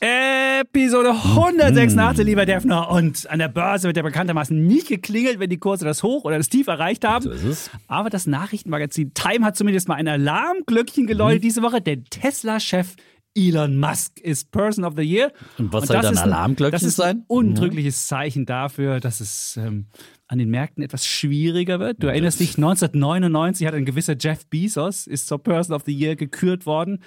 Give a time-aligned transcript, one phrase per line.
[0.00, 2.90] Episode 186, lieber Defner.
[2.90, 6.38] Und an der Börse wird ja bekanntermaßen nicht geklingelt, wenn die Kurse das Hoch oder
[6.38, 7.22] das Tief erreicht haben.
[7.24, 7.70] So ist es.
[7.86, 11.82] Aber das Nachrichtenmagazin Time hat zumindest mal ein Alarmglöckchen geläutet diese Woche.
[11.82, 12.94] Der Tesla-Chef
[13.36, 15.32] Elon Musk ist Person of the Year.
[15.58, 17.18] Und was soll das dann ein- Alarmglöckchen Das ist sein?
[17.18, 19.86] ein untrügliches Zeichen dafür, dass es ähm,
[20.26, 22.02] an den Märkten etwas schwieriger wird.
[22.02, 26.16] Du erinnerst dich, 1999 hat ein gewisser Jeff Bezos ist zur Person of the Year
[26.16, 27.02] gekürt worden.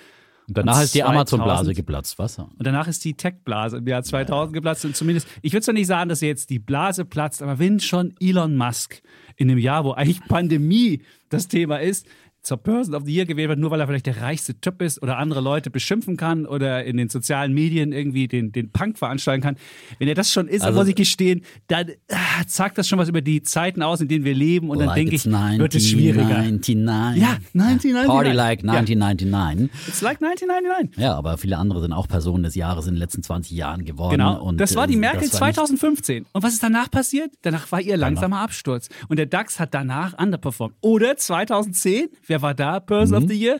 [0.47, 2.38] Und danach Und ist die 2000 Amazon-Blase geplatzt, was?
[2.38, 4.85] Und danach ist die Tech-Blase im Jahr 2000 geplatzt.
[4.85, 8.13] Und zumindest, ich würde zwar nicht sagen, dass jetzt die Blase platzt, aber wenn schon
[8.19, 9.02] Elon Musk
[9.36, 12.05] in einem Jahr, wo eigentlich Pandemie das Thema ist,
[12.44, 15.02] zur Person of the Year gewählt wird, nur weil er vielleicht der reichste Typ ist
[15.02, 19.41] oder andere Leute beschimpfen kann oder in den sozialen Medien irgendwie den, den Punk veranstalten
[19.41, 19.55] kann.
[19.97, 22.99] Wenn er das schon ist, dann Also- muss ich gestehen, dann ah, sagt das schon
[22.99, 24.69] was über die Zeiten aus, in denen wir leben.
[24.69, 26.36] Und dann Like denke it's ich, wird es schwieriger.
[26.36, 27.21] 1999.
[27.21, 28.08] Ja, 1999.
[28.08, 28.71] Party like Ja.
[28.73, 29.69] 1999.
[29.88, 30.97] It's like 1999.
[31.02, 34.11] Ja, aber viele andere sind auch Personen des Jahres in den letzten 20 Jahren geworden.
[34.17, 36.25] Genau, Und, das war die äh, Merkel das war nicht- 2015.
[36.33, 37.31] Und was ist danach passiert?
[37.41, 38.89] Danach war ihr langsamer Absturz.
[39.08, 40.75] Und der DAX hat danach underperformed.
[40.81, 43.23] Oder 2010, wer war da Person Mhm.
[43.26, 43.59] of the Year?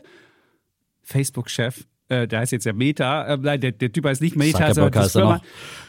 [1.02, 1.84] Facebook-Chef.
[2.08, 3.24] Äh, der heißt jetzt ja Meta.
[3.34, 5.40] Äh, nein, der, der Typ heißt nicht Meta, sondern das Firma.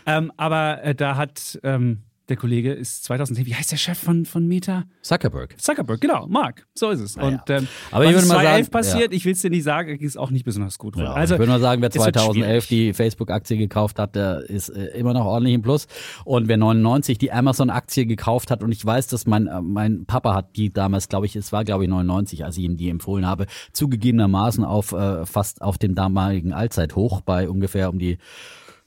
[0.05, 4.25] Ähm, aber äh, da hat ähm, der Kollege ist 2010, wie heißt der Chef von,
[4.25, 4.85] von Meta?
[5.01, 5.59] Zuckerberg.
[5.61, 6.65] Zuckerberg, genau, Mark.
[6.73, 7.17] So ist es.
[7.17, 9.99] Und ähm, Aber ich würde mal 2011 sagen, passiert, ich will es dir nicht sagen,
[9.99, 10.95] ist auch nicht besonders gut.
[10.95, 12.67] Ja, also, ich würde mal sagen, wer es wird 2011 schwierig.
[12.67, 15.87] die Facebook-Aktie gekauft hat, der ist äh, immer noch ordentlich im Plus.
[16.23, 20.33] Und wer 99 die Amazon-Aktie gekauft hat, und ich weiß, dass mein, äh, mein Papa
[20.33, 23.27] hat die damals, glaube ich, es war glaube ich 99, als ich ihm die empfohlen
[23.27, 28.17] habe, zugegebenermaßen auf äh, fast auf dem damaligen Allzeithoch bei ungefähr um die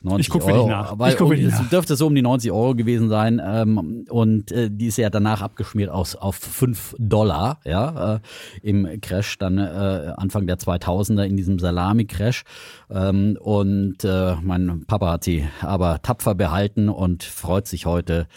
[0.00, 0.68] 90 Ich guck für dich Euro.
[0.68, 0.98] nach.
[0.98, 1.68] Weil Ich guck um, nach.
[1.70, 3.40] dürfte so um die 90 Euro gewesen sein.
[3.44, 8.20] Ähm, und äh, die ist ja danach abgeschmiert aus, auf 5 Dollar, ja, äh,
[8.62, 12.44] im Crash dann äh, Anfang der 2000er in diesem Salami-Crash.
[12.90, 18.28] Ähm, und äh, mein Papa hat sie aber tapfer behalten und freut sich heute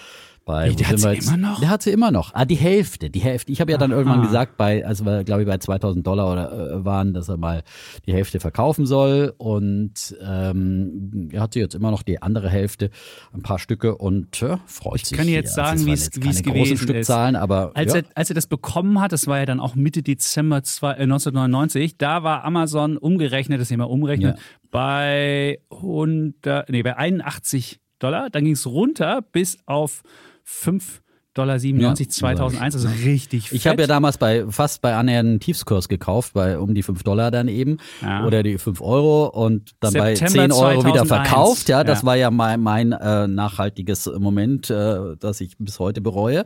[0.45, 0.69] bei.
[0.71, 1.27] Wie, der wo hat sie jetzt?
[1.27, 1.59] immer noch?
[1.59, 2.33] Der hat sie immer noch.
[2.33, 3.51] Ah, die Hälfte, die Hälfte.
[3.51, 4.25] Ich habe ja dann irgendwann Aha.
[4.27, 7.63] gesagt, bei, also wir, glaube ich, bei 2000 Dollar oder, äh, waren, dass er mal
[8.05, 9.33] die Hälfte verkaufen soll.
[9.37, 12.89] Und ähm, er hat sie jetzt immer noch die andere Hälfte,
[13.33, 15.17] ein paar Stücke und äh, freut sich.
[15.17, 15.63] kann dir jetzt hier.
[15.63, 16.81] Also sagen, wie's- jetzt wie's keine großen gewesen ist.
[16.83, 17.99] Stückzahlen, aber Als, ja.
[17.99, 21.03] er, als er das bekommen hat, das war ja dann auch Mitte Dezember zwei, äh,
[21.03, 24.43] 1999, da war Amazon umgerechnet, das ist immer umrechnet, Ja.
[24.71, 28.29] bei 100, nee, bei 81 Dollar.
[28.29, 30.01] Dann ging es runter bis auf
[30.45, 31.01] 5,97
[31.33, 33.89] Dollar Ja, 2001, also richtig Ich habe ja fett.
[33.89, 38.25] damals bei fast bei annähernden Tiefskurs gekauft, bei um die 5 Dollar dann eben Ja.
[38.25, 41.07] oder die 5 Euro und dann bei September 10 Euro wieder 2001.
[41.07, 41.69] verkauft.
[41.69, 42.05] Ja, das Ja.
[42.07, 46.43] war ja mein, mein äh, nachhaltiges Moment, äh, das ich bis heute bereue.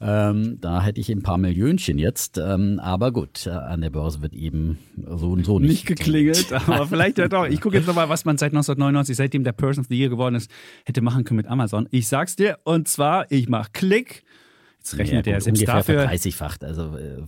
[0.00, 4.22] Ähm, da hätte ich ein paar Millionchen jetzt, ähm, aber gut, äh, an der Börse
[4.22, 4.78] wird eben
[5.16, 7.46] so und so nicht, nicht geklingelt, aber vielleicht ja doch.
[7.46, 10.36] Ich gucke jetzt nochmal, was man seit 1999, seitdem der Person of the Year geworden
[10.36, 10.50] ist,
[10.84, 11.88] hätte machen können mit Amazon.
[11.90, 14.22] Ich sag's dir, und zwar, ich mach Klick.
[14.80, 15.98] Jetzt rechnet ja, er gut, selbst ungefähr dafür.
[16.00, 16.64] verdreißigfacht.
[16.64, 17.18] Also äh,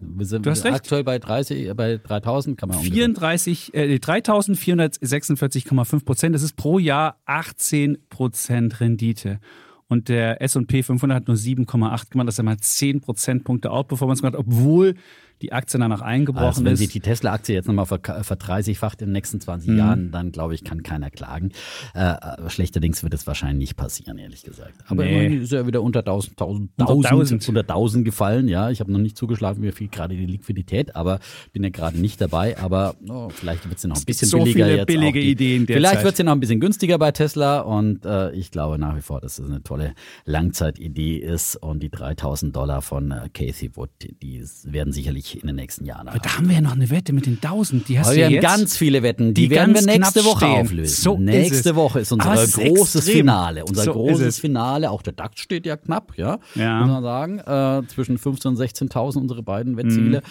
[0.00, 0.76] wir sind Du hast recht.
[0.76, 2.94] aktuell bei 30, äh, bei 3000 kann man ungefähr.
[2.94, 6.34] 34, äh, 3.446,5 Prozent.
[6.34, 9.40] Das ist pro Jahr 18 Prozent Rendite.
[9.88, 12.28] Und der S&P 500 hat nur 7,8 gemacht.
[12.28, 14.94] Das ist einmal 10 Prozentpunkte Outperformance gemacht, obwohl
[15.42, 16.78] die Aktie danach eingebrochen Also wenn ist.
[16.78, 19.78] sich die Tesla-Aktie jetzt nochmal ver- verdreißigfacht in den nächsten 20 Mhm.
[19.78, 21.50] Jahren, dann glaube ich, kann keiner klagen.
[21.94, 24.74] Äh, aber schlechterdings wird es wahrscheinlich nicht passieren, ehrlich gesagt.
[24.86, 25.12] Aber Nee.
[25.26, 27.48] immerhin ist er wieder unter 1000, 1000, Unter 1000, 1000.
[27.48, 28.48] unter 1000 gefallen.
[28.48, 31.18] Ja, ich habe noch nicht zugeschlafen, mir fehlt gerade die Liquidität, aber
[31.52, 32.56] bin ja gerade nicht dabei.
[32.58, 34.86] Aber oh, vielleicht wird es ja noch ein bisschen so billiger viele jetzt.
[34.86, 35.76] billige die, Ideen derzeit.
[35.76, 38.96] Vielleicht wird es ja noch ein bisschen günstiger bei Tesla und äh, ich glaube nach
[38.96, 39.94] wie vor, dass es eine tolle
[40.24, 43.90] Langzeitidee ist und die 3000 Dollar von äh, Casey Wood,
[44.22, 47.12] die werden sicherlich in den nächsten Jahren Aber da haben wir ja noch eine Wette
[47.12, 47.88] mit den 1000.
[47.88, 48.42] Die hast aber du wir ja haben jetzt.
[48.58, 50.60] ganz viele Wetten, die, die werden wir nächste Woche stehen.
[50.62, 51.02] auflösen.
[51.02, 51.76] So ist nächste es.
[51.76, 53.16] Woche ist unser ist großes extrem.
[53.18, 53.64] Finale.
[53.64, 54.38] Unser So ist großes es.
[54.40, 54.90] Finale.
[54.90, 56.80] Auch der DAX steht ja knapp, ja, Ja.
[56.80, 57.38] muss man sagen.
[57.38, 60.22] Äh, zwischen 15.000 und 16.000 unsere beiden Wettziele Mhm.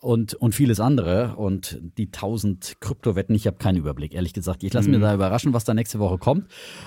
[0.00, 1.36] und, und vieles andere.
[1.36, 4.62] Und die 1000 Kryptowetten, ich habe keinen Überblick, ehrlich gesagt.
[4.64, 4.96] Ich lasse Mhm.
[4.96, 6.46] mir da überraschen, was da nächste Woche kommt.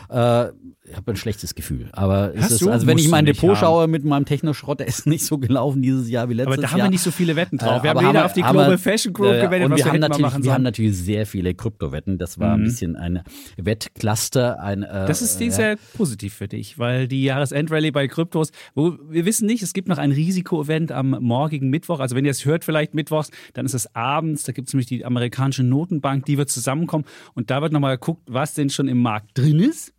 [0.10, 0.48] Äh,
[0.86, 1.88] ich habe ein schlechtes Gefühl.
[1.94, 5.08] Aber es ist, also wenn ich in mein Depot schaue mit meinem Technoschrott, der ist
[5.08, 6.70] nicht so gelaufen dieses Jahr wie letztes Aber Jahr.
[6.70, 7.80] da haben wir nicht so viele Wetten drauf.
[7.80, 10.00] Äh, wir haben aber weder auf die Global Fashion Group äh, gewettet, und wir haben
[10.00, 12.18] natürlich, machen wir haben natürlich sehr viele Kryptowetten.
[12.18, 13.24] Das war ein bisschen ein
[13.56, 14.60] Wettcluster.
[14.62, 18.98] Ein, äh, Das ist äh, sehr positiv für dich, weil die Jahresendrallye bei Kryptos, wo
[19.10, 22.02] wir wissen nicht, es gibt noch ein Risiko-Event am morgigen Mittwoch.
[22.02, 24.44] Also wenn ihr es hört, vielleicht mittwochs, dann ist es abends.
[24.44, 28.24] Da gibt es nämlich die amerikanische Notenbank, die wird zusammenkommen und da wird nochmal geguckt,
[28.28, 29.93] was denn schon im Markt drin ist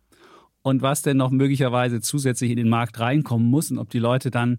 [0.65, 4.31] und was denn noch möglicherweise zusätzlich in den Markt reinkommen muss und ob die Leute
[4.31, 4.57] dann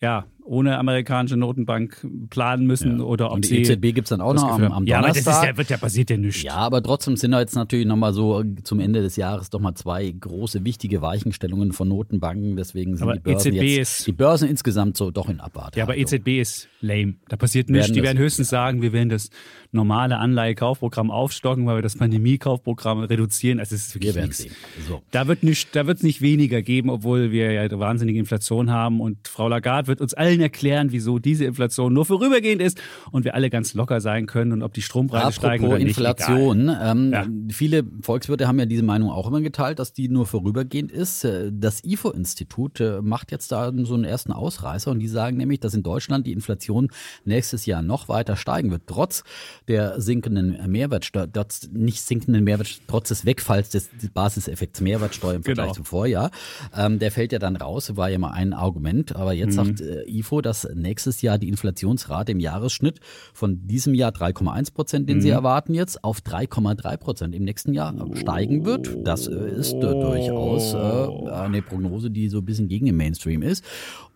[0.00, 4.32] ja ohne amerikanische Notenbank planen müssen oder ob und die EZB gibt es dann auch
[4.34, 4.82] noch Gefühl am, haben.
[4.82, 5.48] am ja, aber das Donnerstag.
[5.50, 6.42] ja, wird ja passiert ja nichts.
[6.42, 9.74] Ja, aber trotzdem sind da jetzt natürlich nochmal so zum Ende des Jahres doch mal
[9.74, 12.56] zwei große wichtige Weichenstellungen von Notenbanken.
[12.56, 15.78] Deswegen sind Aber die Börsen EZB jetzt, ist- die Börsen insgesamt so doch in Abwarte.
[15.78, 17.14] Ja, aber EZB ist lame.
[17.28, 17.90] Da passiert nichts.
[17.92, 19.30] Die werden höchstens sagen, wir werden das
[19.72, 23.58] normale Anleihekaufprogramm aufstocken, weil wir das Pandemiekaufprogramm reduzieren.
[23.60, 24.38] Also es ist Wir wirklich nichts.
[24.38, 24.52] sehen.
[24.88, 25.02] So.
[25.10, 28.70] Da wird nicht, da wird es nicht weniger geben, obwohl wir ja eine wahnsinnige Inflation
[28.70, 29.00] haben.
[29.00, 32.80] Und Frau Lagarde wird uns allen erklären, wieso diese Inflation nur vorübergehend ist
[33.10, 35.98] und wir alle ganz locker sein können und ob die Strompreise steigen Apropos oder nicht.
[35.98, 37.26] Inflation, ähm, Ja.
[37.50, 41.24] viele Volkswirte haben ja diese Meinung auch immer geteilt, dass die nur vorübergehend ist.
[41.24, 45.60] Äh, Das IFO-Institut äh, macht jetzt da so einen ersten Ausreißer und die sagen nämlich,
[45.60, 46.88] dass in Deutschland die Inflation
[47.24, 49.22] nächstes Jahr noch weiter steigen wird, trotz
[49.68, 55.66] der sinkenden Mehrwertsteuer, trotz nicht sinkenden Mehrwertsteuer, trotz des Wegfalls des Basiseffekts Mehrwertsteuer im Vergleich
[55.66, 55.74] Genau.
[55.74, 56.30] zum Vorjahr.
[56.76, 59.64] Ähm, der fällt ja dann raus, war ja mal ein Argument, aber jetzt Mhm.
[59.66, 63.00] sagt äh, IFO, dass nächstes Jahr die Inflationsrate im Jahresschnitt
[63.32, 65.34] von diesem Jahr 3,1 Prozent, den sie Mhm.
[65.34, 68.88] erwarten jetzt, auf 3,3 Prozent im nächsten Jahr steigen wird.
[69.04, 73.64] Das ist äh, durchaus äh, eine Prognose, die so ein bisschen gegen den Mainstream ist.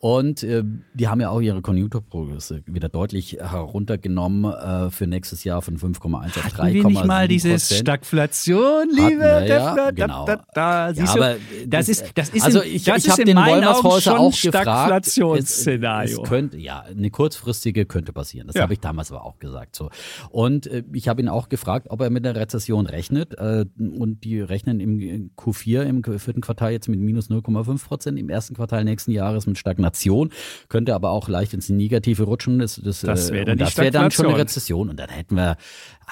[0.00, 0.62] Und äh,
[0.94, 6.26] die haben ja auch ihre Konjunkturprognose wieder deutlich heruntergenommen äh, für nächstes Jahr von 5,1
[6.26, 10.24] auf 3,7 Hatten wir nicht mal diese Stagflation, liebe wir, ja, genau.
[10.24, 10.88] Da, da, da.
[10.88, 11.36] Ja, Siehst aber
[11.66, 15.06] das ist, das ist, also ich, ich habe den Wolmershäuser auch gefragt.
[15.06, 15.66] Es,
[16.08, 16.22] Stagflationsszenario.
[16.22, 18.46] es könnte, ja, eine kurzfristige könnte passieren.
[18.46, 18.62] Das Ja.
[18.62, 19.76] habe ich damals aber auch gesagt.
[19.76, 19.90] So.
[20.30, 23.34] Und äh, ich habe ihn auch gefragt, ob er mit einer Rezession rechnet.
[23.38, 28.28] Äh, und die rechnen im Q4, im vierten Quartal jetzt mit minus 0,5 Prozent, im
[28.28, 30.30] ersten Quartal nächsten Jahres mit Stagnation,
[30.68, 32.58] könnte aber auch leicht ins Negative rutschen.
[32.58, 34.36] Das, das, Das äh, wäre dann und die das wäre dann schon eine.
[34.38, 34.88] Rezession.
[34.90, 35.56] Und dann hätten wir,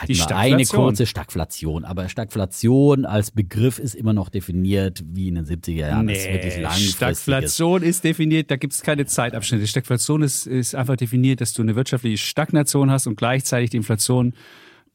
[0.00, 1.85] hätten Die wir eine kurze Stagflation.
[1.85, 6.06] Aber Stagflation als Begriff ist immer noch definiert wie in den 70er Jahren.
[6.06, 6.93] langfristiges.
[6.93, 9.67] Stagflation ist definiert, da gibt es keine Zeitabschnitte.
[9.67, 14.35] Stagflation ist, ist einfach definiert, dass du eine wirtschaftliche Stagnation hast und gleichzeitig die Inflation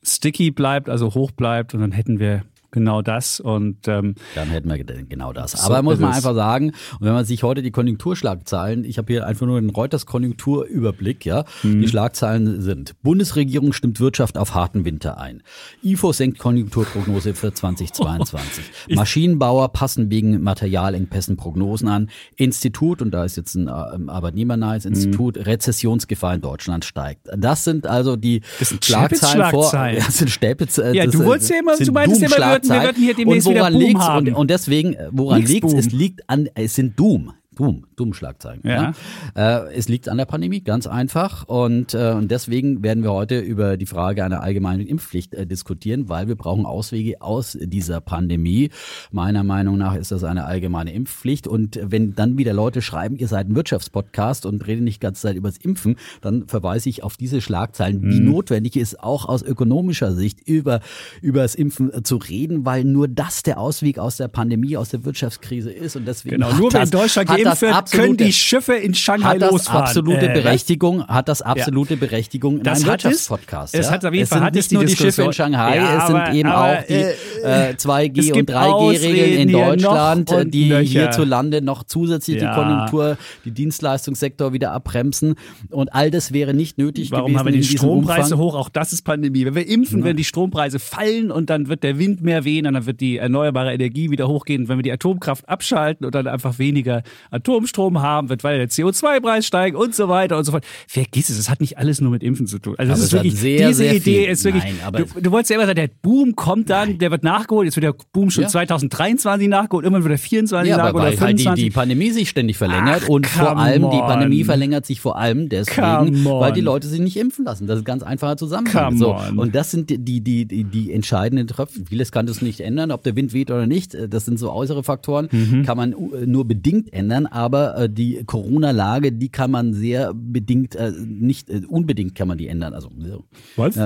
[0.04, 4.68] sticky bleibt, also hoch bleibt und dann hätten wir genau das und ähm, Dann hätten
[4.70, 5.52] wir genau das.
[5.54, 9.14] So Aber muss man einfach sagen, und wenn man sich heute die Konjunkturschlagzahlen, ich habe
[9.14, 11.82] hier einfach nur den Reuters Konjunkturüberblick, ja, Mhm.
[11.82, 15.42] die Schlagzahlen sind: Bundesregierung stimmt Wirtschaft auf harten Winter ein.
[15.84, 18.64] IFO senkt Konjunkturprognose für 2022.
[18.96, 22.10] Maschinenbauer passen wegen Materialengpässen Prognosen an.
[22.36, 24.92] Institut, und da ist jetzt ein äh, arbeitnehmernahes Mhm.
[24.94, 27.28] Institut, Rezessionsgefahr in Deutschland steigt.
[27.38, 29.70] Das sind also die Das sind Schlagzeilen vor.
[29.70, 29.94] Schlagzeilen.
[30.00, 32.36] Ja, das sind Stäbitz, äh, Ja, du wolltest ja immer- du meintest immer,
[32.70, 34.04] würden- wir würden hier demnächst und wieder woran Boom liegt's?
[34.08, 34.28] haben.
[34.28, 35.72] Und, und deswegen, woran Nix liegt es?
[35.72, 35.80] Boom.
[35.80, 37.34] Es liegt an, es sind Doom.
[37.56, 38.62] Doom, Doom-Schlagzeilen.
[38.64, 38.94] Ja.
[39.36, 39.66] Ja.
[39.66, 41.48] Äh, es liegt an der Pandemie, ganz einfach.
[41.48, 46.10] Und, äh, und deswegen werden wir heute über die Frage einer allgemeinen Impfpflicht äh, diskutieren,
[46.10, 48.70] weil wir brauchen Auswege aus dieser Pandemie.
[49.12, 51.48] Meiner Meinung nach ist das eine allgemeine Impfpflicht.
[51.48, 55.22] Und wenn dann wieder Leute schreiben, ihr seid ein Wirtschaftspodcast und redet nicht die ganze
[55.24, 58.26] Zeit über das Impfen, dann verweise ich auf diese Schlagzeilen, wie Mhm.
[58.32, 60.80] notwendig es auch aus ökonomischer Sicht über,
[61.22, 65.06] über das Impfen zu reden, weil nur das der Ausweg aus der Pandemie, aus der
[65.06, 65.96] Wirtschaftskrise ist.
[65.96, 68.94] Und deswegen genau, nur das, in Deutschland hat geimpft das wird, können die Schiffe in
[68.94, 69.82] Shanghai hat das losfahren.
[69.84, 70.34] absolute Äh?
[70.34, 73.06] Berechtigung, hat das absolute Berechtigung in Das einem hat es.
[73.06, 73.76] Wirtschaftspodcast.
[73.76, 73.92] Es ja?
[73.92, 75.34] hat auf jeden es Fall sind hat nicht nur die Schiffe in.
[75.34, 79.40] Shanghai, Ja, es sind eben aber, auch die äh, äh, 2G es und gibt 3G-Regeln
[79.42, 80.84] in hier Deutschland, noch und die nöcher.
[80.84, 82.50] hierzulande noch zusätzlich Ja.
[82.54, 85.36] die Konjunktur, die Dienstleistungssektor wieder abbremsen.
[85.70, 88.56] Und all das wäre nicht nötig Warum gewesen haben wir die Strompreise hoch?
[88.56, 89.46] Auch das ist Pandemie.
[89.46, 92.74] Wenn wir impfen, werden die Strompreise fallen und dann wird der Wind mehr wehen und
[92.74, 94.64] dann wird die erneuerbare Energie wieder hochgehen.
[94.64, 98.70] Und wenn wir die Atomkraft abschalten und dann einfach weniger Atomstrom haben, wird weiter der
[98.70, 100.64] CO2-Preis steigen und so weiter und so fort.
[100.88, 102.76] Vergiss es, es hat nicht alles nur mit Impfen zu tun.
[102.78, 105.00] Also Aber ist es hat wirklich, sehr, diese sehr Idee viel- ist wirklich, Nein, aber
[105.00, 107.84] du, du wolltest ja immer sagen, der Boom kommt dann, der wird nachgeholt, jetzt wird
[107.86, 108.50] der Boom schon Ja.
[108.50, 111.64] 2023 nachgeholt, irgendwann wird der 24 Ja, nachgeholt oder halt die, 25.
[111.66, 114.08] die Pandemie sich ständig verlängert Ach, und vor allem die on.
[114.08, 117.68] Pandemie verlängert sich vor allem deswegen, weil die Leute sich nicht impfen lassen.
[117.68, 118.98] Das ist ein ganz einfacher Zusammenhang.
[118.98, 121.86] So, und das sind die, die, die, die, die entscheidenden Tröpfchen.
[121.86, 123.96] Vieles kann das nicht ändern, ob der Wind weht oder nicht.
[124.10, 125.64] Das sind so äußere Faktoren, Mhm.
[125.66, 130.76] kann man äh, nur bedingt ändern, aber äh, die Corona-Lage, die kann man sehr bedingt,
[130.76, 132.74] äh, nicht äh, unbedingt kann man die ändern.
[132.74, 133.26] Also so.
[133.56, 133.78] Was?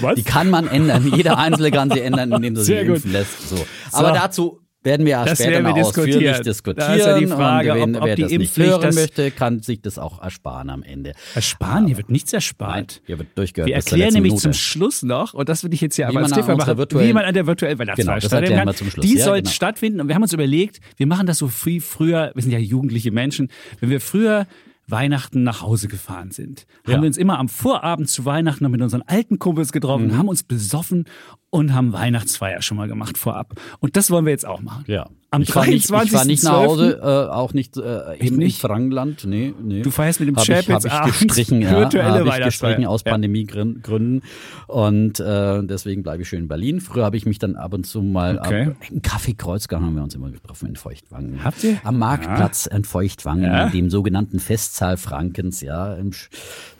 [0.00, 0.14] Was?
[0.16, 1.10] Die kann man ändern.
[1.14, 3.48] Jeder Einzelne kann sie ändern, indem er sich impfen lässt.
[3.48, 3.56] So.
[3.92, 6.42] Aber dazu werden wir Das später wir diskutieren.
[6.42, 6.88] diskutieren.
[6.88, 8.94] Da ist ja die Frage, wen, ob- ob wer die das nicht Impfpflicht hören das-
[8.96, 11.12] möchte, kann sich das auch ersparen am Ende.
[11.34, 11.86] Ersparen?
[11.86, 13.02] Hier wird nichts Nein, erspart.
[13.06, 14.42] hier wird durchgehört Wir erklären nämlich Minute.
[14.42, 17.24] zum Schluss noch, und das würde ich jetzt hier aber man als machen, wie man
[17.24, 18.66] an der virtuellen Weihnachtsfeier Genau, kann.
[18.68, 19.04] wir zum Schluss.
[19.06, 19.50] Die Ja, soll genau.
[19.50, 22.58] stattfinden und wir haben uns überlegt, wir machen das so wie früher, wir sind ja
[22.58, 23.48] jugendliche Menschen,
[23.80, 24.46] wenn wir früher
[24.90, 27.00] Weihnachten nach Hause gefahren sind, haben Ja.
[27.02, 30.16] wir uns immer am Vorabend zu Weihnachten noch mit unseren alten Kumpels getroffen, Mhm.
[30.16, 31.04] haben uns besoffen
[31.50, 33.54] und haben Weihnachtsfeier schon mal gemacht vorab.
[33.80, 34.84] Und das wollen wir jetzt auch machen.
[34.86, 35.08] Ja.
[35.30, 36.66] Am ich fahre nicht, ich fahr nicht nach 23.12..
[36.66, 38.62] Hause, äh, auch nicht äh, im nicht?
[38.62, 39.26] Frankenland.
[39.26, 39.82] Nee, nee.
[39.82, 43.02] Du feierst mit dem Hab ich, hab ich gestrichen, ja, virtuelle hab ich gestrichen aus
[43.04, 43.12] Ja.
[43.12, 44.22] Pandemiegründen
[44.68, 46.80] und äh, deswegen bleibe ich schön in Berlin.
[46.80, 48.68] Früher habe ich mich dann ab und zu mal Okay.
[48.68, 51.44] ab, im Café Kreuzgang haben wir uns immer getroffen in Feuchtwangen.
[51.44, 51.76] Habt ihr?
[51.84, 53.68] Am Marktplatz in Feuchtwangen, Ja.
[53.68, 55.98] dem sogenannten Festsaal Frankens, ja.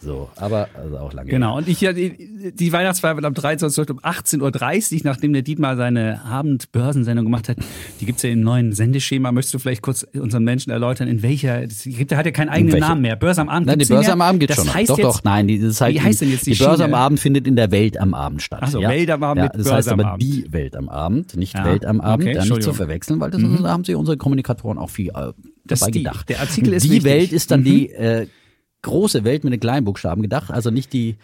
[0.01, 1.29] So, aber also auch lange.
[1.29, 3.91] Genau, und ich ja, die, die Weihnachtsfeier wird am 23.
[3.91, 4.53] um 18.30 Uhr,
[5.05, 7.57] nachdem der Dietmar seine Abendbörsensendung gemacht hat.
[8.01, 9.33] Die gibt's ja im neuen Sendeschema.
[9.33, 12.49] Möchtest du vielleicht kurz unseren Menschen erläutern, in welcher, das gibt, der hat ja keinen
[12.49, 12.79] eigenen?
[12.79, 13.17] Namen mehr.
[13.17, 14.73] Börse am Abend Nein, die Börse am Abend geht das schon.
[14.75, 16.83] Heißt Doch, jetzt, doch, nein, die, das halt Wie heißt denn jetzt die Die Börse
[16.85, 16.95] Schiene?
[16.97, 18.61] am Abend findet in der Welt am Abend statt.
[18.63, 18.89] Ach so, ja?
[18.91, 21.85] Welt am Abend ja, Das Börse heißt aber die Welt am Abend, nicht Ja, Welt
[21.85, 24.91] am Abend, okay, ja, nicht zu verwechseln, weil das da haben sie unsere Kommunikatoren auch
[24.91, 25.33] viel äh,
[25.65, 26.29] Das dabei die- gedacht.
[26.29, 27.05] der Artikel ist die wichtig.
[27.05, 28.27] Welt ist dann die äh,
[28.83, 31.17] große Welt mit den kleinen Buchstaben gedacht, also nicht die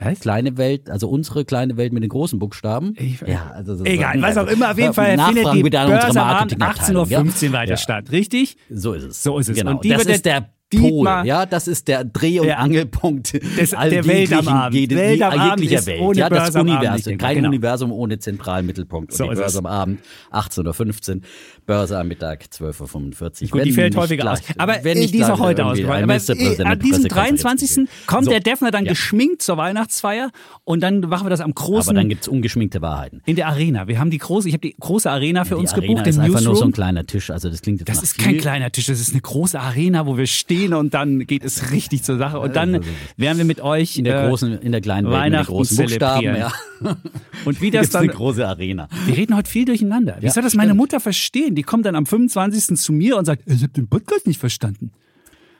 [0.00, 0.20] Was?
[0.20, 2.94] kleine Welt, also unsere kleine Welt mit den großen Buchstaben.
[2.96, 6.20] Ich- ja, also das Egal, was auch immer, auf jeden Fall Nachfragen findet die Börse
[6.20, 7.52] am Abend Marketingabteilung, 18.15 Uhr ja?
[7.58, 7.76] weiter Ja.
[7.76, 8.56] statt, richtig?
[8.70, 9.22] So ist es.
[9.22, 9.56] So ist es.
[9.56, 9.72] Genau.
[9.72, 12.46] Und die das wird ist der der Pol, Dietmar- ja, das ist der Dreh- und
[12.48, 12.56] Ja.
[12.58, 14.78] Angelpunkt Des- all der Welt am Abend.
[14.78, 16.00] jede- Welt am Abend jeglicher ist Welt.
[16.00, 17.18] ohne ja, das Börse Abend Universum.
[17.18, 17.48] Kein genau.
[17.48, 19.12] Universum ohne zentralen Mittelpunkt.
[19.12, 19.52] So und ist die es.
[19.54, 21.22] Börse am Abend, 18.15 Uhr,
[21.66, 23.58] Börse am Mittag, 12.45 Uhr.
[23.58, 24.40] Gut, die Wenn fällt nicht häufiger aus.
[24.42, 26.04] gleich- Aber wenn äh, die ist auch heute ausgefallen.
[26.04, 27.74] Aber äh, an diesem Pressekonferenz 23.
[27.76, 28.06] gibt.
[28.06, 28.30] kommt So.
[28.30, 28.90] der Defner dann Ja.
[28.92, 30.30] geschminkt zur Weihnachtsfeier
[30.64, 33.22] und dann machen wir das am großen Aber dann gibt's ungeschminkte Wahrheiten.
[33.26, 33.88] in der Arena.
[33.88, 36.16] Wir haben die große, ich habe die große Arena für die uns Arena gebucht, ist
[36.16, 37.30] den einfach nur so ein kleiner Tisch.
[37.30, 40.16] Also das klingt jetzt Das ist kein kleiner Tisch, das ist eine große Arena, wo
[40.18, 42.40] wir stehen und dann geht es richtig zur Sache.
[42.40, 42.80] Und dann
[43.16, 46.24] werden wir mit euch in der äh, großen, in der kleinen Welt Weihnachten großen Buchstaben.
[46.24, 46.52] Ja.
[47.44, 48.88] Und wie das Gibt's eine dann große Arena.
[49.06, 50.16] Wir reden heute viel durcheinander.
[50.20, 50.78] Wie Ja, soll das meine stimmt.
[50.80, 51.54] Mutter verstehen?
[51.54, 52.76] Die kommt dann am 25.
[52.76, 54.92] zu mir und sagt, ich habe den Podcast nicht verstanden.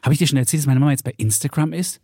[0.03, 2.01] Habe ich dir schon erzählt, dass meine Mama jetzt bei Instagram ist?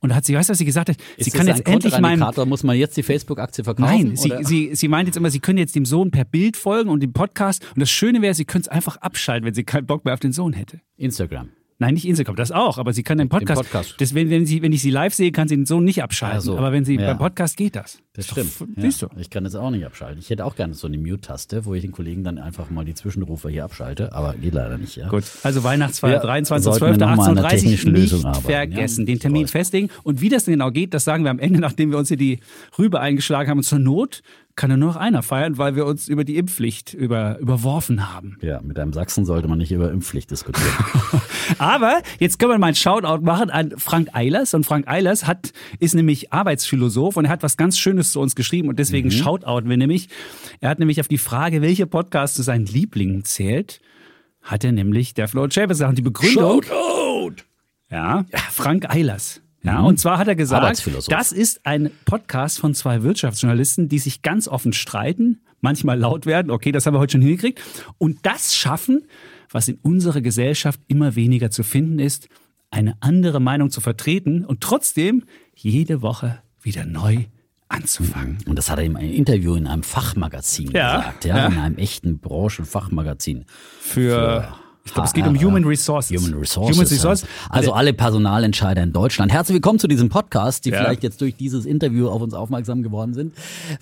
[0.00, 0.96] Und da hat sie, weißt du, was sie gesagt hat?
[1.16, 2.24] sie Ist kann das jetzt endlich meinem.
[2.48, 3.90] Muss man jetzt die Facebook-Aktie verkaufen?
[3.90, 6.88] Nein, sie, sie, sie meint jetzt immer, sie können jetzt dem Sohn per Bild folgen
[6.88, 7.66] und dem Podcast.
[7.74, 10.20] Und das Schöne wäre, sie könnte es einfach abschalten, wenn sie keinen Bock mehr auf
[10.20, 10.80] den Sohn hätte.
[10.96, 11.48] Instagram.
[11.80, 13.62] Nein, nicht Instagram, das auch, aber sie kann den Podcast.
[13.62, 13.94] Podcast.
[14.00, 16.38] Das, wenn, wenn, sie, wenn ich sie live sehe, kann sie den Sohn nicht abschalten.
[16.38, 17.06] Ach so, aber wenn sie ja.
[17.06, 18.00] beim Podcast geht das.
[18.14, 18.70] Das Ist doch stimmt.
[18.76, 19.06] f- Siehst du.
[19.06, 20.18] Ja, ich kann das auch nicht abschalten.
[20.18, 22.94] Ich hätte auch gerne so eine Mute-Taste, wo ich den Kollegen dann einfach mal die
[22.94, 24.96] Zwischenrufe hier abschalte, aber geht leider nicht.
[24.96, 25.08] Ja.
[25.08, 26.58] Gut, also Weihnachtsfeier Ja, 23.12.
[26.58, 29.06] sollten wir noch mal an einer 18.30 technischen nicht Lösung arbeiten, vergessen, ja?
[29.14, 29.88] den Termin festlegen.
[30.02, 32.16] Und wie das denn genau geht, das sagen wir am Ende, nachdem wir uns hier
[32.16, 32.40] die
[32.76, 33.58] Rübe eingeschlagen haben.
[33.58, 34.22] Und zur Not
[34.58, 38.36] kann ja nur noch einer feiern, weil wir uns über die Impfpflicht über, überworfen haben.
[38.42, 40.68] Ja, mit einem Sachsen sollte man nicht über Impfpflicht diskutieren.
[41.58, 44.54] Aber jetzt können wir mal einen Shoutout machen an Frank Eilers.
[44.54, 48.34] Und Frank Eilers hat, ist nämlich Arbeitsphilosoph und er hat was ganz Schönes zu uns
[48.34, 50.08] geschrieben und deswegen shoutouten wir nämlich.
[50.60, 53.80] Er hat nämlich auf die Frage, welche Podcast zu seinen Lieblingen zählt,
[54.42, 55.90] hat er nämlich der Flo Chapez gesagt.
[55.90, 56.62] Und die Begründung.
[57.90, 59.40] Ja, Frank Eilers.
[59.62, 64.22] Ja, und zwar hat er gesagt, das ist ein Podcast von zwei Wirtschaftsjournalisten, die sich
[64.22, 66.50] ganz offen streiten, manchmal laut werden.
[66.50, 67.60] Okay, das haben wir heute schon hingekriegt.
[67.98, 69.06] Und das schaffen,
[69.50, 72.28] was in unserer Gesellschaft immer weniger zu finden ist,
[72.70, 75.24] eine andere Meinung zu vertreten und trotzdem
[75.54, 77.24] jede Woche wieder neu
[77.68, 78.38] anzufangen.
[78.46, 81.46] Und das hat er in einem Interview in einem Fachmagazin Ja, gesagt, ja, ja.
[81.46, 83.44] in einem echten Branchenfachmagazin.
[83.80, 84.54] Für,
[84.88, 85.38] ich glaube, es geht um.
[85.38, 86.18] Human Resources.
[86.20, 86.76] Human Resources.
[86.76, 87.28] Human Resources.
[87.50, 89.30] Also alle Personalentscheider in Deutschland.
[89.32, 90.78] Herzlich willkommen zu diesem Podcast, die Ja.
[90.78, 93.34] vielleicht jetzt durch dieses Interview auf uns aufmerksam geworden sind.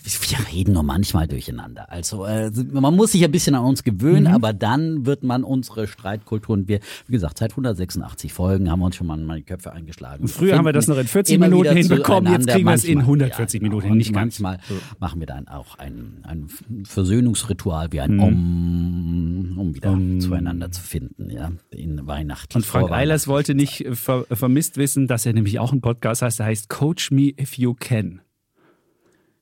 [0.05, 1.91] Wir reden nur manchmal durcheinander.
[1.91, 4.35] Also äh, man muss sich ein bisschen an uns gewöhnen, Mhm.
[4.35, 8.97] aber dann wird man unsere Streitkulturen, wir, wie gesagt, seit 186 Folgen haben wir uns
[8.97, 10.23] schon mal in die Köpfe eingeschlagen.
[10.25, 12.85] Und früher haben wir das noch in 40 Immer Minuten hinbekommen, jetzt kriegen wir es
[12.85, 14.41] in Manchmal, 140 Minuten hin, Und nicht ganz.
[14.41, 14.59] manchmal
[14.99, 16.49] machen wir dann auch ein, ein
[16.85, 18.21] Versöhnungsritual wie ein Mhm.
[18.23, 22.57] Om, um wieder zueinander zu finden, ja, in Weihnachten.
[22.59, 26.23] Und Frank Eilers wollte nicht äh, ver vermisst wissen, dass er nämlich auch einen Podcast
[26.23, 28.21] heißt, der heißt Coach Me If You Can.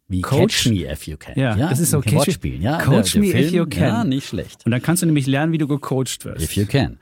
[0.08, 1.34] Wie Coach- Catch Me If You Can.
[1.38, 2.62] Ja, das ist Catch- Wortspiel.
[2.62, 3.88] Ja, Coach der, Me der If Film, You Can.
[3.88, 4.64] Ja, nicht schlecht.
[4.66, 6.42] Und dann kannst du nämlich lernen, wie du gecoacht wirst.
[6.42, 6.98] If You Can.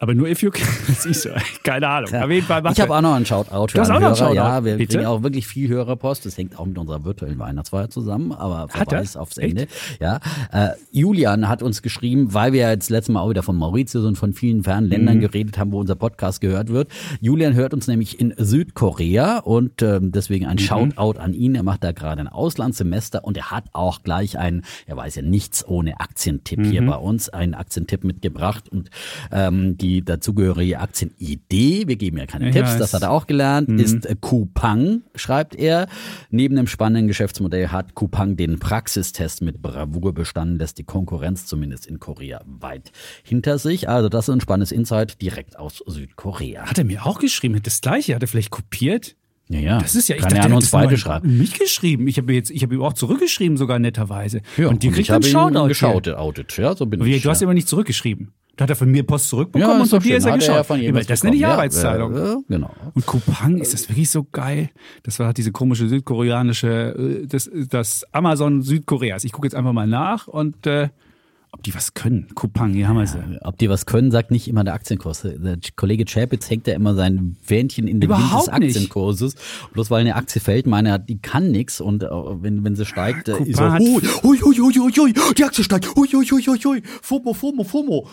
[0.00, 0.66] Aber nur if you can.
[0.96, 1.30] Siehst du,
[1.64, 2.14] keine Ahnung.
[2.14, 4.16] Auf jeden Fall Ich habe auch noch einen Shoutout für Du hast auch noch einen.
[4.16, 4.34] Shoutout?
[4.34, 4.96] Ja, wir Bitte?
[4.98, 6.24] kriegen auch wirklich viel Hörerpost.
[6.26, 9.22] Das hängt auch mit unserer virtuellen Weihnachtsfeier zusammen, aber Verweis er?
[9.22, 9.66] aufs Ende.
[10.00, 10.20] Ja,
[10.52, 14.04] äh, Julian hat uns geschrieben, weil wir ja jetzt letztes Mal auch wieder von Mauritius
[14.04, 15.20] und von vielen fernen Ländern Mhm.
[15.22, 16.88] geredet haben, wo unser Podcast gehört wird.
[17.20, 20.50] Julian hört uns nämlich in Südkorea und ähm, deswegen Mhm.
[20.52, 21.54] ein Shoutout an ihn.
[21.54, 25.22] Er macht da gerade ein Auslandssemester und er hat auch gleich einen, er weiß ja
[25.22, 26.86] nichts ohne Aktientipp hier Mhm.
[26.86, 28.90] bei uns, einen Aktientipp mitgebracht und
[29.32, 33.68] ähm, die dazugehörige Aktienidee, wir geben ja keine Ich Tipps, das hat er auch gelernt,
[33.80, 35.88] ist äh, Coupang, schreibt er.
[36.30, 41.86] Neben dem spannenden Geschäftsmodell hat Coupang den Praxistest mit Bravour bestanden, lässt die Konkurrenz zumindest
[41.86, 42.92] in Korea weit
[43.22, 43.88] hinter sich.
[43.88, 46.62] Also das ist ein spannendes Insight direkt aus Südkorea.
[46.66, 47.60] Hat er mir auch geschrieben?
[47.62, 48.14] Das gleiche?
[48.14, 49.16] Hat er vielleicht kopiert?
[49.48, 49.78] Ja, ja.
[49.78, 51.38] Das ist ja, ich Kann dachte, er an uns beide schreiben.
[51.38, 52.06] mich geschrieben.
[52.06, 54.42] Ich habe jetzt, ich habe ihm auch zurückgeschrieben, sogar netterweise.
[54.58, 55.68] und die ich kriegt ihn Shoutout.
[55.68, 56.56] geschaut, outet.
[56.58, 57.22] Ja, so bin Wie, ich.
[57.22, 57.46] du hast ja.
[57.46, 58.32] aber nicht zurückgeschrieben.
[58.58, 60.40] Da hat er von mir Post zurückbekommen ja, und von doch dir ist er Hat
[60.40, 60.66] geschaut.
[60.66, 61.54] von Ja, jemandem das nenne ich bekommen.
[61.58, 62.16] Arbeitsteilung.
[62.16, 62.70] Ja, ja, genau.
[62.92, 64.70] Und Coupang, ist das wirklich so geil?
[65.04, 69.22] Das war diese komische südkoreanische, äh, das, das Amazon Südkoreas.
[69.22, 70.88] Ich gucke jetzt einfach mal nach und äh,
[71.58, 72.28] ob die was können.
[72.36, 73.18] Coupang, hier haben wir sie.
[73.42, 75.22] Ob die was können, sagt nicht immer der Aktienkurs.
[75.22, 78.76] Der Kollege Chapitz hängt ja immer sein Fähnchen in den Wind des Überhaupt nicht.
[78.76, 79.34] Aktienkurses.
[79.72, 82.84] Bloß weil eine Aktie fällt, meine er, die kann nix und äh, wenn, wenn sie
[82.86, 86.06] steigt, äh, ist er, hat- hui, hui, hui, hui, hui, hui, die Aktie steigt, hui,
[86.06, 88.08] hui, hui, hui, hui, FOMO, FOMO, FOMO.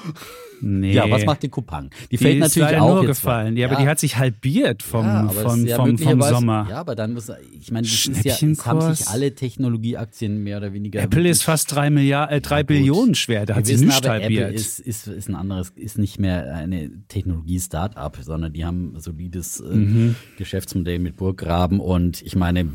[0.61, 0.93] Nee.
[0.93, 1.89] Ja, was macht die Coupang?
[2.11, 3.53] Die die fällt ist natürlich leider auch nur jetzt gefallen.
[3.53, 3.59] mal.
[3.59, 6.67] Ja, aber die hat sich halbiert vom, Ja, vom, ist ja vom, vom Sommer.
[6.69, 10.57] Ja, aber dann muss, ich meine, das ist ja, es haben sich alle Technologieaktien mehr
[10.57, 11.01] oder weniger.
[11.01, 13.45] Apple ist fast drei Milliarden, äh, drei Billionen schwer.
[13.45, 14.53] Da Wir hat sie nicht aber, Apple halbiert.
[14.53, 19.59] ist, ist, ist ein anderes, ist nicht mehr eine Technologie-Startup, sondern die haben ein solides
[19.59, 20.15] äh, Mhm.
[20.37, 22.67] Geschäftsmodell mit Burggraben und ich meine,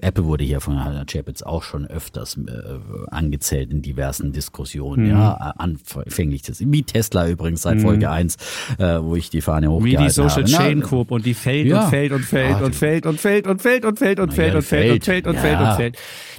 [0.00, 2.50] Apple wurde hier von Herrn Chapitz auch schon öfters äh,
[3.10, 5.10] angezählt in diversen Diskussionen, Mhm.
[5.10, 8.36] ja, anfänglich das, wie Tesla übrigens seit Folge 1,
[8.78, 10.50] äh, wo ich die Fahne Wie hochgehalten die Social habe.
[10.50, 10.56] ne?
[10.56, 13.46] Chain Coop und die fällt und fällt und fällt Ah, und die- fällt und fällt
[13.46, 15.26] und fällt und fällt und fällt und die fällt und fällt.
[15.26, 15.96] und fällt und fällt.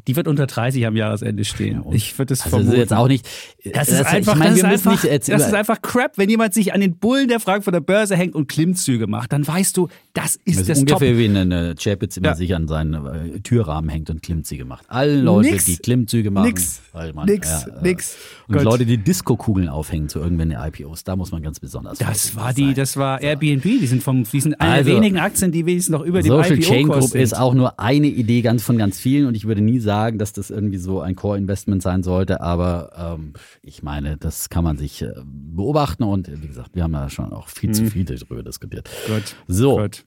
[0.08, 1.82] Die wird unter 30 am Jahresende stehen.
[1.92, 2.78] Ich würde das Also vermuten.
[2.78, 3.26] jetzt auch nicht.
[3.74, 6.98] Das ist einfach, das, ist einfach das ist einfach Crap, wenn jemand sich an den
[6.98, 10.78] Bullen der Frankfurter Börse hängt und Klimmzüge macht, dann weißt du, das ist Das das,
[10.80, 11.02] ist Top.
[11.02, 12.94] ungefähr wie eine Chapitz immer sich an seinen
[13.36, 14.84] äh, Türrahmen hängt und Klimmzüge macht.
[14.90, 16.48] Alle Leute, die Klimmzüge machen.
[16.48, 16.82] Nix.
[17.26, 17.66] Nix.
[17.82, 18.18] Nix.
[18.50, 18.62] Und.
[18.62, 22.66] Leute, die Disco-Kugeln aufhängen zu irgendwelchen IPOs, da muss man ganz besonders Das war die,
[22.68, 22.76] sein.
[22.76, 23.64] das war Airbnb.
[23.64, 26.58] Die sind vom, die sind Also, der wenigen Aktien, die wenigstens noch über dem Social
[26.58, 29.62] IPO Chain Group ist auch nur eine Idee ganz von ganz vielen und ich würde
[29.62, 34.50] nie sagen, dass das irgendwie so ein Core-Investment sein sollte, aber ähm, ich meine, das
[34.50, 37.86] kann man sich äh, beobachten und wie gesagt, wir haben ja schon auch viel zu
[37.86, 38.90] viel darüber diskutiert.
[39.08, 39.14] Mhm.
[39.14, 39.36] Gut.
[39.48, 40.06] So, Gut.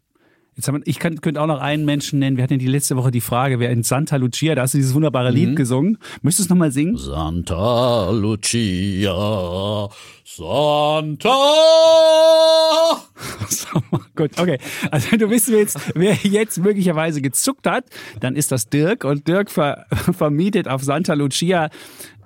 [0.57, 2.39] Jetzt haben wir, ich kann, könnte auch noch einen Menschen nennen.
[2.39, 4.95] Wir hatten die letzte Woche die Frage, wer in Santa Lucia, da hast du dieses
[4.95, 5.55] wunderbare Lied Mhm.
[5.57, 5.99] gesungen.
[6.23, 6.97] Möchtest du es nochmal singen?
[6.97, 9.89] Santa Lucia,
[10.25, 11.31] Santa.
[13.49, 13.81] So,
[14.17, 14.59] Gut, okay.
[14.91, 17.85] Also du wissen jetzt, wer jetzt möglicherweise gezuckt hat,
[18.21, 21.71] dann ist das Dirk und Dirk ver vermietet auf Santa Lucia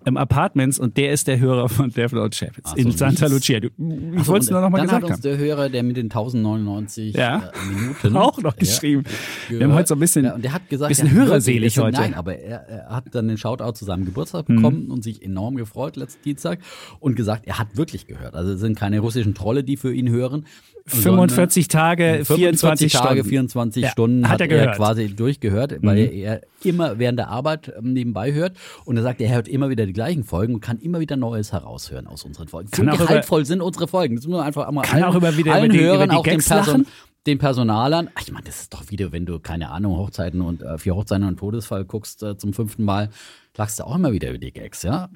[0.05, 3.27] im Apartments und der ist der Hörer von Devil Chapitz so, in Santa.
[3.27, 3.61] Lucia.
[3.61, 5.23] Du, ich so, wollte es nur noch mal dann gesagt hat uns haben.
[5.23, 7.39] der Hörer, der mit den 1099 Ja.
[7.53, 9.05] äh, Minuten Auch noch geschrieben.
[9.49, 11.99] Wir haben heute so ein bisschen, ja, und der hat gesagt, bisschen er hörerselig heute.
[11.99, 14.57] Nein, aber er, er hat dann den Shoutout zu seinem Geburtstag Mhm.
[14.57, 16.61] bekommen und sich enorm gefreut letzten Dienstag
[17.01, 18.35] und gesagt, er hat wirklich gehört.
[18.35, 20.47] Also es sind keine russischen Trolle, die für ihn hören.
[20.87, 23.29] 45 Tage, 24 Tage, Stunden.
[23.29, 24.71] 24 Ja, Stunden hat hat, er gehört.
[24.71, 24.77] Mhm.
[24.83, 28.57] quasi durchgehört, weil er immer während der Arbeit ähm, nebenbei hört.
[28.85, 31.53] Und er sagt, er hört immer wieder die gleichen Folgen und kann immer wieder Neues
[31.53, 32.71] heraushören aus unseren Folgen.
[32.71, 34.17] Kann so auch über- gehaltvoll sind unsere Folgen.
[34.17, 36.13] Das muss man einfach einmal Kann allen, auch immer wieder allen über die- Hörern, über
[36.15, 36.87] die auch den, Gags Person, lachen.
[37.27, 38.11] den Personalern.
[38.15, 40.95] Ach, ich meine, das ist doch wieder, wenn du, keine Ahnung, Hochzeiten und äh, vier
[40.97, 43.11] Hochzeiten und Todesfall guckst äh, zum fünften Mal,
[43.57, 45.09] lachst du auch immer wieder über die Gags, ja?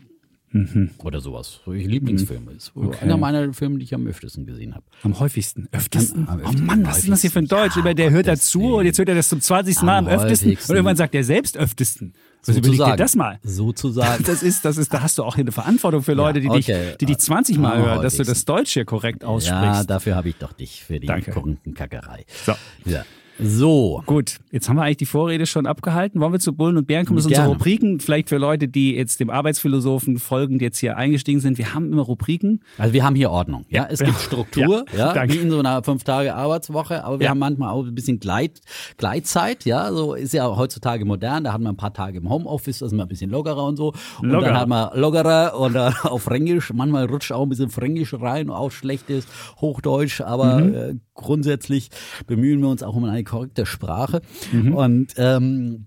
[0.54, 0.90] Mhm.
[0.98, 1.60] Oder sowas.
[1.64, 2.72] So Lieblingsfilme ist.
[3.00, 4.84] Einer meiner Filme, die ich am öftesten gesehen habe.
[5.02, 5.68] Am häufigsten.
[5.72, 6.28] Öftesten?
[6.28, 7.48] Am- am oh öftesten, Mann, was ist denn das hier für ein.
[7.48, 7.76] Deutsch?
[7.76, 9.82] Über der Ja, hört dazu und jetzt hört er das zum 20.
[9.82, 10.50] Mal am, Am öftesten.
[10.50, 10.70] häufigsten.
[10.72, 12.14] Und irgendwann sagt er selbst öftesten.
[12.46, 13.40] Also überleg dir das mal.
[13.42, 14.22] Sozusagen.
[14.22, 16.88] Das ist, das ist, da hast du auch hier eine Verantwortung für Leute, die, okay.
[16.90, 19.90] dich, die dich 20 Mal hören, dass du das Deutsch hier korrekt Ja, aussprichst.
[19.90, 21.32] dafür habe ich doch dich für die Danke.
[21.32, 22.26] Korrenkackerei.
[22.46, 22.52] So.
[22.84, 23.04] Ja.
[23.38, 24.02] So.
[24.06, 26.20] Gut, jetzt haben wir eigentlich die Vorrede schon abgehalten.
[26.20, 27.16] Wollen wir zu Bullen und Bären kommen?
[27.16, 27.48] Das sind unsere.
[27.48, 27.98] Rubriken.
[28.00, 31.58] Vielleicht für Leute, die jetzt dem Arbeitsphilosophen folgend jetzt hier eingestiegen sind.
[31.58, 32.60] Wir haben immer Rubriken.
[32.78, 33.64] Also wir haben hier Ordnung.
[33.70, 34.18] Ja, es gibt.
[34.20, 37.30] Struktur, Ja, ja, wie in so einer fünf Tage Arbeitswoche, aber wir Ja.
[37.30, 38.60] haben manchmal auch ein bisschen Gleit,
[38.98, 42.78] Gleitzeit, ja, so ist ja heutzutage modern, da hat man ein paar Tage im Homeoffice,
[42.78, 44.50] das ist mal ein bisschen lockerer und so und Lockerer.
[44.52, 48.50] dann hat man lockerer und dann auf Fränkisch, manchmal rutscht auch ein bisschen Fränkisch rein,
[48.50, 49.26] auch schlechtes
[49.60, 50.74] Hochdeutsch, aber Mhm.
[50.74, 51.90] äh, grundsätzlich
[52.26, 54.20] bemühen wir uns auch um eine korrekte Sprache
[54.52, 54.74] Mhm.
[54.74, 55.86] und ähm,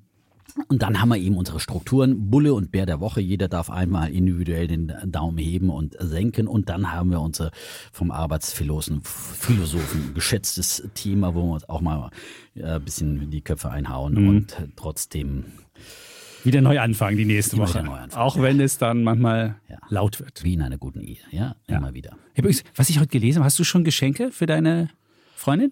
[0.69, 3.21] Und dann haben wir eben unsere Strukturen, Bulle und Bär der Woche.
[3.21, 6.47] Jeder darf einmal individuell den Daumen heben und senken.
[6.47, 7.51] Und dann haben wir unser
[7.91, 12.09] vom Arbeitsphilosophen Philosophen geschätztes Thema, wo wir uns auch mal
[12.55, 14.27] äh, ein bisschen die Köpfe einhauen Mhm.
[14.29, 15.45] und trotzdem
[16.43, 17.83] Wieder neu anfangen die nächste Woche.
[17.83, 19.77] wieder Auch wenn es dann manchmal Ja.
[19.89, 20.43] laut wird.
[20.43, 21.17] wie in einer guten Ehe.
[21.29, 22.17] Ja, immer wieder.
[22.35, 24.89] Übrigens, was ich heute gelesen habe, hast du schon Geschenke für deine
[25.47, 25.71] Freundin?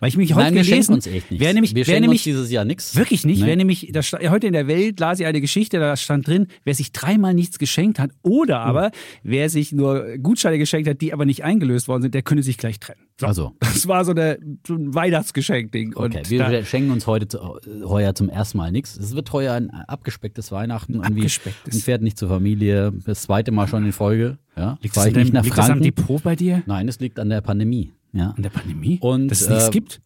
[0.00, 1.44] Weil ich mich heute Nein, wir gelesen, uns echt nichts.
[1.44, 2.94] Wer nämlich, wir wer schenken nämlich uns dieses Jahr nichts.
[2.96, 3.44] Wirklich nicht.
[3.44, 6.74] Wer nämlich, da heute in der Welt las ich eine Geschichte, da stand drin, wer
[6.74, 8.68] sich dreimal nichts geschenkt hat oder Hm.
[8.68, 8.90] aber
[9.22, 12.56] wer sich nur Gutscheine geschenkt hat, die aber nicht eingelöst worden sind, der könne sich
[12.58, 13.00] gleich trennen.
[13.20, 13.26] So.
[13.26, 13.56] Also.
[13.60, 15.94] Das war so, der, so ein Weihnachtsgeschenk-Ding.
[15.96, 18.96] Okay, wir da, schenken uns heute zu- heuer zum ersten Mal nichts.
[18.96, 21.00] Es wird heuer ein abgespecktes Weihnachten.
[21.00, 21.74] Abgespecktes.
[21.74, 22.92] Ein Pferd nicht zur Familie.
[23.06, 24.38] Das zweite Mal schon in Folge.
[24.56, 25.80] Ja, liegt das, ich an nicht dem, nach liegt das am.
[25.80, 26.62] Depot bei dir?
[26.66, 27.92] Nein, es liegt an der Pandemie.
[28.12, 28.30] Ja.
[28.30, 28.98] An der Pandemie?
[29.00, 30.00] Und, Dass es nichts äh, gibt?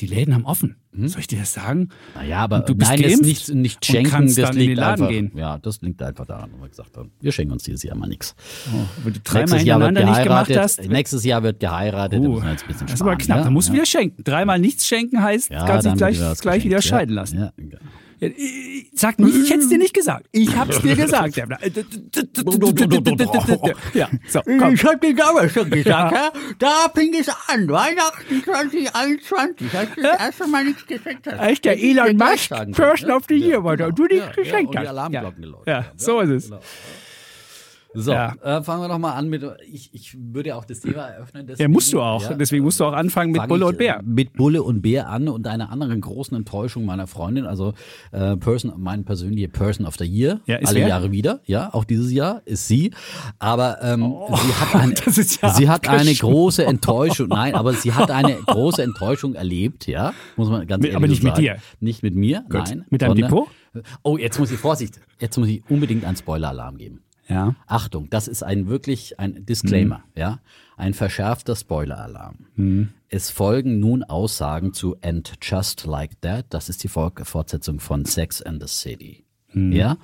[0.00, 0.76] Die Läden haben offen.
[0.92, 1.90] Soll ich dir das sagen?
[2.14, 4.60] Naja, aber Und du bist nein, geimpft nicht, nicht und schenken, kannst das dann in
[4.60, 5.08] den liegt Laden einfach.
[5.08, 5.32] gehen.
[5.34, 8.08] Ja, das liegt einfach daran, wo wir gesagt haben, wir schenken uns dieses Jahr mal
[8.08, 8.34] nichts.
[8.72, 10.58] Oh, wenn du dreimal hintereinander nicht gemacht geheiratet.
[10.58, 10.90] hast.
[10.90, 12.20] Nächstes Jahr wird geheiratet.
[12.20, 13.44] Uh, wir jetzt ein bisschen das ist aber knapp, ja?
[13.44, 13.76] da musst du ja.
[13.76, 14.24] wieder schenken.
[14.24, 17.38] Dreimal nichts schenken heißt, Ja, kannst dich gleich, was gleich wieder scheiden lassen.
[17.38, 17.52] Ja.
[18.94, 20.26] Sag nicht, ich hätte es dir nicht gesagt.
[20.32, 21.36] Ich hab's dir gesagt.
[23.94, 24.74] Ja, so, komm.
[24.74, 26.32] Ich hab dir damals schon gesagt, ja?
[26.58, 31.38] da fing es an, Weihnachten 2021, als du das erste Mal nichts geschenkt hast.
[31.38, 33.16] Als der Elon Musk Person ja?
[33.16, 33.90] of the Year war, genau.
[33.90, 34.88] und du nichts geschenkt ja, und die hast.
[34.88, 35.48] Alarmglocken Ja.
[35.48, 36.50] geläutet Ja, so ist es.
[37.94, 38.34] So, Ja.
[38.42, 41.42] äh, fangen wir doch mal an mit, ich, ich würde ja auch das Thema eröffnen.
[41.46, 42.22] Ja, deswegen, musst du auch.
[42.22, 44.00] ja, Deswegen musst du auch anfangen mit Bulle ich, und Bär.
[44.04, 47.72] Mit Bulle und Bär an und einer anderen großen Enttäuschung meiner Freundin, also
[48.12, 50.88] äh, Person, meine persönliche Person of the Year, Ja, ist alle wer?
[50.88, 52.92] Jahre wieder, ja, auch dieses Jahr ist sie,
[53.38, 57.94] aber ähm, sie hat Oh, ist ja sie hat eine große Enttäuschung, nein, aber sie
[57.94, 61.42] hat eine große Enttäuschung erlebt, ja, muss man ganz Mit- ehrlich aber nicht mit sagen.
[61.42, 61.56] dir?
[61.80, 62.84] Nicht mit mir, nein.
[62.90, 63.48] Mit deinem Depot?
[64.02, 67.00] Oh, jetzt muss ich Vorsicht, jetzt muss ich unbedingt einen Spoiler-Alarm geben.
[67.28, 67.54] Ja.
[67.66, 70.20] Achtung, das ist ein wirklich ein Disclaimer, Mhm.
[70.20, 70.38] ja,
[70.76, 72.96] ein verschärfter Spoiler-Alarm.
[73.10, 76.46] Es folgen nun Aussagen zu And Just Like That.
[76.50, 79.24] Das ist die Fort- Fortsetzung von Sex and the City.
[79.54, 79.72] Mhm.
[79.72, 79.96] Ja,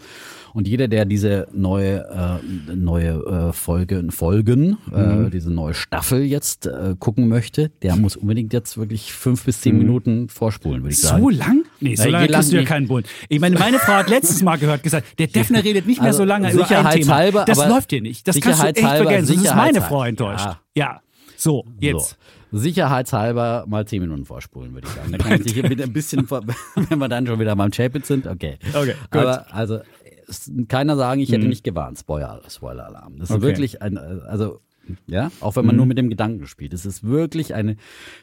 [0.54, 3.10] und jeder, der diese neue äh, neue
[3.50, 5.26] äh, Folge, Folgen, Mhm.
[5.26, 9.58] äh, diese neue Staffel jetzt äh, gucken möchte, der muss unbedingt jetzt wirklich fünf bis
[9.58, 9.60] Mhm.
[9.62, 11.22] zehn Minuten vorspulen, würde ich sagen.
[11.22, 11.64] So lang?
[11.84, 13.06] Nee, so lange kriegst du ja keinen Bund.
[13.28, 16.18] Ich meine, meine Frau hat letztes Mal gehört, gesagt, der Defner redet nicht mehr Also,
[16.18, 16.90] so lange über ein Thema.
[16.90, 18.26] sicherheitshalber, Das läuft hier nicht.
[18.26, 19.34] Das kannst du echt vergessen.
[19.36, 19.80] Das ist meine.
[19.82, 20.44] Frau enttäuscht.
[20.44, 20.60] Ja.
[20.74, 21.00] Ja.
[21.36, 22.16] So, jetzt.
[22.52, 22.58] So.
[22.58, 25.12] Sicherheitshalber mal zehn Minuten vorspulen, würde ich sagen.
[25.12, 26.42] Da kann man sich ein bisschen, vor-
[26.76, 28.58] wenn wir dann schon wieder beim Chapit sind, okay.
[28.72, 29.20] Okay, gut.
[29.22, 29.80] Aber also,
[30.68, 31.98] keiner sagen, ich hätte nicht gewarnt.
[31.98, 33.18] Spoiler, Spoiler-Alarm.
[33.18, 33.44] Das ist Okay.
[33.44, 34.60] wirklich ein, also,
[35.06, 36.72] ja, auch wenn man nur mit dem Gedanken spielt.
[36.72, 37.76] Es ist wirklich eine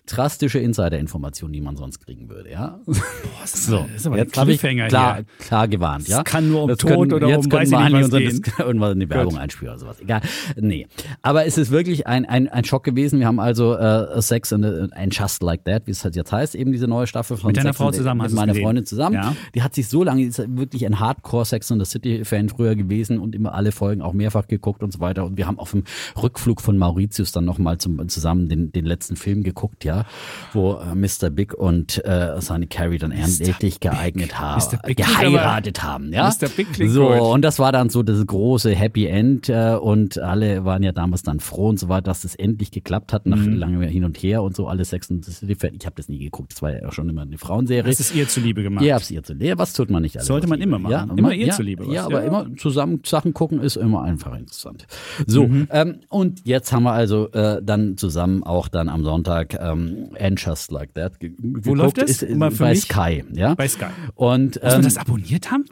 [0.06, 2.80] drastische Insider-Information, die man sonst kriegen würde, ja.
[3.46, 5.26] so, das ist aber jetzt habe ich klar, hier.
[5.40, 6.24] klar gewarnt, ja.
[6.24, 8.54] kann nur um Das Tod oder jetzt um können weiß wir ich nicht was gehen.
[8.66, 10.00] Irgendwas in die Werbung einspielen oder sowas.
[10.00, 10.22] Egal.
[10.56, 10.88] Nee.
[11.22, 13.20] Aber es ist wirklich ein, ein, ein Schock gewesen.
[13.20, 16.56] Wir haben also äh, Sex and, and Just Like That, wie es halt jetzt heißt,
[16.56, 18.56] eben diese neue Staffel von Mit deiner Sex Frau zusammen Mit meiner?
[18.56, 19.16] Freundin zusammen.
[19.16, 19.36] Ja.
[19.56, 22.76] Die hat sich so lange, die ist wirklich ein Hardcore Sex and the City-Fan früher
[22.76, 25.26] gewesen und immer alle Folgen auch mehrfach geguckt und so weiter.
[25.26, 25.84] Und wir haben auf dem
[26.22, 30.06] Rückflug von Mauritius dann nochmal zusammen den, den letzten Film geguckt, ja,
[30.54, 31.30] wo äh, Mr.
[31.30, 34.62] Big und äh, seine Carrie dann endlich geeignet haben,
[34.96, 36.28] geheiratet haben, ja.
[36.28, 36.50] Mr.
[36.50, 37.20] Big so, gut.
[37.22, 41.24] und das war dann so das große Happy End äh, und alle waren ja damals
[41.24, 43.54] dann froh und so weiter, dass das endlich geklappt hat, nach Mhm.
[43.56, 45.72] langem Hin und Her und so, alle Sex the City Fan.
[45.80, 47.84] Ich habe das nie geguckt, das war ja auch schon immer eine Frauenserie.
[47.90, 48.84] Das ist ihr zuliebe gemacht.
[48.84, 49.58] Ihr habt's ihr zu leer.
[49.58, 50.28] Was tut man nicht alles?
[50.28, 50.92] Sollte man immer machen.
[50.92, 52.28] Ja, Immer ihr ja, zuliebe was, Ja, aber ja.
[52.28, 54.88] immer zusammen Sachen gucken ist immer einfach interessant.
[55.28, 55.68] So, Mhm.
[55.72, 60.40] ähm, und jetzt haben wir also äh, dann zusammen auch dann am Sonntag ähm, And
[60.44, 61.78] Just Like That ge geguckt.
[61.78, 62.22] läuft das?
[62.22, 62.82] Ist, Mal für bei mich?
[62.82, 63.56] Sky, ja.
[63.56, 63.86] Bei Sky.
[64.16, 65.66] Und Muss man ähm, das abonniert haben?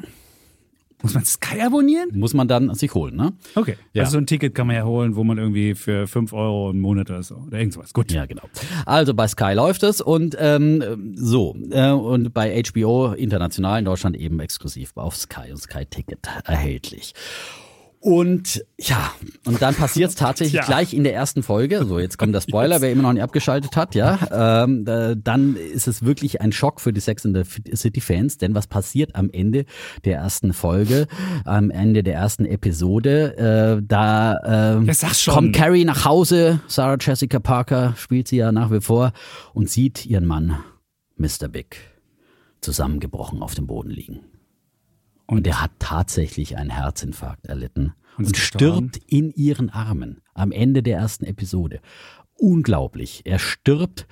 [1.01, 2.09] Muss man Sky abonnieren?
[2.13, 3.31] muss man dann sich holen, ne?
[3.55, 3.77] Okay.
[3.93, 4.03] Ja.
[4.03, 6.81] Also so ein Ticket kann man ja holen, wo man irgendwie für 5 Euro im
[6.81, 7.35] Monat oder so.
[7.47, 7.93] Oder irgendwas.
[7.93, 8.11] Gut.
[8.11, 8.43] Ja, genau.
[8.85, 11.55] Also bei Sky läuft es und ähm, so.
[11.71, 17.13] Äh, und bei HBO international in Deutschland eben exklusiv auf Sky und Sky Ticket erhältlich.
[18.01, 19.11] Und ja,
[19.45, 20.65] und dann passiert es tatsächlich Ja.
[20.65, 21.83] gleich in der ersten Folge.
[21.85, 24.63] So, jetzt kommt der Spoiler, wer immer noch nicht abgeschaltet hat, ja.
[24.63, 27.43] Ähm, äh, dann ist es wirklich ein Schock für die Sex in the
[27.75, 29.65] City Fans, denn was passiert am Ende
[30.05, 31.07] der ersten Folge,
[31.43, 33.37] am Ende der ersten Episode?
[33.79, 34.93] Äh, da äh,
[35.29, 39.11] kommt Carrie nach Hause, Sarah Jessica Parker spielt sie ja nach wie vor
[39.53, 40.57] und sieht ihren Mann,
[41.17, 41.49] Mr.
[41.49, 41.75] Big,
[42.61, 44.21] zusammengebrochen auf dem Boden liegen.
[45.29, 50.51] Und er hat tatsächlich einen Herzinfarkt erlitten Und und, ist stirbt in ihren Armen am
[50.51, 51.79] Ende der ersten Episode.
[52.35, 53.21] Unglaublich.
[53.25, 54.07] Er stirbt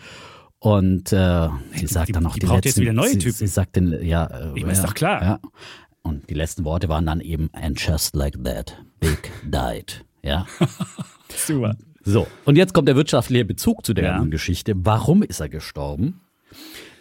[0.60, 3.20] Und äh, sie sagt die- dann noch die die braucht jetzt letzten, wieder neue sie,
[3.20, 3.34] Typen.
[3.38, 5.22] Sie sagt den, ja, äh, Ich meine, ist ja, doch klar.
[5.24, 5.40] Ja.
[6.02, 10.04] Und die letzten Worte waren dann eben, and just like that, Big died.
[10.24, 10.46] Ja.
[11.36, 11.76] Super.
[12.04, 14.24] So, und jetzt kommt der wirtschaftliche Bezug zu der Ja.
[14.24, 14.74] Geschichte.
[14.78, 16.22] Warum ist er gestorben?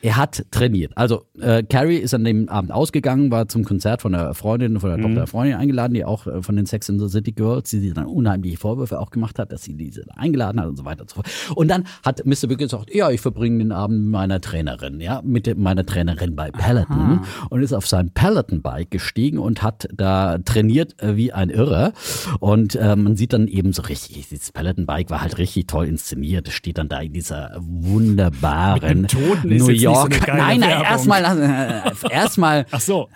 [0.07, 0.93] Er hat trainiert.
[0.95, 4.91] Also äh, Carrie ist an dem Abend ausgegangen, war zum Konzert von der Freundin, von
[4.91, 7.71] der Tochter der Freundin eingeladen, die auch äh, von den Sex in the City Girls,
[7.71, 10.85] die sie dann unheimliche Vorwürfe auch gemacht hat, dass sie diese eingeladen hat und so
[10.85, 11.29] weiter und so fort.
[11.57, 12.47] Und dann hat Mr.
[12.47, 16.53] Big gesagt, ja, ich verbringe den Abend mit meiner Trainerin, ja, mit meiner Trainerin bei
[16.53, 21.93] Peloton und ist auf sein Peloton-Bike gestiegen und hat da trainiert äh, wie ein Irrer.
[22.39, 26.47] Und äh, man sieht dann eben so richtig, dieses Peloton-Bike war halt richtig toll inszeniert.
[26.47, 29.09] Es steht dann da in dieser wunderbaren
[29.43, 33.09] New jetzt nicht so eine geile nein, nein, erstmal, äh, erstmal Ach so.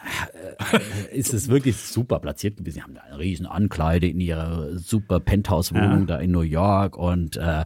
[1.13, 2.75] ist es wirklich super platziert gewesen.
[2.75, 6.07] Sie haben da eine riesen Ankleide in ihrer super Penthouse-Wohnung Ja.
[6.07, 7.65] da in New York und äh, äh,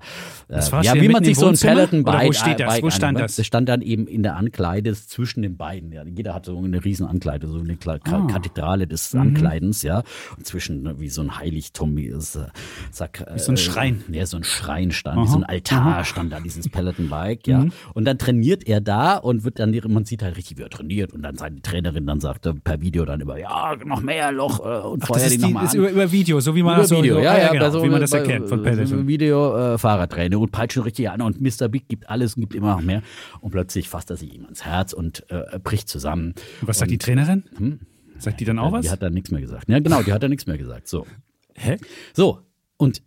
[0.72, 1.54] war ja, wie man sich so ein?
[1.56, 2.74] Peloton-Bike Oder wo steht das?
[2.74, 3.36] Bike Wo stand das?
[3.36, 5.92] Das stand dann eben in der Ankleide zwischen den beiden.
[5.92, 6.04] Ja.
[6.04, 8.26] Jeder hat so eine riesen Ankleide, so eine Kla Ah.
[8.26, 9.20] Kathedrale des Mhm.
[9.20, 10.02] Ankleidens, ja.
[10.36, 12.18] Und zwischen wie so ein Heiligtum, wie, äh,
[12.90, 14.02] sag, äh, so ein Schrein.
[14.10, 17.58] Ja, so ein Schrein stand, wie so ein Altar stand da, dieses Peloton-Bike, ja.
[17.60, 17.72] Mhm.
[17.94, 21.12] Und dann trainiert er da und wird dann, man sieht halt richtig, wie er trainiert.
[21.12, 24.60] Und dann seine Trainerin dann sagt er per Video dann immer, ja, noch mehr Loch
[24.60, 26.74] äh, und vorher das die ist, die, nochmal ist über, über Video, so wie man
[26.74, 29.06] Über das so, Video, so, ja, ja, genau, so, wie man das erkennt von Peloton.
[29.06, 31.68] Video äh, Fahrradtraining und peitscht ihn richtig an und Mr.
[31.68, 33.02] Big gibt alles und gibt immer noch mehr
[33.40, 36.34] und plötzlich fasst er sich ihm ans Herz und äh, bricht zusammen.
[36.60, 37.44] Und was sagt die Trainerin?
[38.18, 38.82] Sagt die dann auch was?
[38.82, 39.68] Die hat dann nichts mehr gesagt.
[39.68, 40.88] Ja, genau, die hat dann nichts mehr gesagt.
[40.88, 41.06] So.
[41.54, 41.76] Hä?
[42.12, 42.40] So.
[42.76, 43.02] Und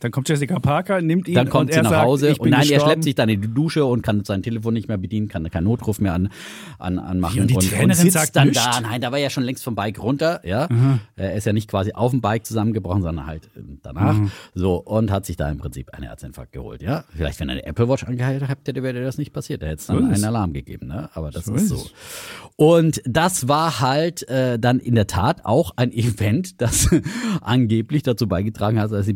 [0.00, 2.38] Dann kommt Jessica Parker, nimmt ihn dann kommt und sie er nach sagt, Hause bin
[2.40, 2.84] und nein, er gestorben.
[2.90, 5.64] schleppt sich dann in die Dusche und kann sein Telefon nicht mehr bedienen, kann keinen
[5.64, 6.30] Notruf mehr an,
[6.78, 8.64] an, anmachen Wie, und die und, Trainerin und sitzt sagt dann nichts?
[8.64, 8.80] da.
[8.80, 10.68] Nein, da war er ja schon längst vom Bike runter, ja.
[11.16, 14.14] Er ist ja nicht quasi auf dem Bike zusammengebrochen, sondern halt äh, danach.
[14.14, 14.30] Mhm.
[14.54, 17.04] So, und hat sich da im Prinzip einen Herzinfarkt geholt, ja.
[17.14, 19.62] Vielleicht, wenn er eine Apple Watch angehalten hätte, wäre das nicht passiert.
[19.62, 20.24] Da hätte es dann So einen.
[20.24, 21.10] Alarm gegeben, ne?
[21.14, 21.86] Aber das So ist so.
[22.56, 26.88] Und das war halt äh, dann in der Tat auch ein Event, das
[27.40, 29.14] angeblich dazu beigetragen hat, dass die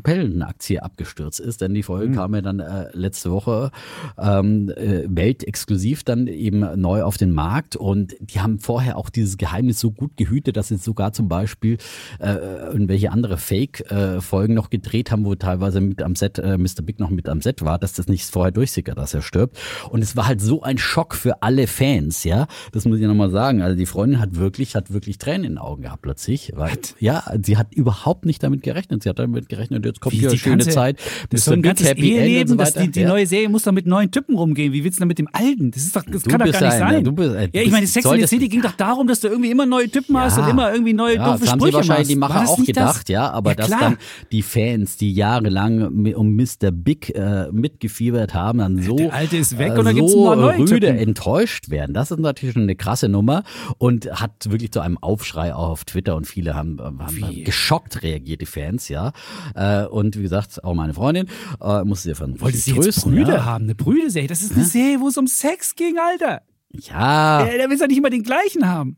[0.74, 1.60] Peloton-Aktie abgestürzt ist.
[1.60, 2.14] Denn die Folge Mhm.
[2.14, 3.70] kam ja dann äh, letzte Woche
[4.18, 7.76] ähm, äh, weltexklusiv dann eben neu auf den Markt.
[7.76, 11.78] Und die haben vorher auch dieses Geheimnis so gut gehütet, dass sie sogar zum Beispiel
[12.18, 16.82] äh, irgendwelche andere Fake-Folgen noch gedreht haben, wo teilweise mit am Set äh, Mr.
[16.82, 19.58] Big noch mit am Set war, dass das nicht vorher durchsickert, dass er stirbt.
[19.90, 22.46] Und es war halt so ein Schock für alle Fans, ja.
[22.72, 23.62] Das muss ich nochmal sagen.
[23.62, 26.52] Also die Freundin hat wirklich, hat wirklich Tränen in den Augen gehabt plötzlich.
[26.54, 29.02] Weil, ja, sie hat überhaupt nicht damit gerechnet.
[29.02, 30.98] Sie hat damit gerechnet, jetzt kommt Wie, hier schöne ganze- Zeit.
[31.31, 33.09] Das ist so ein ganzes Happy Eheleben, so dass die, die Ja.
[33.09, 34.72] neue Serie muss doch mit neuen Typen rumgehen.
[34.72, 35.70] Wie willst du denn mit dem Alten?
[35.70, 37.05] Das, ist doch, das Du kann doch gar nicht ein- sein.
[37.05, 39.29] du bist- äh, ja, ich meine, Sex in the City ging doch darum, dass du
[39.29, 41.88] irgendwie immer neue Typen hast und immer irgendwie neue ja, doofe das haben Sprüche sie
[41.88, 42.35] wahrscheinlich machst.
[42.35, 43.12] die Macher auch gedacht, das?
[43.12, 43.96] ja, aber ja, dass dann
[44.33, 46.70] die Fans, die jahrelang um Mr.
[46.72, 50.31] Big äh, mitgefiebert haben, dann so, Der Alte ist weg äh, und dann gibt's so
[50.33, 50.96] rüde Typen.
[50.98, 51.94] enttäuscht werden.
[51.94, 53.42] Das ist natürlich schon eine krasse Nummer
[53.79, 58.03] und hat wirklich zu einem Aufschrei auch auf Twitter und viele haben, äh, haben geschockt
[58.03, 59.12] reagiert, die Fans, ja.
[59.55, 61.29] Äh, und wie gesagt, auch meine Freundin
[61.61, 63.03] äh, musste sie von Wolltest du jetzt.
[63.03, 63.45] Brüder ja.
[63.45, 63.64] haben?
[63.64, 64.29] Eine Brüder-Serie.
[64.29, 66.43] Das ist eine Serie, wo es um Sex ging, Alter.
[66.71, 68.97] ja, Äh, Da willst du ja nicht immer den gleichen haben.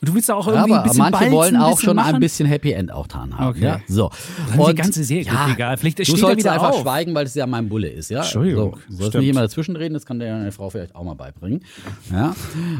[0.00, 1.96] Und du willst ja auch irgendwie ein aber bisschen manche balzen, wollen ein auch schon
[1.96, 2.14] machen.
[2.14, 3.48] ein bisschen Happy End auch dran haben.
[3.50, 3.64] Okay.
[3.64, 4.10] Ja, so.
[4.56, 5.76] Dann die ganze Serie, gut, egal.
[5.76, 6.80] Vielleicht du steht sollst einfach auf.
[6.80, 8.10] schweigen, weil es ja mein Bulle ist.
[8.10, 8.20] Ja?
[8.20, 11.04] Entschuldigung, So, du sollst nicht immer dazwischen reden, das kann dir deine Frau vielleicht auch
[11.04, 11.60] mal beibringen.
[12.10, 12.34] Ja?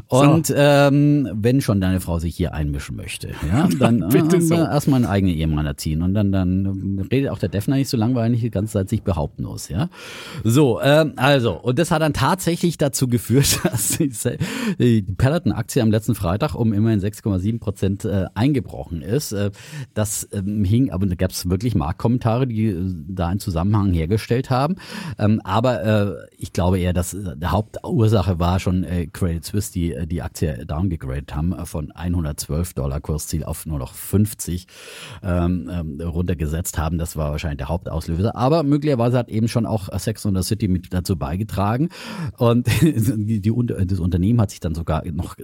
[0.08, 4.54] Und ähm, wenn schon deine Frau sich hier einmischen möchte, ja, dann Bitte äh, so.
[4.54, 8.14] erstmal einen eigenen Ehemann erziehen und dann, dann redet auch der Defner nicht so lang,
[8.14, 9.68] weil er nicht die ganze Zeit sich behaupten muss.
[9.68, 9.90] Ja?
[10.42, 14.10] So, ähm, also, und das hat dann tatsächlich dazu geführt, dass die
[14.78, 19.32] die Peloton-Aktie am letzten Freitag um immerhin 6,7 Prozent äh, eingebrochen ist.
[19.32, 19.50] Äh,
[19.94, 22.76] das ähm, hing, aber da gab es wirklich Marktkommentare, die äh,
[23.08, 24.76] da einen Zusammenhang hergestellt haben.
[25.18, 29.72] Ähm, aber äh, ich glaube eher, dass äh, die Hauptursache war schon äh, Credit Suisse,
[29.72, 34.66] die äh, die Aktie downgegradet haben von 112 Dollar Kursziel auf nur noch 50
[35.22, 36.98] ähm, ähm, runtergesetzt haben.
[36.98, 38.36] Das war wahrscheinlich der Hauptauslöser.
[38.36, 41.88] Aber möglicherweise hat eben schon auch Sex and the City mit dazu beigetragen.
[42.38, 43.52] Und die, die,
[43.86, 45.36] das Unternehmen hat sich dann sogar noch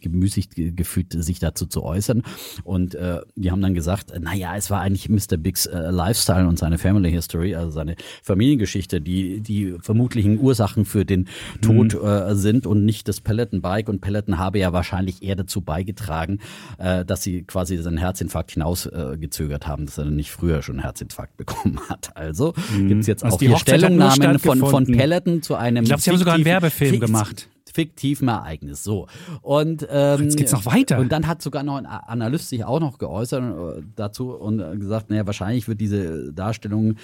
[0.00, 0.72] gemüßigt ge-
[1.20, 2.22] sich dazu zu äußern.
[2.64, 5.36] Und äh, die haben dann gesagt, naja, es war eigentlich Mr.
[5.36, 11.04] Bigs äh, Lifestyle und seine Family History, also seine Familiengeschichte, die die vermutlichen Ursachen für
[11.04, 11.28] den
[11.60, 13.88] Tod äh, sind und nicht das Peloton-Bike.
[13.88, 16.38] Und Peloton habe ja wahrscheinlich eher dazu beigetragen,
[16.78, 20.84] äh, dass sie quasi seinen Herzinfarkt hinausgezögert äh, haben, dass er nicht früher schon einen
[20.84, 22.16] Herzinfarkt bekommen hat.
[22.16, 24.86] Also gibt's jetzt Also auch die Stellungnahmen von, von.
[24.86, 27.48] Peloton zu einem Ich glaube, sie haben sogar einen Werbefilm gemacht.
[27.72, 28.84] Fiktiven Ereignis.
[28.84, 29.06] So.
[29.40, 30.98] Und ähm, Jetzt geht's noch weiter.
[30.98, 35.10] Und dann hat sogar noch ein Analyst sich auch noch geäußert äh, dazu und gesagt,
[35.10, 36.96] naja, wahrscheinlich wird diese Darstellung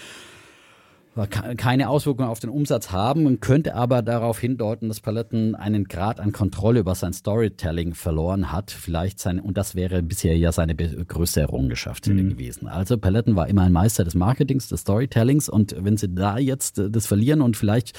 [1.26, 6.33] keine Auswirkungen auf den Umsatz haben, könnte aber darauf hindeuten, dass Peloton einen Grad an
[6.33, 8.70] Kontrolle über sein Storytelling verloren hat.
[8.70, 12.31] Vielleicht sein, und das wäre bisher ja seine größte Errungenschaft mhm.
[12.31, 12.68] gewesen.
[12.68, 16.78] Also Peloton war immer ein Meister des Marketings, des Storytellings und wenn sie da jetzt
[16.78, 17.98] äh, das verlieren und vielleicht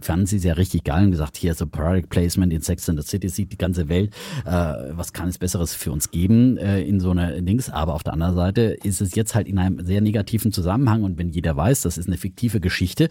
[0.00, 3.00] fanden sie es ja richtig geil und gesagt, hier so Product Placement in Sex and
[3.00, 6.82] the City sieht die ganze Welt, äh, was kann es Besseres für uns geben äh,
[6.82, 9.84] in so einer Dings, aber auf der anderen Seite ist es jetzt halt in einem
[9.84, 13.08] sehr negativen Zusammenhang und wenn jeder weiß, das ist eine fiktive Geschichte,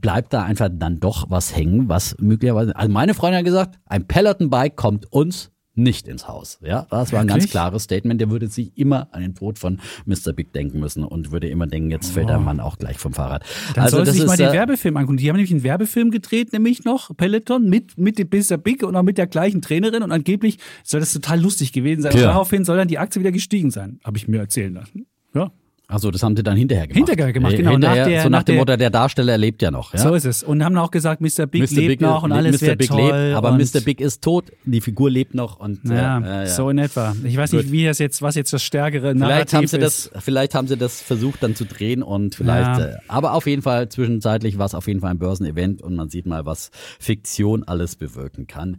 [0.00, 4.06] bleibt da einfach dann doch was hängen, was möglicherweise, also meine Freundin hat gesagt, ein
[4.06, 6.58] Peloton-Bike kommt uns nicht ins Haus.
[6.62, 7.44] Ja, das war ein Wirklich?
[7.44, 8.20] ganz klares Statement.
[8.20, 10.32] Der würde sich immer an den Tod von Mr.
[10.32, 12.42] Big denken müssen und würde immer denken, jetzt fällt der oh.
[12.42, 13.44] Mann auch gleich vom Fahrrad.
[13.74, 15.18] Dann also soll sich mal den äh, Werbefilm angucken.
[15.18, 18.56] Die haben nämlich einen Werbefilm gedreht, nämlich noch Peloton mit mit dem Mr.
[18.56, 22.12] Big und auch mit der gleichen Trainerin und angeblich soll das total lustig gewesen sein.
[22.12, 22.18] Ja.
[22.18, 25.06] Und daraufhin soll dann die Aktie wieder gestiegen sein, habe ich mir erzählen lassen.
[25.34, 25.52] Ja.
[25.88, 27.08] Also das haben sie dann hinterher gemacht.
[27.08, 27.70] Hinterher gemacht, genau.
[27.70, 29.94] Hinterher, nach der, so nach, nach dem Motto, der Darsteller lebt ja noch.
[29.94, 30.00] Ja?
[30.00, 30.42] So ist es.
[30.42, 31.46] Und haben auch gesagt, Mr.
[31.46, 31.76] Big Mr.
[31.76, 32.74] lebt Big noch und alles Mr.
[32.74, 33.02] Big toll.
[33.02, 33.80] Lebt, aber Mr.
[33.84, 35.60] Big ist tot, die Figur lebt noch.
[35.60, 36.46] und Ja, äh, ja.
[36.46, 37.14] so in etwa.
[37.22, 37.60] Ich weiß Gut.
[37.60, 40.10] nicht, wie das jetzt, was jetzt das stärkere Narrativ vielleicht haben sie ist.
[40.12, 42.86] Das, vielleicht haben sie das versucht dann zu drehen und vielleicht, ja.
[42.86, 46.08] äh, aber auf jeden Fall zwischenzeitlich war es auf jeden Fall ein Börsenevent und man
[46.08, 48.78] sieht mal, was Fiktion alles bewirken kann.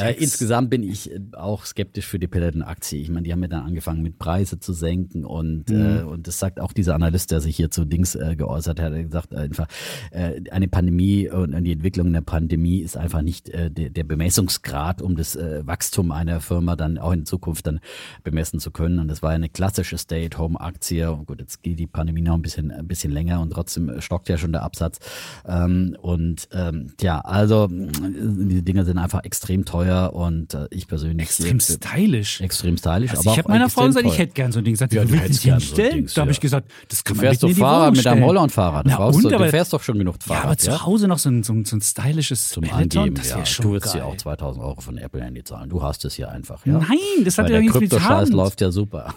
[0.00, 2.98] Äh, insgesamt bin ich äh, auch skeptisch für die Peloton-Aktie.
[2.98, 5.98] Ich meine, die haben ja dann angefangen mit Preise zu senken und, mhm.
[5.98, 8.92] äh, und das sagt auch dieser Analyst der sich hier zu Dings äh, geäußert hat,
[8.92, 9.66] hat gesagt, einfach,
[10.12, 15.02] äh, eine Pandemie und die Entwicklung der Pandemie ist einfach nicht äh, der, der Bemessungsgrad,
[15.02, 17.80] um das äh, Wachstum einer Firma dann auch in Zukunft dann
[18.22, 19.00] bemessen zu können.
[19.00, 21.18] Und das war eine klassische Stay-at-Home-Aktie.
[21.26, 24.38] Gut, jetzt geht die Pandemie noch ein bisschen, ein bisschen länger und trotzdem stockt ja
[24.38, 24.98] schon der Absatz.
[25.46, 31.26] Ähm, und ähm, ja, also diese Dinge sind einfach extrem teuer und äh, ich persönlich
[31.26, 32.40] extrem stylisch.
[32.40, 33.10] Extrem stylisch.
[33.10, 34.74] Also aber ich habe meiner Frau gesagt, ich hätte gern so ein Ding.
[34.74, 36.06] Gesagt, ja, du willst hinstellen?
[36.06, 38.86] So da habe ich gesagt, das kann du fährst doch Fahrrad mit einem Holland-Fahrrad.
[38.86, 40.42] Und, du, aber, du fährst doch schon genug Fahrrad.
[40.42, 43.16] Ja, aber zu Hause noch so ein, so ein, so ein stylisches Zum Peloton, Angeben,
[43.16, 43.44] das ja.
[43.44, 45.68] schon Du wirst ja auch 2000 Euro von Apple Handy zahlen.
[45.68, 46.64] Du hast es hier einfach.
[46.64, 46.78] Ja?
[46.78, 49.14] Nein, das hat ja nichts mit Krypto-Scheiß läuft ja super.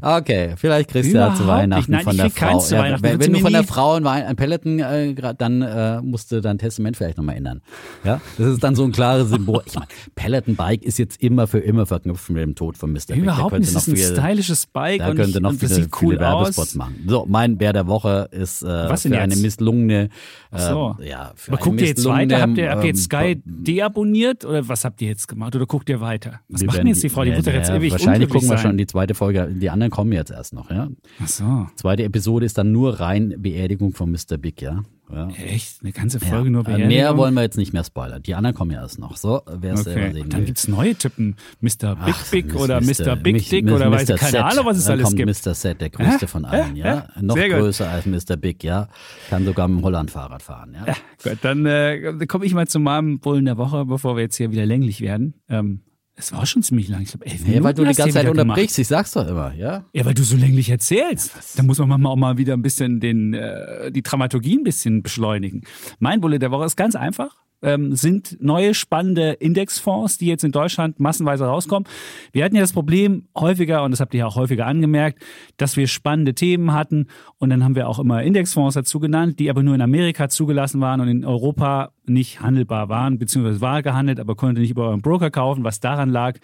[0.00, 2.66] Okay, vielleicht kriegst du ja zu Weihnachten Nein, von der Frau.
[2.70, 6.58] Ja, wenn, wenn du von der Frau ein Peloton, äh, dann äh, musst du dein
[6.58, 7.60] Testament vielleicht nochmal ändern.
[8.04, 9.62] Ja, das ist dann so ein klares Symbol.
[9.66, 13.14] Ich meine, Peloton Bike ist jetzt immer für immer verknüpft mit demOd von Mr.
[13.14, 15.00] Überhaupt nicht, das ist ein stylisches Bike.
[15.00, 17.04] Da könnte noch viele, cool viele Werbespots machen.
[17.06, 20.08] So, mein Bär der Woche ist äh, Was für eine misslungene.
[20.50, 20.96] Äh, so.
[21.00, 22.40] ja, für Aber guckt ihr jetzt weiter?
[22.40, 25.54] Habt ihr, habt ihr jetzt Sky ähm, deabonniert oder was habt ihr jetzt gemacht?
[25.54, 26.40] Oder guckt ihr weiter?
[26.48, 27.24] Was macht denn jetzt die Frau?
[27.24, 29.48] Die wird doch jetzt ewig Wahrscheinlich gucken wir schon die zweite Folge.
[29.52, 30.88] Die anderen kommen jetzt erst noch, ja.
[31.22, 31.66] Ach so.
[31.76, 34.38] Zweite Episode ist dann nur rein Beerdigung von Mr.
[34.38, 34.82] Big, ja.
[35.12, 35.28] Ja.
[35.28, 35.82] Echt?
[35.82, 36.50] Eine ganze Folge ja.
[36.50, 36.88] nur äh, Beerdigung?
[36.88, 38.22] Mehr wollen wir jetzt nicht mehr spoilern.
[38.22, 39.16] Die anderen kommen ja erst noch.
[39.16, 39.92] So, wer es okay.
[39.92, 41.36] selber sehen Und dann gibt es neue Typen.
[41.60, 41.94] Mr.
[41.94, 43.16] Big Ach, Big oder Mr.
[43.16, 45.46] Big Dick oder weiß ich keine Ahnung, was es dann alles kommt gibt.
[45.46, 45.54] Mr.
[45.54, 46.28] Set, der größte äh?
[46.28, 47.08] von allen, ja.
[47.16, 47.22] Äh?
[47.22, 48.36] Noch größer als Mr.
[48.36, 48.88] Big, ja.
[49.30, 50.86] Kann sogar mit dem Holland-Fahrrad fahren, ja.
[50.86, 54.36] ja gut, dann äh, komme ich mal zu meinem Bullen der Woche, bevor wir jetzt
[54.36, 55.34] hier wieder länglich werden.
[55.48, 55.82] Ähm,
[56.18, 57.02] es war schon ziemlich lang.
[57.02, 57.56] Ich glaube, elf Minuten.
[57.58, 58.78] Ja, weil du die ganze Zeit unterbrichst.
[58.78, 59.84] Ich sag's doch immer, ja?
[59.92, 61.32] Ja, weil du so länglich erzählst.
[61.56, 65.02] Da muss man manchmal auch mal wieder ein bisschen den, äh, die Dramaturgie ein bisschen
[65.02, 65.62] beschleunigen.
[65.98, 70.52] Mein Bulle der Woche ist ganz einfach ähm, sind neue spannende Indexfonds, die jetzt in
[70.52, 71.88] Deutschland massenweise rauskommen.
[72.32, 75.22] Wir hatten ja das Problem häufiger, und das habt ihr ja auch häufiger angemerkt,
[75.56, 77.06] dass wir spannende Themen hatten
[77.38, 80.80] und dann haben wir auch immer Indexfonds dazu genannt, die aber nur in Amerika zugelassen
[80.80, 85.02] waren und in Europa nicht handelbar waren, beziehungsweise war gehandelt, aber konnte nicht über euren
[85.02, 86.38] Broker kaufen, was daran lag,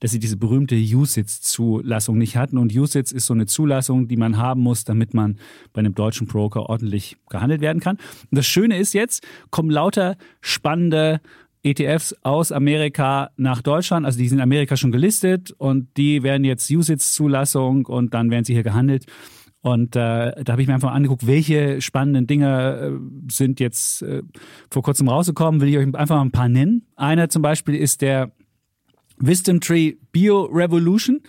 [0.00, 2.58] dass sie diese berühmte USITS-Zulassung nicht hatten.
[2.58, 5.38] Und USITS ist so eine Zulassung, die man haben muss, damit man
[5.72, 7.96] bei einem deutschen Broker ordentlich gehandelt werden kann.
[7.96, 10.16] Und das Schöne ist jetzt, kommen lauter
[10.58, 11.20] spannende
[11.62, 14.06] ETFs aus Amerika nach Deutschland.
[14.06, 18.44] Also die sind in Amerika schon gelistet und die werden jetzt USITS-Zulassung und dann werden
[18.44, 19.06] sie hier gehandelt.
[19.60, 24.22] Und äh, da habe ich mir einfach angeguckt, welche spannenden Dinge äh, sind jetzt äh,
[24.70, 25.60] vor kurzem rausgekommen.
[25.60, 26.86] Will ich euch einfach mal ein paar nennen.
[26.96, 28.30] Einer zum Beispiel ist der
[29.18, 31.20] Wisdom Tree Bio Revolution.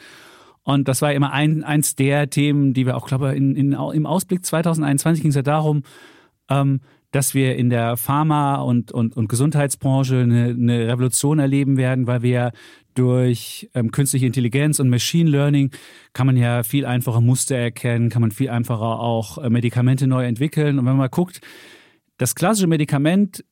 [0.63, 3.71] Und das war immer ein, eins der Themen, die wir auch, glaube ich, in, in,
[3.71, 5.81] im Ausblick 2021 ging es ja darum,
[6.49, 12.07] ähm, dass wir in der Pharma- und, und, und Gesundheitsbranche eine, eine Revolution erleben werden,
[12.07, 12.51] weil wir
[12.93, 15.71] durch ähm, künstliche Intelligenz und Machine Learning
[16.13, 20.25] kann man ja viel einfacher Muster erkennen, kann man viel einfacher auch äh, Medikamente neu
[20.25, 20.77] entwickeln.
[20.77, 21.41] Und wenn man mal guckt,
[22.17, 23.43] das klassische Medikament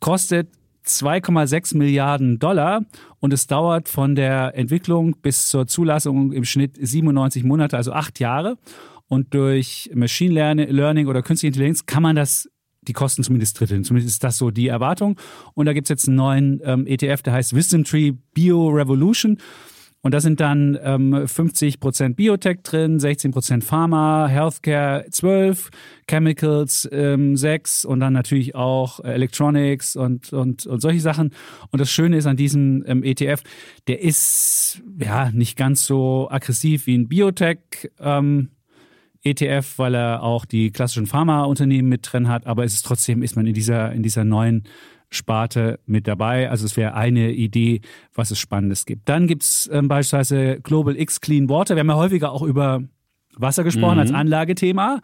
[0.00, 0.48] kostet
[0.86, 2.82] 2,6 Milliarden Dollar
[3.18, 8.20] und es dauert von der Entwicklung bis zur Zulassung im Schnitt 97 Monate, also acht
[8.20, 8.56] Jahre.
[9.08, 12.48] Und durch Machine Learning oder künstliche Intelligenz kann man das
[12.88, 13.84] die Kosten zumindest dritteln.
[13.84, 15.18] Zumindest ist das so die Erwartung.
[15.54, 19.38] Und da gibt es jetzt einen neuen ähm, ETF, der heißt Wisdom Tree Bio Revolution.
[20.06, 25.70] Und da sind dann ähm, 50% Biotech drin, 16% Pharma, Healthcare 12,
[26.08, 31.32] Chemicals ähm, 6 und dann natürlich auch Electronics und, und, und solche Sachen.
[31.72, 33.42] Und das Schöne ist an diesem ähm, ETF,
[33.88, 37.90] der ist ja nicht ganz so aggressiv wie ein Biotech.
[37.98, 38.50] Ähm,
[39.22, 43.36] ETF, weil er auch die klassischen Pharmaunternehmen mit drin hat, aber es ist trotzdem, ist
[43.36, 44.64] man in dieser, in dieser neuen
[45.10, 46.50] Sparte mit dabei.
[46.50, 47.80] Also es wäre eine Idee,
[48.14, 49.08] was es Spannendes gibt.
[49.08, 51.76] Dann gibt es ähm, beispielsweise Global X Clean Water.
[51.76, 52.82] Wir haben ja häufiger auch über
[53.36, 54.00] Wasser gesprochen mhm.
[54.00, 55.00] als Anlagethema.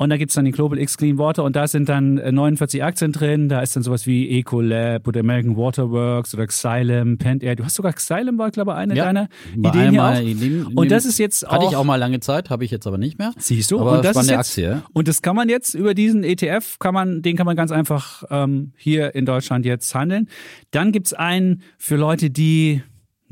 [0.00, 2.78] Und da gibt es dann den Global X Clean Water und da sind dann 49
[2.78, 3.48] äh, Aktien drin.
[3.48, 7.56] Da ist dann sowas wie Ecolab oder American Waterworks oder Xylem, Pentair.
[7.56, 10.20] Du hast sogar Xylem war, glaube ich, eine ja, deiner Ideen hier auch.
[10.20, 11.54] Ideen, und das ist jetzt auch.
[11.54, 13.32] Hatte ich auch mal lange Zeit, habe ich jetzt aber nicht mehr.
[13.38, 13.80] Siehst du?
[13.80, 14.82] Aber und das ist jetzt, Aktie.
[14.92, 18.22] Und das kann man jetzt über diesen ETF, kann man, den kann man ganz einfach
[18.30, 20.28] ähm, hier in Deutschland jetzt handeln.
[20.70, 22.82] Dann gibt es einen für Leute, die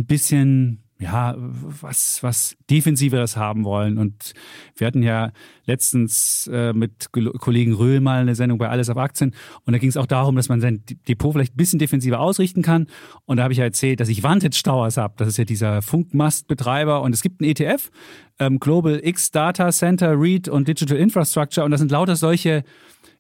[0.01, 3.99] ein bisschen ja, was, was Defensiveres haben wollen.
[3.99, 4.33] Und
[4.77, 5.31] wir hatten ja
[5.67, 9.35] letztens äh, mit Kollegen Röhl mal eine Sendung bei Alles auf Aktien.
[9.65, 12.63] Und da ging es auch darum, dass man sein Depot vielleicht ein bisschen defensiver ausrichten
[12.63, 12.87] kann.
[13.27, 15.15] Und da habe ich ja erzählt, dass ich Vantage Towers habe.
[15.19, 17.03] Das ist ja dieser Funkmastbetreiber.
[17.03, 17.91] Und es gibt einen ETF,
[18.39, 21.65] ähm, Global X Data Center, REIT und Digital Infrastructure.
[21.65, 22.65] Und das sind lauter solche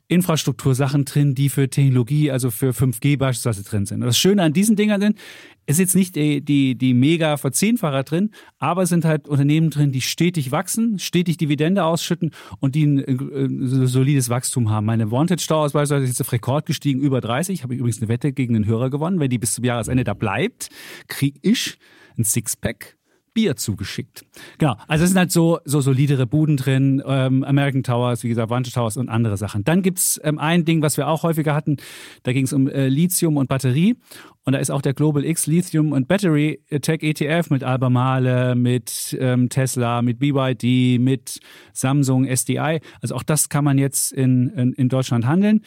[0.08, 4.02] Infrastruktursachen drin, die für Technologie, also für 5G beispielsweise drin sind.
[4.02, 5.18] Und das Schöne an diesen Dingern sind,
[5.66, 9.90] ist jetzt nicht die, die, die mega Verzehnfacher drin, aber es sind halt Unternehmen drin,
[9.90, 12.30] die stetig wachsen, stetig Dividende ausschütten
[12.60, 14.86] und die ein, äh, solides Wachstum haben.
[14.86, 17.64] Meine Vantage Store ist beispielsweise jetzt auf Rekord gestiegen, über 30.
[17.64, 19.18] Habe ich übrigens eine Wette gegen den Hörer gewonnen.
[19.18, 20.68] Wenn die bis zum Jahresende da bleibt,
[21.08, 21.78] kriege ich
[22.16, 22.96] ein Sixpack
[23.36, 24.24] Bier zugeschickt.
[24.56, 28.48] Genau, also es sind halt so, so solidere Buden drin, ähm, American Towers, wie gesagt,
[28.48, 29.62] Vantage Towers und andere Sachen.
[29.62, 31.76] Dann gibt's ähm, ein Ding, was wir auch häufiger hatten,
[32.22, 33.96] da ging es um äh, Lithium und Batterie.
[34.44, 39.14] Und da ist auch der Global X Lithium und Battery Tech ETF mit Albemarle, mit
[39.20, 41.40] ähm, Tesla, mit BYD, mit
[41.74, 42.80] Samsung, SDI.
[43.02, 45.60] Also auch das kann man jetzt in, in, in Deutschland handeln.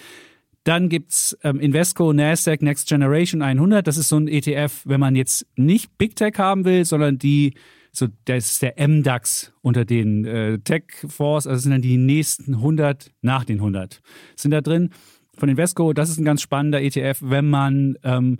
[0.70, 3.88] Dann gibt's ähm, Invesco Nasdaq Next Generation 100.
[3.88, 7.56] Das ist so ein ETF, wenn man jetzt nicht Big Tech haben will, sondern die,
[7.92, 11.48] so, das ist der MDAX unter den äh, Tech-Fonds.
[11.48, 14.00] Also sind dann die nächsten 100 nach den 100.
[14.36, 14.92] Sind da drin.
[15.36, 18.38] Von Invesco, das ist ein ganz spannender ETF, wenn man ähm,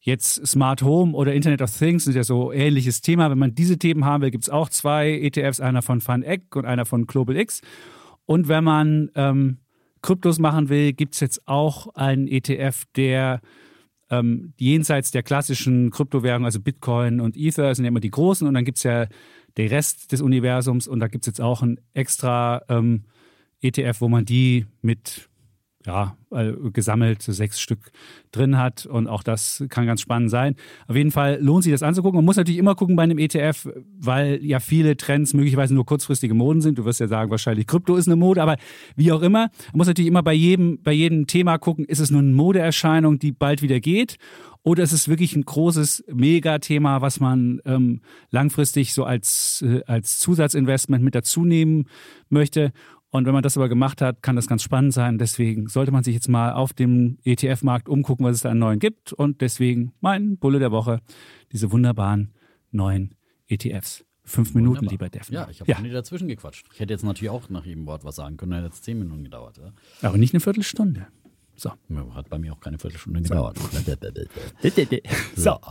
[0.00, 3.30] jetzt Smart Home oder Internet of Things ist ja so ähnliches Thema.
[3.30, 6.66] Wenn man diese Themen haben will, gibt es auch zwei ETFs, einer von FunEck und
[6.66, 7.62] einer von Global X.
[8.26, 9.60] Und wenn man ähm,
[10.02, 13.40] Kryptos machen will, gibt es jetzt auch einen ETF, der
[14.10, 18.54] ähm, jenseits der klassischen Kryptowährungen, also Bitcoin und Ether, sind ja immer die großen und
[18.54, 19.06] dann gibt es ja
[19.56, 23.04] den Rest des Universums und da gibt es jetzt auch einen extra ähm,
[23.62, 25.29] ETF, wo man die mit
[25.86, 27.90] ja, äh, gesammelt sechs Stück
[28.32, 30.56] drin hat und auch das kann ganz spannend sein.
[30.86, 32.18] Auf jeden Fall lohnt sich das anzugucken.
[32.18, 33.68] Man muss natürlich immer gucken bei einem ETF,
[33.98, 36.78] weil ja viele Trends möglicherweise nur kurzfristige Moden sind.
[36.78, 38.56] Du wirst ja sagen, wahrscheinlich Krypto ist eine Mode, aber
[38.94, 42.10] wie auch immer, man muss natürlich immer bei jedem, bei jedem Thema gucken, ist es
[42.10, 44.18] nur eine Modeerscheinung, die bald wieder geht
[44.62, 50.18] oder ist es wirklich ein großes Megathema, was man ähm, langfristig so als, äh, als
[50.18, 51.86] Zusatzinvestment mit dazu nehmen
[52.28, 52.72] möchte?
[53.10, 55.18] Und wenn man das aber gemacht hat, kann das ganz spannend sein.
[55.18, 58.78] Deswegen sollte man sich jetzt mal auf dem ETF-Markt umgucken, was es da an neuen
[58.78, 59.12] gibt.
[59.12, 61.00] Und deswegen mein Bulle der Woche,
[61.52, 62.32] diese wunderbaren
[62.70, 63.16] neuen
[63.48, 64.04] ETFs.
[64.22, 64.92] Fünf Minuten, Wunderbar.
[64.92, 65.40] lieber Defner.
[65.40, 65.80] Ja, ich habe ja.
[65.80, 66.66] nie dazwischen gequatscht.
[66.72, 68.52] Ich hätte jetzt natürlich auch nach jedem Wort was sagen können.
[68.52, 69.58] Hätte jetzt zehn Minuten gedauert.
[69.58, 69.72] Ja?
[70.08, 71.08] Aber nicht eine Viertelstunde.
[71.60, 71.72] So.
[72.14, 73.58] Hat bei mir auch keine Viertelstunde gedauert.
[75.36, 75.58] so.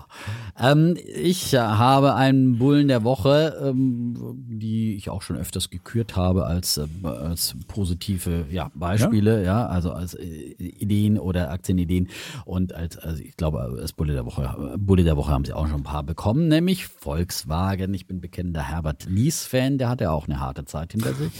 [0.62, 6.48] Ähm, ich habe einen Bullen der Woche, ähm, die ich auch schon öfters gekürt habe
[6.48, 9.62] als, äh, als positive ja, Beispiele, ja?
[9.62, 9.68] ja?
[9.68, 10.26] also als äh,
[10.58, 12.10] Ideen oder Aktienideen.
[12.44, 15.68] Und als, also ich glaube, als Bulle der Woche, Bulle der Woche haben sie auch
[15.68, 17.94] schon ein paar bekommen, nämlich Volkswagen.
[17.94, 21.32] Ich bin bekennender Herbert Lies-Fan, der hat ja auch eine harte Zeit hinter sich.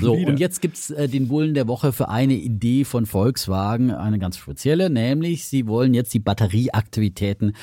[0.00, 0.28] so, wieder.
[0.30, 4.36] und jetzt gibt's äh, den Bullen der Woche für eine Idee von Volkswagen eine ganz
[4.36, 7.54] spezielle, nämlich sie wollen jetzt die Batterieaktivitäten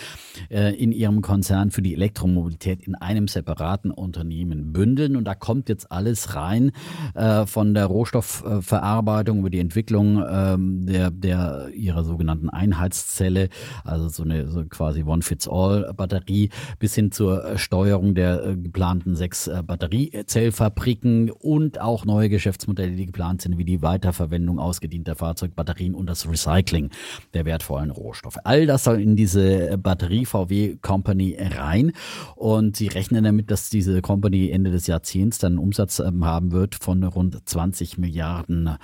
[0.49, 5.15] äh, in ihrem Konzern für die Elektromobilität in einem separaten Unternehmen bündeln.
[5.15, 6.71] Und da kommt jetzt alles rein
[7.13, 13.49] äh, von der Rohstoffverarbeitung über die Entwicklung ähm, der, der ihrer sogenannten Einheitszelle,
[13.83, 19.63] also so eine so quasi One-Fits-All-Batterie, bis hin zur Steuerung der äh, geplanten sechs äh,
[19.65, 26.20] Batteriezellfabriken und auch neue Geschäftsmodelle, die geplant sind, wie die Weiterverwendung ausgedienter Fahrzeugbatterien und das
[26.21, 26.89] das Recycling
[27.33, 28.37] der wertvollen Rohstoffe.
[28.43, 31.93] All das soll in diese Batterie VW Company rein
[32.35, 36.51] und sie rechnen damit, dass diese Company Ende des Jahrzehnts dann einen Umsatz ähm, haben
[36.51, 38.77] wird von rund 20 Milliarden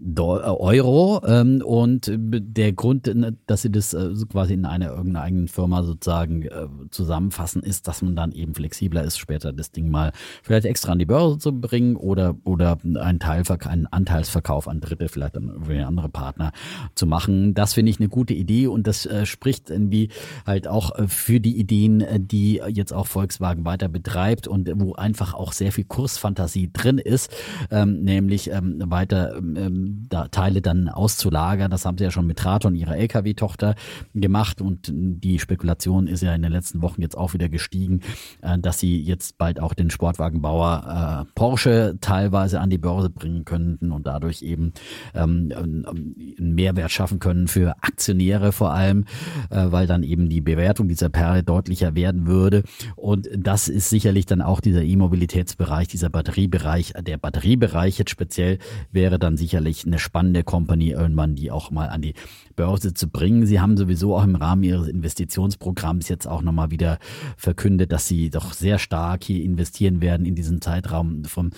[0.00, 1.22] Euro.
[1.26, 3.12] Ähm, und der Grund,
[3.46, 8.02] dass sie das äh, quasi in einer irgendeiner eigenen Firma sozusagen äh, zusammenfassen, ist, dass
[8.02, 11.52] man dann eben flexibler ist, später das Ding mal vielleicht extra an die Börse zu
[11.52, 16.52] bringen oder, oder einen, Teil, einen Anteilsverkauf an Dritte, vielleicht irgendwie andere Partner
[16.94, 17.54] zu machen.
[17.54, 20.10] Das finde ich eine gute Idee und das äh, spricht irgendwie
[20.46, 24.94] halt auch äh, für die Ideen, äh, die jetzt auch Volkswagen weiter betreibt und wo
[24.94, 27.32] einfach auch sehr viel Kursfantasie drin ist,
[27.70, 31.70] ähm, nämlich ähm, weiter ähm, da Teile dann auszulagern.
[31.70, 33.74] Das haben sie ja schon mit Traton, ihrer LKW-Tochter,
[34.14, 38.00] gemacht und die Spekulation ist ja in den letzten Wochen jetzt auch wieder gestiegen,
[38.42, 43.44] äh, dass sie jetzt bald auch den Sportwagenbauer äh, Porsche teilweise an die Börse bringen
[43.44, 44.72] könnten und dadurch eben
[45.14, 49.04] ähm, einen Mehrwert schaffen können für Aktionäre vor allem,
[49.50, 52.62] äh, weil dann eben die Bewertung dieser Perle deutlicher werden würde.
[52.96, 56.94] Und das ist sicherlich dann auch dieser E-Mobilitätsbereich, dieser Batteriebereich.
[57.00, 58.58] Der Batteriebereich jetzt speziell
[58.92, 62.14] wäre dann sicherlich eine spannende Company irgendwann, die auch mal an die
[62.58, 63.46] Börse zu bringen.
[63.46, 66.98] Sie haben sowieso auch im Rahmen ihres Investitionsprogramms jetzt auch nochmal wieder
[67.36, 71.50] verkündet, dass sie doch sehr stark hier investieren werden in diesen Zeitraum vom,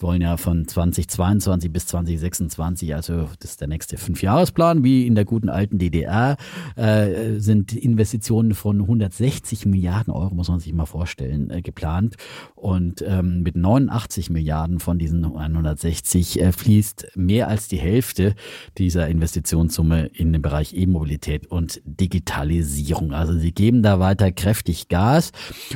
[0.00, 5.24] wollen ja von 2022 bis 2026, also das ist der nächste Fünfjahresplan, wie in der
[5.24, 6.36] guten alten DDR,
[6.74, 12.16] äh, sind Investitionen von 160 Milliarden Euro, muss man sich mal vorstellen, äh, geplant.
[12.56, 18.34] Und ähm, mit 89 Milliarden von diesen 160 äh, fließt mehr als die Hälfte
[18.76, 23.12] dieser Investitionssumme in den Bereich E-Mobilität und Digitalisierung.
[23.12, 25.32] Also sie geben da weiter kräftig Gas.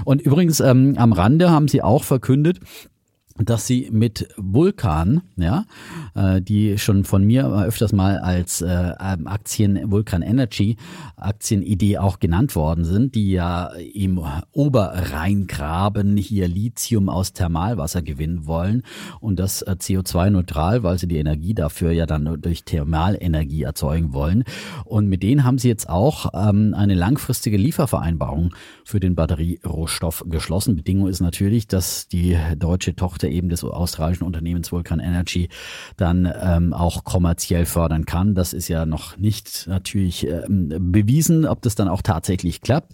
[0.07, 2.59] Und übrigens ähm, am Rande haben sie auch verkündet,
[3.39, 5.65] dass sie mit Vulkan, ja,
[6.15, 10.77] äh, die schon von mir öfters mal als äh, Aktien Vulkan Energy
[11.17, 14.21] Aktienidee auch genannt worden sind, die ja im
[14.53, 18.83] Oberrheingraben hier Lithium aus Thermalwasser gewinnen wollen
[19.21, 24.45] und das äh, CO2-neutral, weil sie die Energie dafür ja dann durch Thermalenergie erzeugen wollen.
[24.85, 28.55] Und mit denen haben sie jetzt auch ähm, eine langfristige Liefervereinbarung
[28.85, 30.77] für den Batterierohstoff geschlossen.
[30.77, 35.49] Bedingung ist natürlich, dass die deutsche Tochter eben des australischen Unternehmens Vulcan Energy
[35.97, 38.35] dann ähm, auch kommerziell fördern kann.
[38.35, 42.93] Das ist ja noch nicht natürlich ähm, bewiesen, ob das dann auch tatsächlich klappt.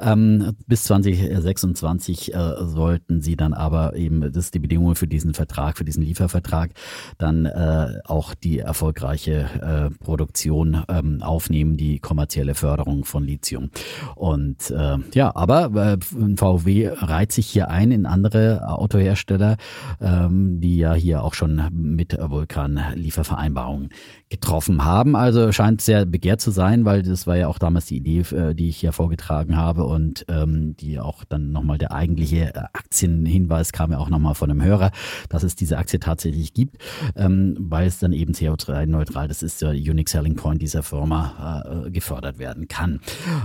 [0.00, 5.34] Ähm, bis 2026 äh, sollten sie dann aber eben, das ist die Bedingung für diesen
[5.34, 6.70] Vertrag, für diesen Liefervertrag,
[7.18, 13.70] dann äh, auch die erfolgreiche äh, Produktion ähm, aufnehmen, die kommerzielle Förderung von Lithium.
[14.14, 19.56] Und äh, ja, aber äh, VW reiht sich hier ein in andere Autohersteller,
[20.00, 23.90] ähm, die ja hier auch schon mit Vulkan Liefervereinbarungen
[24.28, 25.16] getroffen haben.
[25.16, 28.54] Also scheint sehr begehrt zu sein, weil das war ja auch damals die Idee, äh,
[28.54, 33.92] die ich hier vorgetragen habe und ähm, die auch dann nochmal der eigentliche Aktienhinweis kam
[33.92, 34.90] ja auch nochmal von einem Hörer,
[35.28, 36.78] dass es diese Aktie tatsächlich gibt,
[37.16, 41.90] ähm, weil es dann eben CO2-neutral, das ist der Unique Selling Point dieser Firma, äh,
[41.90, 43.00] gefördert werden kann.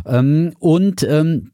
[0.05, 1.51] Ähm, und ähm,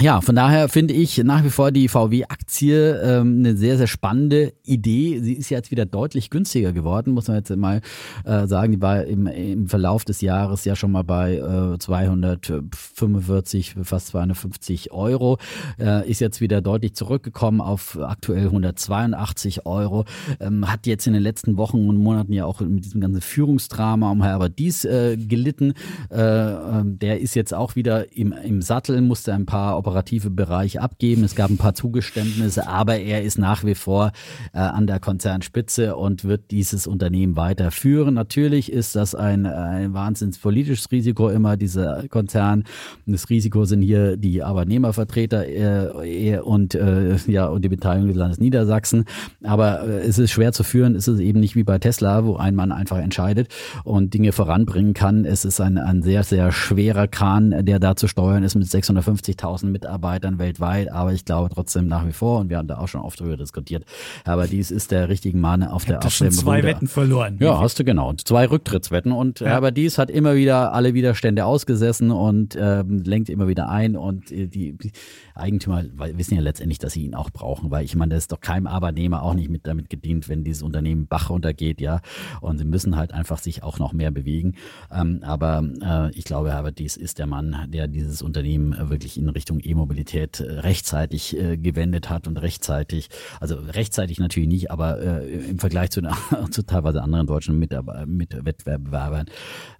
[0.00, 4.54] ja, von daher finde ich nach wie vor die VW-Aktie ähm, eine sehr, sehr spannende
[4.64, 5.20] Idee.
[5.20, 7.82] Sie ist jetzt wieder deutlich günstiger geworden, muss man jetzt mal
[8.24, 8.72] äh, sagen.
[8.72, 14.92] Die war im, im Verlauf des Jahres ja schon mal bei äh, 245, fast 250
[14.92, 15.36] Euro.
[15.78, 20.06] Äh, ist jetzt wieder deutlich zurückgekommen auf aktuell 182 Euro.
[20.40, 24.10] Ähm, hat jetzt in den letzten Wochen und Monaten ja auch mit diesem ganzen Führungsdrama
[24.10, 25.74] um Herbert Dies äh, gelitten.
[26.10, 30.80] Äh, ähm, der ist jetzt auch wieder im, im Sattel, musste ein paar operative Bereich
[30.80, 31.24] abgeben.
[31.24, 34.12] Es gab ein paar Zugeständnisse, aber er ist nach wie vor
[34.52, 38.14] äh, an der Konzernspitze und wird dieses Unternehmen weiterführen.
[38.14, 42.62] Natürlich ist das ein, ein wahnsinns politisches Risiko immer, dieser Konzern.
[43.06, 48.38] Das Risiko sind hier die Arbeitnehmervertreter äh, und, äh, ja, und die Beteiligung des Landes
[48.38, 49.04] Niedersachsen.
[49.42, 50.94] Aber äh, es ist schwer zu führen.
[50.94, 53.48] Es ist eben nicht wie bei Tesla, wo ein Mann einfach entscheidet
[53.82, 55.24] und Dinge voranbringen kann.
[55.24, 59.71] Es ist ein, ein sehr, sehr schwerer Kran, der da zu steuern ist mit 650.000
[59.72, 63.00] Mitarbeitern weltweit, aber ich glaube trotzdem nach wie vor, und wir haben da auch schon
[63.00, 63.84] oft drüber diskutiert,
[64.24, 66.68] aber dies ist der richtige Mann auf der auf schon zwei Ruder.
[66.68, 67.38] Wetten verloren.
[67.40, 68.12] Ja, hast du genau.
[68.14, 69.56] Zwei Rücktrittswetten und ja.
[69.56, 74.30] aber dies hat immer wieder alle Widerstände ausgesessen und ähm, lenkt immer wieder ein und
[74.30, 74.92] äh, die, die
[75.34, 75.82] Eigentümer
[76.14, 78.66] wissen ja letztendlich, dass sie ihn auch brauchen, weil ich meine, das ist doch keinem
[78.66, 82.00] Arbeitnehmer auch nicht mit damit gedient, wenn dieses Unternehmen Bach runtergeht, ja.
[82.40, 84.54] Und sie müssen halt einfach sich auch noch mehr bewegen.
[84.90, 89.28] Ähm, aber äh, ich glaube, Herbert Dies ist der Mann, der dieses Unternehmen wirklich in
[89.28, 93.08] Richtung E-Mobilität äh, rechtzeitig äh, gewendet hat und rechtzeitig,
[93.40, 96.02] also rechtzeitig natürlich nicht, aber äh, im Vergleich zu,
[96.50, 99.26] zu teilweise anderen deutschen Mitarbeitern, mit Wettbewerbern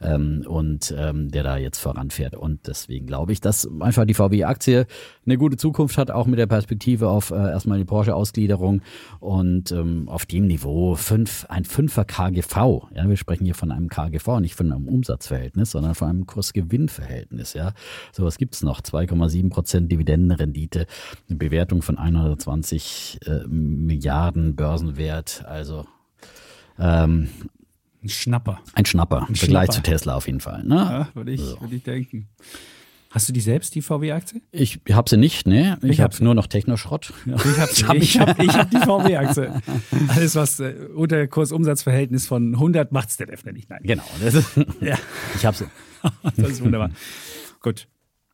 [0.01, 2.35] ähm, und ähm, der da jetzt voranfährt.
[2.35, 4.87] Und deswegen glaube ich, dass einfach die VW-Aktie
[5.27, 8.83] eine gute Zukunft hat, auch mit der Perspektive auf erstmal die Porsche-Ausgliederung
[9.21, 12.57] und ähm, auf dem Niveau fünf, ein Fünfer KGV.
[12.95, 17.55] Ja, wir sprechen hier von einem KGV, nicht von einem Umsatzverhältnis, sondern von einem Kurs-Gewinn-Verhältnis.
[17.55, 17.73] Ja,
[18.13, 18.81] sowas gibt's noch.
[18.81, 20.87] 2,7 Prozent Dividendenrendite,
[21.29, 25.45] eine Bewertung von 120 äh, Milliarden Börsenwert.
[25.47, 25.87] Also
[26.79, 27.29] ähm,
[28.03, 28.61] ein Schnapper.
[28.75, 29.27] Ein Schnapper.
[29.29, 30.65] Im Vergleich zu Tesla auf jeden Fall.
[30.65, 30.75] Ne?
[30.75, 31.61] Ja, würde ich, so.
[31.61, 32.29] würd ich denken.
[33.13, 34.41] Hast du die selbst, die VW-Aktie?
[34.53, 35.79] Ich habe sie nicht, ne?
[35.83, 37.13] Ich, ich habe nur noch Technoschrott.
[37.27, 39.53] Ich habe ich hab, ich hab, ich hab die VW-Aktie.
[40.09, 43.69] Alles, was äh, unter Kurs-Umsatz-Verhältnis von 100 macht's der Defner nicht.
[43.69, 43.81] Nein.
[43.83, 44.05] Genau.
[44.25, 44.97] Ist, ja.
[45.37, 45.67] Ich habe sie.
[46.37, 46.91] das ist wunderbar.
[47.61, 47.87] Gut.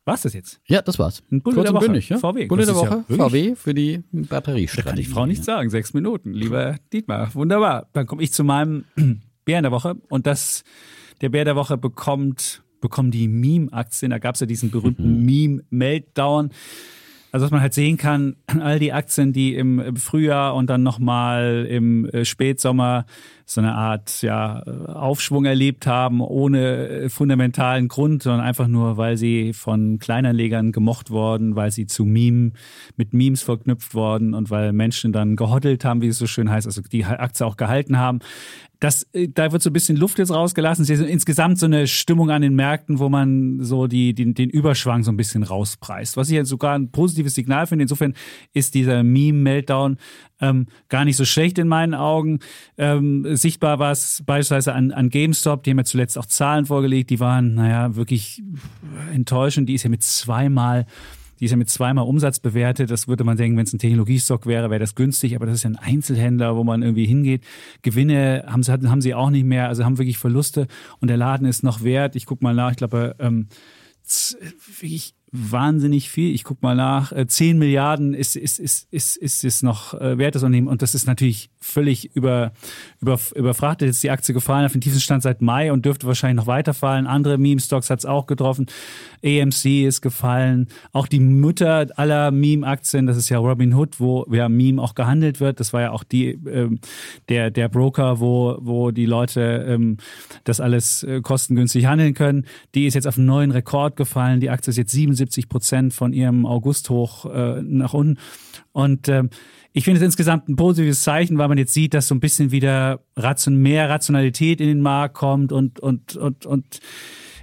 [0.09, 0.59] War's das jetzt?
[0.65, 1.23] Ja, das war's.
[1.31, 1.85] Ein Bulle der Woche.
[1.85, 2.17] Bündig, ja?
[2.17, 2.47] VW.
[2.47, 3.05] Bulle der Woche.
[3.07, 4.83] Ja VW für die Batteriestrategie.
[4.83, 5.69] Da kann ich Frau nicht sagen.
[5.69, 7.33] Sechs Minuten, lieber Dietmar.
[7.35, 7.87] Wunderbar.
[7.93, 8.85] Dann komme ich zu meinem
[9.45, 9.95] Bär der Woche.
[10.09, 10.63] Und das,
[11.21, 14.11] der Bär der Woche bekommt bekommen die Meme-Aktien.
[14.11, 15.25] Da gab es ja diesen berühmten mhm.
[15.25, 16.51] Meme-Meltdown.
[17.31, 21.67] Also was man halt sehen kann, all die Aktien, die im Frühjahr und dann nochmal
[21.69, 23.05] im äh, Spätsommer
[23.49, 29.17] so eine Art ja, Aufschwung erlebt haben, ohne äh, fundamentalen Grund, sondern einfach nur, weil
[29.17, 32.51] sie von Kleinanlegern gemocht worden, weil sie zu Meme,
[32.95, 36.67] mit Memes verknüpft worden und weil Menschen dann gehoddelt haben, wie es so schön heißt,
[36.67, 38.19] also die Aktie auch gehalten haben
[38.79, 40.83] das, äh, da wird so ein bisschen Luft jetzt rausgelassen.
[40.83, 44.49] Es ist insgesamt so eine Stimmung an den Märkten, wo man so die, den, den
[44.49, 46.17] Überschwang so ein bisschen rauspreist.
[46.17, 47.83] Was ich jetzt sogar ein positives Signal finde.
[47.83, 48.13] Insofern
[48.53, 49.97] ist dieser Meme-Meltdown
[50.41, 52.39] ähm, gar nicht so schlecht in meinen Augen.
[52.77, 57.09] Ähm, sichtbar war es beispielsweise an, an GameStop, die haben ja zuletzt auch Zahlen vorgelegt,
[57.09, 58.41] die waren, naja, wirklich
[59.13, 59.69] enttäuschend.
[59.69, 60.85] Die ist ja mit zweimal
[61.39, 62.91] die ist ja mit zweimal Umsatz bewertet.
[62.91, 65.35] Das würde man denken, wenn es ein Technologiestock wäre, wäre das günstig.
[65.35, 67.45] Aber das ist ja ein Einzelhändler, wo man irgendwie hingeht.
[67.81, 69.69] Gewinne haben sie, haben sie auch nicht mehr.
[69.69, 70.67] Also haben wirklich Verluste.
[70.99, 72.17] Und der Laden ist noch wert.
[72.17, 72.71] Ich gucke mal nach.
[72.71, 73.47] Ich glaube, ähm,
[74.79, 76.33] wirklich wahnsinnig viel.
[76.33, 77.13] Ich gucke mal nach.
[77.13, 80.67] 10 äh, Milliarden ist, ist, ist, ist, ist es noch äh, wert, das Unternehmen.
[80.67, 82.51] Und das ist natürlich völlig über,
[83.01, 83.87] über, überfrachtet.
[83.87, 86.47] Jetzt ist die Aktie gefallen auf den tiefsten Stand seit Mai und dürfte wahrscheinlich noch
[86.47, 87.05] weiterfallen.
[87.07, 88.67] Andere Meme-Stocks hat es auch getroffen.
[89.23, 90.67] AMC ist gefallen.
[90.93, 95.59] Auch die Mütter aller Meme-Aktien, das ist ja Robinhood, wo ja Meme auch gehandelt wird.
[95.59, 96.79] Das war ja auch die, ähm,
[97.27, 99.97] der, der Broker, wo, wo die Leute ähm,
[100.43, 102.45] das alles äh, kostengünstig handeln können.
[102.73, 104.39] Die ist jetzt auf einen neuen Rekord gefallen.
[104.39, 108.17] Die Aktie ist jetzt 77 Prozent von ihrem August hoch äh, nach unten.
[108.71, 109.29] Und ähm,
[109.71, 112.51] ich finde es insgesamt ein positives Zeichen, weil man jetzt sieht, dass so ein bisschen
[112.51, 116.79] wieder ration mehr Rationalität in den Markt kommt und, und, und, und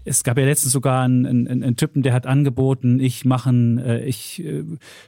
[0.07, 4.05] es gab ja letztens sogar einen, einen, einen Typen, der hat angeboten, ich machen, äh,
[4.05, 4.63] ich äh,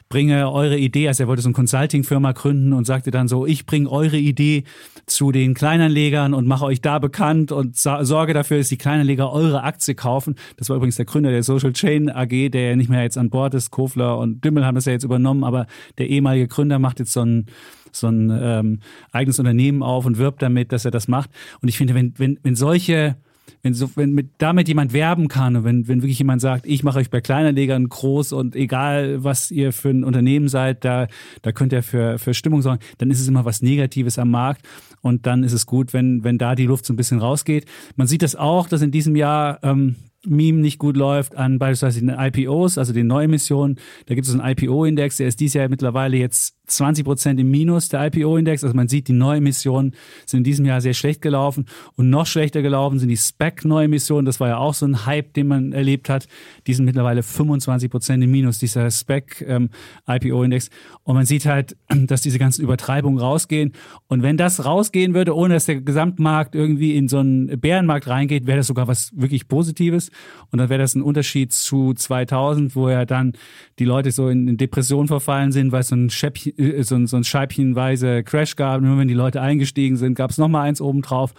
[0.09, 3.65] bringe eure Idee, also er wollte so eine Consulting-Firma gründen und sagte dann so, ich
[3.65, 4.65] bringe eure Idee
[5.07, 9.63] zu den Kleinanlegern und mache euch da bekannt und sorge dafür, dass die Kleinanleger eure
[9.63, 10.35] Aktie kaufen.
[10.57, 13.31] Das war übrigens der Gründer der Social Chain AG, der ja nicht mehr jetzt an
[13.31, 13.71] Bord ist.
[13.71, 15.67] Kofler und Dümmel haben das ja jetzt übernommen, aber
[15.99, 17.47] der ehemalige Gründer macht jetzt so ein
[17.91, 18.81] so ein ähm,
[19.13, 21.31] eigenes Unternehmen auf und wirbt damit, dass er das macht.
[21.63, 23.17] Und ich finde, wenn, wenn, wenn solche
[23.63, 26.83] wenn so, wenn mit, damit jemand werben kann und wenn, wenn wirklich jemand sagt, ich
[26.83, 31.09] mache euch bei Kleinanlegern groß und egal was ihr für ein Unternehmen seid, da,
[31.43, 34.67] da könnt ihr für, für Stimmung sorgen, dann ist es immer was Negatives am Markt
[35.01, 37.67] und dann ist es gut, wenn, wenn da die Luft so ein bisschen rausgeht.
[37.97, 39.97] Man sieht das auch, dass in diesem Jahr ähm,
[40.27, 43.79] Meme nicht gut läuft an beispielsweise den IPOs, also den Neuemissionen.
[44.07, 47.89] Da gibt es einen IPO-Index, der ist dieses Jahr mittlerweile jetzt 20 Prozent im Minus,
[47.89, 48.63] der IPO-Index.
[48.63, 49.95] Also man sieht, die Neuemissionen
[50.27, 51.67] sind in diesem Jahr sehr schlecht gelaufen.
[51.97, 54.25] Und noch schlechter gelaufen sind die SPEC-Neuemissionen.
[54.25, 56.29] Das war ja auch so ein Hype, den man erlebt hat.
[56.67, 60.67] Die sind mittlerweile 25 Prozent im Minus, dieser SPEC-IPO-Index.
[60.69, 60.73] Ähm,
[61.05, 63.73] und man sieht halt, dass diese ganzen Übertreibungen rausgehen.
[64.07, 68.47] Und wenn das rausgehen würde, ohne dass der Gesamtmarkt irgendwie in so einen Bärenmarkt reingeht,
[68.47, 70.11] wäre das sogar was wirklich Positives.
[70.51, 73.33] Und dann wäre das ein Unterschied zu 2000, wo ja dann
[73.79, 77.25] die Leute so in, Depression verfallen sind, weil so ein, Schäppchen, so ein, so ein
[77.25, 78.83] scheibchenweise Crash gab.
[78.83, 81.35] Nur wenn die Leute eingestiegen sind, gab es nochmal eins obendrauf.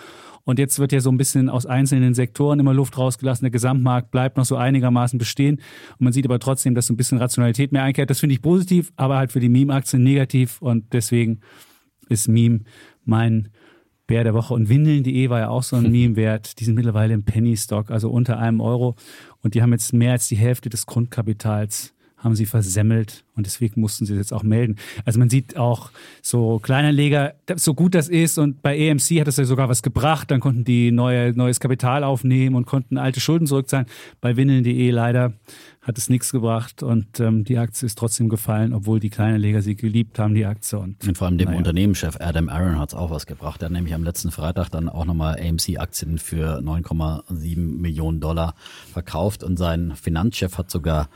[0.46, 3.44] Und jetzt wird ja so ein bisschen aus einzelnen Sektoren immer Luft rausgelassen.
[3.44, 5.58] Der Gesamtmarkt bleibt noch so einigermaßen bestehen.
[6.00, 8.10] Und man sieht aber trotzdem, dass so ein bisschen Rationalität mehr einkehrt.
[8.10, 10.62] Das finde ich positiv, aber halt für die Meme-Aktien negativ.
[10.62, 11.42] Und deswegen
[12.08, 12.62] ist Meme
[13.06, 13.50] mein
[14.08, 14.54] Bär der Woche.
[14.54, 16.60] Und Windeln.de war ja auch so ein Meme wert.
[16.60, 18.96] Die sind mittlerweile im Penny Stock, also unter einem Euro.
[19.42, 23.82] Und die haben jetzt mehr als die Hälfte des Grundkapitals haben sie versemmelt und deswegen
[23.82, 24.76] mussten sie jetzt auch melden.
[25.06, 25.92] Also man sieht auch
[26.22, 30.30] so Kleinanleger, so gut das ist und bei EMC hat es ja sogar was gebracht,
[30.32, 33.88] dann konnten die neue, neues Kapital aufnehmen und konnten alte Schulden zurückzahlen.
[34.22, 35.34] Bei Windeln.de leider
[35.82, 39.76] hat es nichts gebracht und ähm, die Aktie ist trotzdem gefallen, obwohl die Kleinanleger sie
[39.76, 40.78] geliebt haben, die Aktie.
[40.78, 41.58] Und, und vor allem dem naja.
[41.58, 43.62] Unternehmenschef Adam Aaron hat es auch was gebracht.
[43.62, 48.56] Er hat nämlich am letzten Freitag dann auch nochmal AMC-Aktien für 9,7 Millionen Dollar
[48.92, 51.10] verkauft und sein Finanzchef hat sogar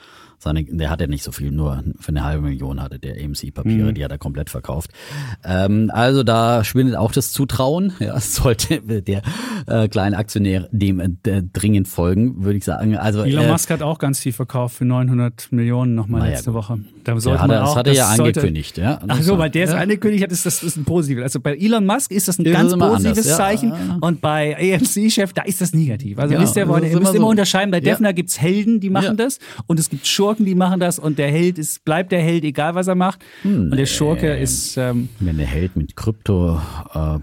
[0.44, 3.90] seine, der hat ja nicht so viel, nur für eine halbe Million hatte der AMC-Papiere,
[3.90, 3.94] mhm.
[3.96, 4.92] die hat er komplett verkauft.
[5.44, 7.94] Ähm, also da schwindet auch das Zutrauen.
[8.04, 9.22] Ja, sollte der
[9.66, 11.10] äh, kleine Aktionär dem äh,
[11.54, 12.98] dringend folgen, würde ich sagen.
[12.98, 16.54] Also Elon äh, Musk hat auch ganz viel verkauft für 900 Millionen nochmal naja, letzte
[16.54, 16.80] Woche.
[17.06, 18.78] Da sollte hat man das auch, hat er ja angekündigt.
[18.78, 19.78] Ja, Ach so, weil der es ja.
[19.78, 21.24] angekündigt hat, ist das ist ein positives.
[21.24, 23.98] Also bei Elon Musk ist das ein das ganz positives anders, Zeichen ja.
[24.02, 26.20] und bei AMC-Chef, da ist das negativ.
[26.20, 27.28] Also wisst ihr, ihr müsst immer, so.
[27.28, 30.56] unterscheiden, bei Defner gibt es Helden, die machen das und es gibt Schurken, Schurken, die
[30.56, 33.24] machen das und der Held ist, bleibt der Held, egal was er macht.
[33.44, 34.78] Hm, und der Schurke äh, ist.
[34.78, 36.60] Ähm, wenn der Held mit Krypto
[36.94, 37.22] äh, ah.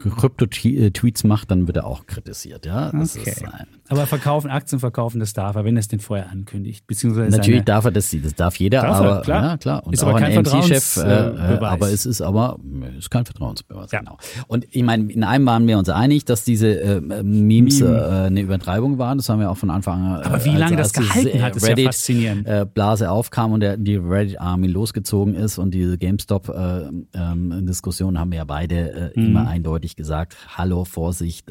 [0.00, 2.66] Krypto-Tweets macht, dann wird er auch kritisiert.
[2.66, 3.30] Ja, das okay.
[3.30, 6.86] ist ein aber verkaufen, Aktien verkaufen, das darf er, wenn er es denn vorher ankündigt.
[6.86, 9.42] Beziehungsweise Natürlich darf er das, das darf jeder, darf aber, er, klar.
[9.42, 9.84] Ja, klar.
[9.84, 12.60] Und ist aber ein MC-Chef, äh, äh aber es ist aber,
[12.96, 13.98] ist kein Vertrauensbeweis, ja.
[13.98, 14.16] genau.
[14.46, 17.96] Und ich meine, in einem waren wir uns einig, dass diese äh, Memes Meme.
[17.96, 19.18] äh, eine Übertreibung waren.
[19.18, 20.22] Das haben wir auch von Anfang an.
[20.22, 22.46] Äh, aber wie lange das gehalten hat, ist Reddit, ja faszinierend.
[22.46, 28.30] Äh, Blase aufkam und der, die Reddit-Army losgezogen ist und diese GameStop-Diskussion äh, ähm, haben
[28.30, 29.26] wir ja beide mhm.
[29.26, 31.50] immer eindeutig gesagt, hallo, Vorsicht,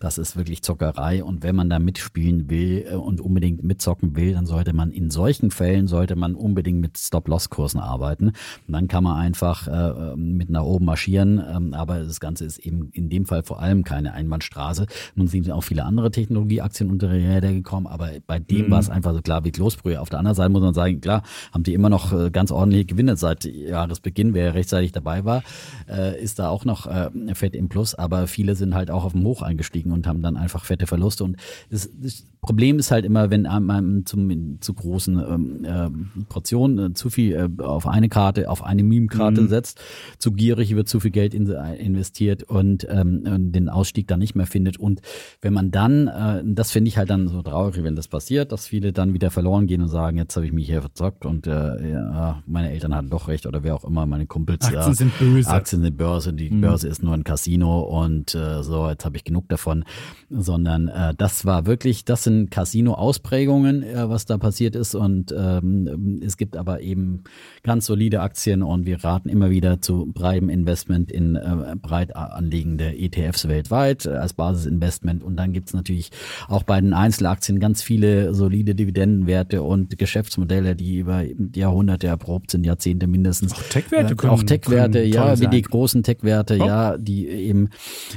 [0.00, 4.16] das ist wirklich Zockerei und wenn man man da mitspielen will äh, und unbedingt mitzocken
[4.16, 8.28] will, dann sollte man in solchen Fällen sollte man unbedingt mit Stop-Loss-Kursen arbeiten.
[8.28, 11.42] Und dann kann man einfach äh, mit nach oben marschieren.
[11.46, 14.86] Ähm, aber das Ganze ist eben in dem Fall vor allem keine Einbahnstraße.
[15.14, 18.70] Nun sind auch viele andere Technologieaktien unter die Räder gekommen, aber bei dem mhm.
[18.70, 20.00] war es einfach so klar wie Kloßbrühe.
[20.00, 22.86] Auf der anderen Seite muss man sagen, klar, haben die immer noch äh, ganz ordentliche
[22.86, 24.34] Gewinne seit Jahresbeginn.
[24.34, 25.42] Wer rechtzeitig dabei war,
[25.88, 27.94] äh, ist da auch noch äh, fett im Plus.
[27.94, 31.24] Aber viele sind halt auch auf dem Hoch eingestiegen und haben dann einfach fette Verluste.
[31.24, 31.36] Und
[31.70, 36.94] das, das Problem ist halt immer, wenn man zum, zu großen ähm, äh, Portionen äh,
[36.94, 39.48] zu viel äh, auf eine Karte, auf eine Meme-Karte mhm.
[39.48, 39.80] setzt,
[40.18, 44.46] zu gierig wird zu viel Geld in, investiert und ähm, den Ausstieg dann nicht mehr
[44.46, 44.78] findet.
[44.78, 45.00] Und
[45.42, 48.68] wenn man dann, äh, das finde ich halt dann so traurig, wenn das passiert, dass
[48.68, 51.90] viele dann wieder verloren gehen und sagen, jetzt habe ich mich hier verzockt und äh,
[51.90, 54.66] ja, meine Eltern hatten doch recht oder wer auch immer, meine Kumpels.
[54.66, 55.50] Aktien ja, sind böse.
[55.50, 56.60] Aktien sind Börse, die mhm.
[56.60, 59.84] Börse ist nur ein Casino und äh, so, jetzt habe ich genug davon.
[60.30, 64.94] Sondern äh, das war wirklich, das sind Casino-Ausprägungen, äh, was da passiert ist.
[64.94, 67.22] Und ähm, es gibt aber eben
[67.62, 72.96] ganz solide Aktien und wir raten immer wieder zu breitem Investment in äh, breit anliegende
[72.98, 75.22] ETFs weltweit äh, als Basisinvestment.
[75.22, 76.10] Und dann gibt es natürlich
[76.48, 81.22] auch bei den Einzelaktien ganz viele solide Dividendenwerte und Geschäftsmodelle, die über
[81.54, 83.52] Jahrhunderte erprobt sind, Jahrzehnte mindestens.
[83.52, 86.66] Auch Tech-Werte äh, Auch Tech-Werte, ja, wie die großen Tech-Werte, oh.
[86.66, 87.68] ja, die eben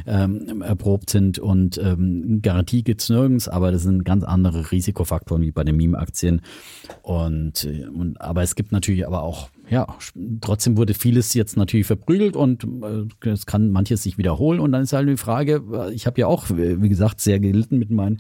[0.05, 5.63] ähm, erprobt sind und ähm, Garantie nirgends, aber das sind ganz andere Risikofaktoren wie bei
[5.63, 6.41] den Meme-Aktien.
[7.01, 9.87] Und, und, aber es gibt natürlich aber auch, ja,
[10.41, 14.59] trotzdem wurde vieles jetzt natürlich verprügelt und äh, es kann manches sich wiederholen.
[14.59, 17.77] Und dann ist halt die Frage, äh, ich habe ja auch, wie gesagt, sehr gelitten
[17.77, 18.19] mit meinen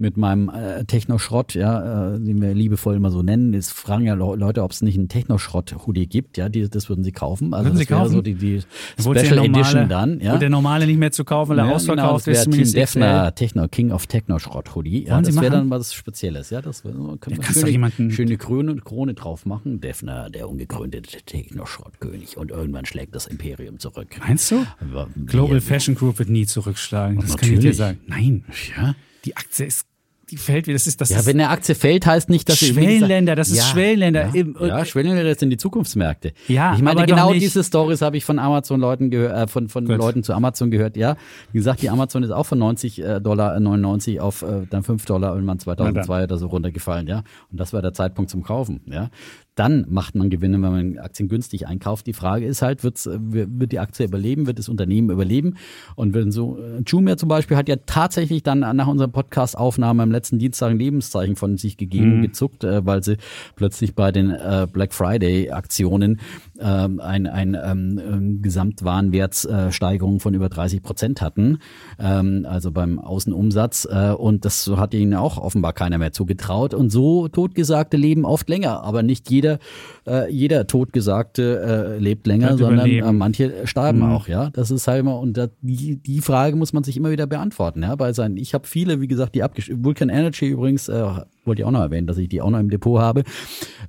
[0.00, 3.54] mit meinem äh, Technoschrott, ja, äh, den wir liebevoll immer so nennen.
[3.54, 7.12] Es fragen ja Leute, ob es nicht einen Technoschrott-Hoodie gibt, ja, die, das würden sie
[7.12, 7.52] kaufen.
[7.52, 8.12] Also würden das sie kaufen?
[8.12, 8.62] so die, die
[8.98, 10.34] Special normale, Edition dann, ja.
[10.34, 12.50] Und der normale nicht mehr zu kaufen, weil er ja, ausverkauft genau, ist.
[12.50, 15.06] Team Defner Techno, King of Technoschrott-Hoodie.
[15.06, 16.62] Ja, das wäre dann was Spezielles, ja.
[16.62, 19.80] Das wär, können wir schöne, jemanden schöne Krone, Krone drauf machen.
[19.80, 22.36] Defner, der ungegründete Technoschrottkönig.
[22.36, 24.08] Und irgendwann schlägt das Imperium zurück.
[24.26, 24.66] Meinst du?
[24.80, 27.20] Aber Global Fashion Group wird nie zurückschlagen.
[27.20, 27.50] Das natürlich.
[27.50, 28.00] kann ich dir sagen.
[28.06, 28.44] Nein.
[28.76, 28.94] Ja.
[29.24, 29.89] Die Aktie ist
[30.30, 30.74] die fällt wieder.
[30.74, 31.10] Das ist das.
[31.10, 33.34] Ja, wenn eine Aktie fällt, heißt nicht, dass Schwellenländer.
[33.34, 34.30] Das ist ja, Schwellenländer.
[34.34, 36.32] Ja, ja, Schwellenländer sind die Zukunftsmärkte.
[36.48, 39.86] Ja, ich meine genau diese Stories habe ich von Amazon Leuten gehört, äh, von von
[39.86, 39.98] Gut.
[39.98, 40.96] Leuten zu Amazon gehört.
[40.96, 41.16] Ja,
[41.52, 44.82] wie gesagt, die Amazon ist auch von 90 äh, Dollar 99 äh, auf äh, dann
[44.82, 47.06] 5 Dollar irgendwann 2002 oder so runtergefallen.
[47.06, 48.80] Ja, und das war der Zeitpunkt zum Kaufen.
[48.86, 49.10] Ja,
[49.54, 52.06] dann macht man Gewinne, wenn man Aktien günstig einkauft.
[52.06, 55.56] Die Frage ist halt, wird's, wird die Aktie überleben, wird das Unternehmen überleben?
[55.96, 60.10] Und wenn so, äh, Jumia zum Beispiel hat ja tatsächlich dann nach unserer Podcast-Aufnahme am
[60.10, 62.22] letzten Dienstag ein Lebenszeichen von sich gegeben, mhm.
[62.22, 63.16] gezuckt, äh, weil sie
[63.56, 66.20] plötzlich bei den äh, Black Friday-Aktionen
[66.58, 71.58] ähm, ein, ein ähm, Gesamtwarenwertssteigerung von über 30 Prozent hatten,
[71.98, 73.88] ähm, also beim Außenumsatz.
[73.90, 76.72] Äh, und das hat ihnen auch offenbar keiner mehr zugetraut.
[76.72, 79.58] Und so totgesagte leben oft länger, aber nicht jeder jeder,
[80.06, 84.12] äh, jeder Totgesagte äh, lebt länger, sondern äh, manche starben mhm.
[84.12, 84.50] auch, ja.
[84.50, 87.82] Das ist halt immer, und da, die, die Frage muss man sich immer wieder beantworten,
[87.82, 87.94] ja.
[87.96, 91.04] Bei sein, ich habe viele, wie gesagt, die abgesch Vulcan Energy übrigens, äh,
[91.44, 93.24] wollte ich auch noch erwähnen, dass ich die auch noch im Depot habe.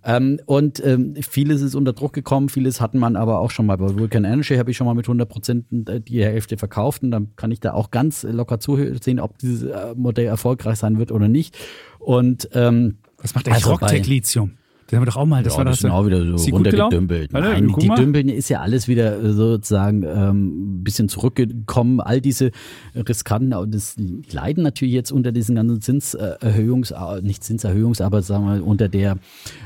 [0.05, 3.77] Ähm, und ähm, vieles ist unter Druck gekommen, vieles hatten man aber auch schon mal.
[3.77, 7.35] Bei Vulcan Energy habe ich schon mal mit 100 Prozent die Hälfte verkauft und dann
[7.35, 11.27] kann ich da auch ganz locker zusehen, ob dieses äh, Modell erfolgreich sein wird oder
[11.27, 11.57] nicht.
[11.99, 14.51] Und ähm, was macht eigentlich also Rocktech Lithium?
[14.91, 15.41] Das haben wir doch auch mal.
[15.41, 17.31] Das ja, war das, das auch wieder so runtergedümpelt.
[17.31, 22.01] Nein, die Dümpeln ist ja alles wieder äh, sozusagen ähm, ein bisschen zurückgekommen.
[22.01, 22.51] All diese
[22.93, 23.95] riskanten, das
[24.29, 29.15] leiden natürlich jetzt unter diesen ganzen Zinserhöhungs, äh, nicht Zinserhöhungs, aber sagen wir unter der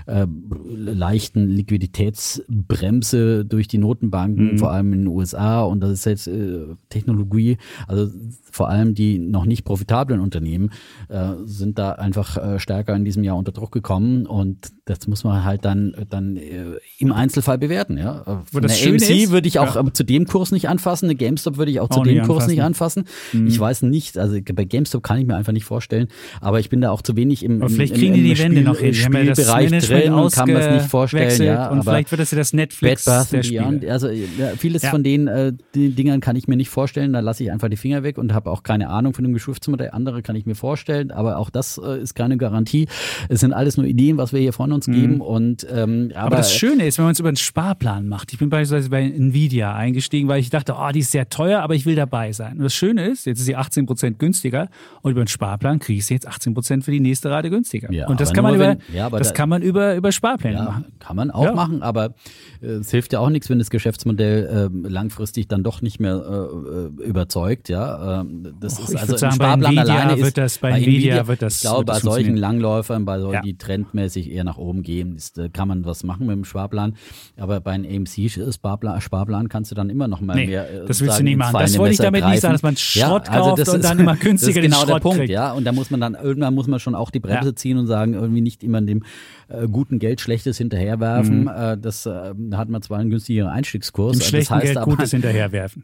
[0.06, 0.28] äh,
[0.76, 4.58] leichten Liquiditätsbremse durch die Notenbanken, mhm.
[4.60, 5.64] vor allem in den USA.
[5.64, 7.58] Und das ist jetzt äh, Technologie,
[7.88, 8.12] also
[8.52, 10.70] vor allem die noch nicht profitablen Unternehmen
[11.10, 14.28] äh, sind da einfach äh, stärker in diesem Jahr unter Druck gekommen.
[14.28, 17.98] Und das muss man halt dann, dann äh, im Einzelfall bewerten.
[17.98, 18.44] Ja.
[18.54, 19.94] Der AMC würde ich auch ja.
[19.94, 22.52] zu dem Kurs nicht anfassen, eine GameStop würde ich auch, auch zu dem Kurs anfassen.
[22.52, 23.04] nicht anfassen.
[23.34, 23.48] Mhm.
[23.48, 26.08] Ich weiß nicht, also bei GameStop kann ich mir einfach nicht vorstellen,
[26.40, 28.40] aber ich bin da auch zu wenig im, im, vielleicht kriegen im, im die die
[28.40, 28.94] Wände noch hin.
[28.94, 31.42] Spielbereich drin und kann man es nicht vorstellen.
[31.42, 34.92] Ja, und vielleicht wird das ja das Netflix Bad Beyond, Also ja, vieles ja.
[34.92, 37.78] von den, äh, den Dingern kann ich mir nicht vorstellen, da lasse ich einfach die
[37.78, 39.90] Finger weg und habe auch keine Ahnung von dem Geschäftsmodell.
[39.92, 42.88] Andere kann ich mir vorstellen, aber auch das äh, ist keine Garantie.
[43.30, 44.94] Es sind alles nur Ideen, was wir hier von uns mhm.
[44.94, 48.08] geben und und, ähm, aber, aber, das Schöne ist, wenn man es über einen Sparplan
[48.08, 48.34] macht.
[48.34, 51.76] Ich bin beispielsweise bei Nvidia eingestiegen, weil ich dachte, oh, die ist sehr teuer, aber
[51.76, 52.58] ich will dabei sein.
[52.58, 54.70] Und das Schöne ist, jetzt ist sie 18 Prozent günstiger
[55.02, 57.92] und über einen Sparplan kriege ich sie jetzt 18 Prozent für die nächste Rate günstiger.
[57.92, 60.58] Ja, und das kann man über, wenn, ja, das da, kann man über, über Sparpläne
[60.58, 60.86] ja, machen.
[61.00, 62.16] Kann man auch machen, aber
[62.62, 66.16] äh, es hilft ja auch nichts, wenn das Geschäftsmodell äh, langfristig dann doch nicht mehr
[66.16, 67.70] äh, überzeugt.
[67.70, 71.28] Ja, ähm, das Och, ist also sagen, Sparplan alleine wird das bei, bei Nvidia, Nvidia
[71.28, 71.56] wird das.
[71.56, 75.50] Ich glaube, bei solchen Langläufern, bei solchen, die trendmäßig eher nach oben gehen, ist äh,
[75.50, 76.96] kann man was machen mit dem Sparplan.
[77.38, 80.70] Aber bei einem AMC-Sparplan Sparplan kannst du dann immer noch mal nee, mehr.
[80.70, 81.58] Äh, das willst du nicht machen.
[81.60, 82.32] Das wollte ich damit greifen.
[82.32, 84.80] nicht sagen, dass man Schrott ja, also kauft und ist, dann immer günstiger das ist
[84.80, 85.32] genau der Punkt, kriegt.
[85.32, 85.52] ja.
[85.52, 87.56] Und da muss man dann irgendwann muss man schon auch die Bremse ja.
[87.56, 89.04] ziehen und sagen, irgendwie nicht immer dem
[89.48, 91.42] äh, guten Geld Schlechtes hinterherwerfen.
[91.44, 91.48] Mhm.
[91.48, 94.18] Äh, das äh, hat man zwar einen günstigeren Einstiegskurs.
[94.18, 95.84] Dem schlechten das heißt Geld Gutes hinterherwerfen.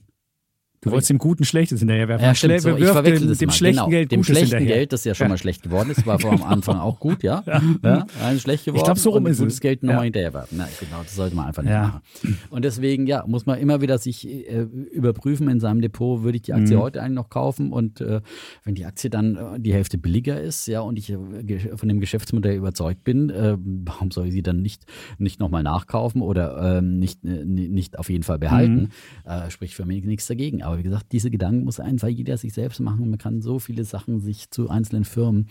[0.84, 2.26] Du wolltest dem Guten Schlechtes hinterherwerfen.
[2.26, 2.76] Ja, stimmt, so.
[2.76, 3.54] Ich verwechsel das dem mal.
[3.54, 3.90] schlechten genau.
[3.90, 4.78] Geld Dem schlechten hinterher.
[4.78, 7.44] Geld, das ja schon mal schlecht geworden ist, war vor am Anfang auch gut, ja.
[7.84, 8.08] ja.
[8.20, 8.80] ja schlecht geworden.
[8.80, 9.60] Ich glaube, so rum ist gutes es.
[9.60, 10.04] Geld nochmal ja.
[10.06, 10.58] hinterherwerfen.
[10.58, 12.02] Na, genau, das sollte man einfach nicht machen.
[12.50, 14.62] Und deswegen, ja, muss man immer wieder sich äh,
[14.92, 16.82] überprüfen in seinem Depot, würde ich die Aktie mhm.
[16.82, 18.22] heute eigentlich noch kaufen und äh,
[18.64, 22.00] wenn die Aktie dann äh, die Hälfte billiger ist, ja, und ich äh, von dem
[22.00, 24.86] Geschäftsmodell überzeugt bin, äh, warum soll ich sie dann nicht,
[25.20, 28.90] nicht nochmal nachkaufen oder ähm, nicht, äh, nicht auf jeden Fall behalten?
[29.26, 29.50] Mhm.
[29.50, 30.64] spricht für mich nichts dagegen.
[30.64, 33.10] Aber wie gesagt, diese Gedanken muss einfach jeder sich selbst machen.
[33.10, 35.48] Man kann so viele Sachen sich zu einzelnen Firmen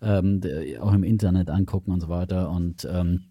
[0.00, 0.40] ähm,
[0.80, 2.50] auch im Internet angucken und so weiter.
[2.50, 3.24] Und ähm,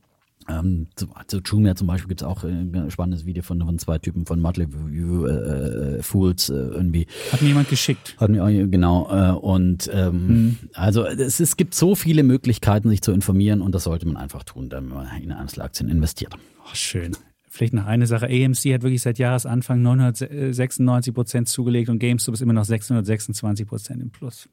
[0.49, 3.99] ähm, zu, zu Jumia zum Beispiel gibt es auch ein spannendes Video von, von zwei
[3.99, 7.05] Typen von Motley äh, äh, Fools äh, irgendwie.
[7.31, 8.15] Hat mir jemand geschickt.
[8.17, 9.09] Hat mir auch, genau.
[9.11, 10.57] Äh, und ähm, mhm.
[10.73, 14.43] also es, es gibt so viele Möglichkeiten, sich zu informieren und das sollte man einfach
[14.43, 16.33] tun, wenn man in Einzelaktien investiert.
[16.65, 17.15] Oh, schön.
[17.53, 18.27] Vielleicht noch eine Sache.
[18.27, 24.01] AMC hat wirklich seit Jahresanfang 996 Prozent zugelegt und GameStop ist immer noch 626 Prozent
[24.01, 24.47] im Plus.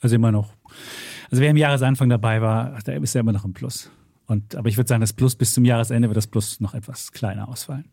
[0.00, 0.54] Also immer noch.
[1.30, 3.90] Also wer im Jahresanfang dabei war, der ist ja immer noch im Plus.
[4.24, 7.12] Und, aber ich würde sagen, das Plus bis zum Jahresende wird das Plus noch etwas
[7.12, 7.90] kleiner ausfallen.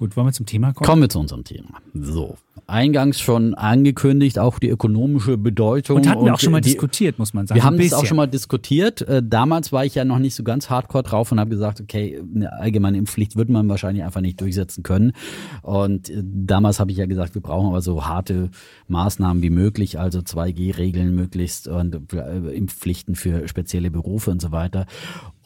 [0.00, 0.86] Gut, wollen wir zum Thema kommen?
[0.86, 1.74] Kommen wir zu unserem Thema.
[1.92, 5.98] So, eingangs schon angekündigt, auch die ökonomische Bedeutung.
[5.98, 7.60] Und hatten wir auch schon mal die, diskutiert, muss man sagen.
[7.60, 9.02] Wir haben das auch schon mal diskutiert.
[9.02, 12.18] Äh, damals war ich ja noch nicht so ganz hardcore drauf und habe gesagt, okay,
[12.34, 15.12] eine allgemeine Impfpflicht wird man wahrscheinlich einfach nicht durchsetzen können.
[15.60, 18.48] Und äh, damals habe ich ja gesagt, wir brauchen aber so harte
[18.88, 24.86] Maßnahmen wie möglich, also 2G-Regeln möglichst und äh, Impfpflichten für spezielle Berufe und so weiter.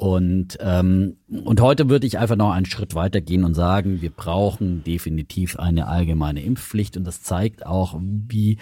[0.04, 4.10] Und, ähm, und heute würde ich einfach noch einen Schritt weiter gehen und sagen, wir
[4.10, 6.98] brauchen definitiv eine allgemeine Impfpflicht.
[6.98, 8.58] Und das zeigt auch, wie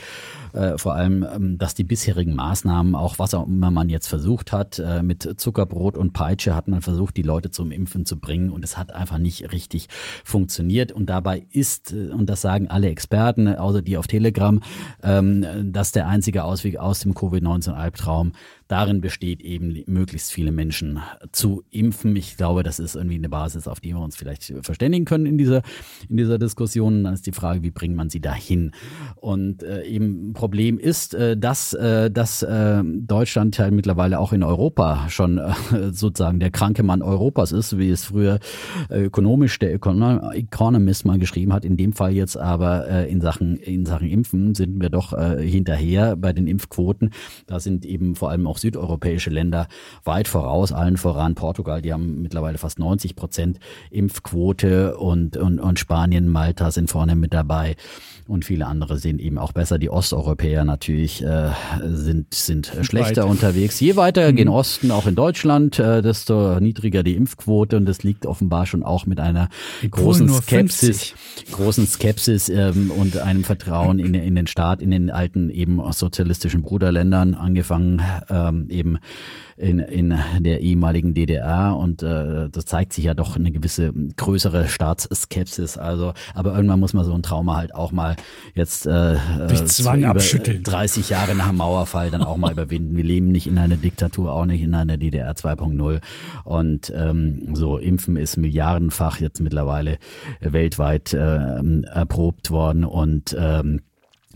[0.53, 4.53] äh, vor allem, ähm, dass die bisherigen Maßnahmen, auch was auch immer man jetzt versucht
[4.53, 8.51] hat, äh, mit Zuckerbrot und Peitsche hat man versucht, die Leute zum Impfen zu bringen.
[8.51, 9.89] Und es hat einfach nicht richtig
[10.23, 10.93] funktioniert.
[10.93, 14.63] Und dabei ist, äh, und das sagen alle Experten, außer die auf Telegram,
[15.03, 18.31] ähm, dass der einzige Ausweg aus dem Covid-19-Albtraum
[18.69, 21.01] darin besteht, eben möglichst viele Menschen
[21.33, 22.17] zu impfen.
[22.17, 25.39] Ich glaube, das ist irgendwie eine Basis, auf die wir uns vielleicht verständigen können in
[25.39, 25.63] dieser,
[26.09, 27.05] in dieser Diskussion.
[27.05, 28.73] Dann ist die Frage, wie bringt man sie dahin?
[29.17, 34.43] Und äh, eben Problem ist, äh, dass, äh, dass äh, Deutschland ja mittlerweile auch in
[34.43, 35.53] Europa schon äh,
[35.93, 38.39] sozusagen der kranke Mann Europas ist, wie es früher
[38.89, 41.65] äh, ökonomisch der Economist mal geschrieben hat.
[41.65, 45.47] In dem Fall jetzt aber äh, in, Sachen, in Sachen Impfen sind wir doch äh,
[45.47, 47.11] hinterher bei den Impfquoten.
[47.47, 49.69] Da sind eben vor allem auch südeuropäische Länder
[50.05, 53.59] weit voraus, allen voran Portugal, die haben mittlerweile fast 90 Prozent
[53.91, 57.77] Impfquote und, und, und Spanien, Malta sind vorne mit dabei
[58.29, 59.79] und viele andere sind eben auch besser.
[59.79, 61.51] Die Osteuropäer natürlich äh,
[61.83, 63.31] sind, sind schlechter Weit.
[63.31, 63.81] unterwegs.
[63.81, 64.37] Je weiter mhm.
[64.37, 68.83] gen Osten, auch in Deutschland, äh, desto niedriger die Impfquote und das liegt offenbar schon
[68.83, 69.49] auch mit einer
[69.91, 71.15] großen Skepsis,
[71.51, 76.63] großen Skepsis ähm, und einem Vertrauen in, in den Staat, in den alten eben sozialistischen
[76.63, 78.99] Bruderländern, angefangen ähm, eben
[79.57, 84.69] in, in der ehemaligen DDR und äh, das zeigt sich ja doch eine gewisse größere
[84.69, 85.79] Staatsskepsis.
[85.79, 88.17] Also, aber irgendwann muss man so ein Trauma halt auch mal
[88.55, 89.17] jetzt äh,
[89.49, 90.63] Durch Zwang abschütteln.
[90.63, 92.97] 30 Jahre nach dem Mauerfall dann auch mal überwinden.
[92.97, 96.01] Wir leben nicht in einer Diktatur, auch nicht in einer DDR 2.0
[96.45, 99.99] und ähm, so Impfen ist milliardenfach jetzt mittlerweile
[100.41, 103.81] weltweit äh, erprobt worden und ähm,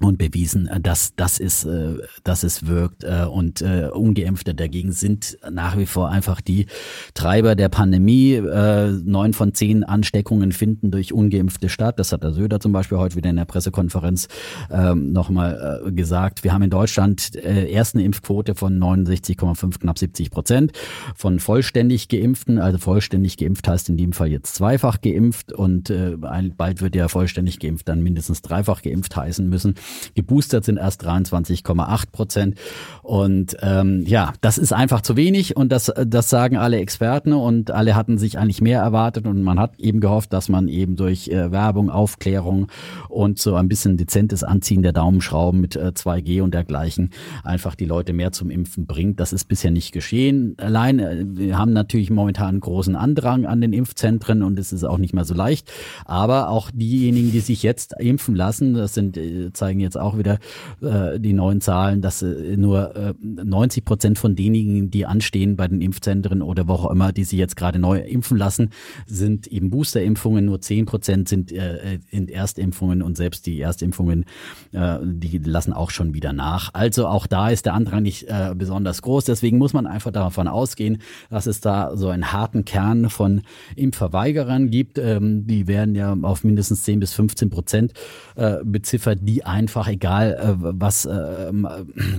[0.00, 1.94] und bewiesen, äh, dass, dass, es, äh,
[2.24, 3.04] dass es wirkt.
[3.04, 6.66] Äh, und Ungeimpfte dagegen sind nach wie vor einfach die
[7.14, 8.40] Treiber der Pandemie.
[8.40, 11.98] Neun von zehn Ansteckungen finden durch Ungeimpfte statt.
[11.98, 14.28] Das hat der Söder zum Beispiel heute wieder in der Pressekonferenz
[14.70, 16.44] ähm, nochmal gesagt.
[16.44, 20.72] Wir haben in Deutschland erst eine Impfquote von 69,5, knapp 70 Prozent
[21.14, 22.58] von vollständig Geimpften.
[22.58, 27.58] Also vollständig geimpft heißt in dem Fall jetzt zweifach geimpft und bald wird ja vollständig
[27.58, 29.74] geimpft dann mindestens dreifach geimpft heißen müssen.
[30.14, 32.58] Geboostert sind erst 23,8 Prozent.
[33.02, 37.70] Und ähm, ja, das ist einfach zu wenig und das, das sagen alle Experten und
[37.70, 41.28] alle hatten sich eigentlich mehr erwartet und man hat eben gehofft, dass man eben durch
[41.28, 42.68] äh, Werbung, Aufklärung
[43.08, 47.10] und so ein bisschen dezentes Anziehen der Daumenschrauben mit äh, 2G und dergleichen
[47.44, 49.20] einfach die Leute mehr zum Impfen bringt.
[49.20, 50.56] Das ist bisher nicht geschehen.
[50.58, 54.98] Allein, äh, wir haben natürlich momentan großen Andrang an den Impfzentren und es ist auch
[54.98, 55.70] nicht mehr so leicht.
[56.04, 60.18] Aber auch diejenigen, die sich jetzt impfen lassen, das sind, äh, zeigen zeigen jetzt auch
[60.18, 60.38] wieder
[60.82, 65.68] äh, die neuen Zahlen, dass äh, nur äh, 90 Prozent von denjenigen, die anstehen bei
[65.68, 68.70] den Impfzentren oder wo auch immer, die sich jetzt gerade neu impfen lassen,
[69.06, 70.44] sind eben Boosterimpfungen.
[70.44, 74.24] Nur 10 Prozent sind äh, in Erstimpfungen und selbst die Erstimpfungen,
[74.72, 76.70] äh, die lassen auch schon wieder nach.
[76.74, 79.24] Also auch da ist der Andrang nicht äh, besonders groß.
[79.24, 80.98] Deswegen muss man einfach davon ausgehen,
[81.30, 83.42] dass es da so einen harten Kern von
[83.74, 84.98] Impfverweigerern gibt.
[84.98, 87.92] Ähm, die werden ja auf mindestens 10 bis 15 Prozent
[88.36, 91.52] äh, beziffert, die ein einfach egal, äh, was äh,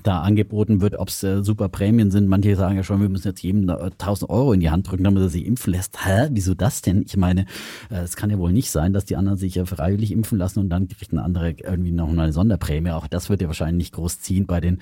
[0.03, 2.27] da angeboten wird, ob es äh, super Prämien sind.
[2.27, 5.23] Manche sagen ja schon, wir müssen jetzt jedem 1000 Euro in die Hand drücken, damit
[5.23, 6.05] er sich impfen lässt.
[6.05, 6.27] Hä?
[6.31, 7.03] Wieso das denn?
[7.03, 7.45] Ich meine,
[7.89, 10.69] es kann ja wohl nicht sein, dass die anderen sich ja freiwillig impfen lassen und
[10.69, 12.91] dann kriegt ein anderer irgendwie noch eine Sonderprämie.
[12.91, 14.79] Auch das wird ja wahrscheinlich nicht groß ziehen bei den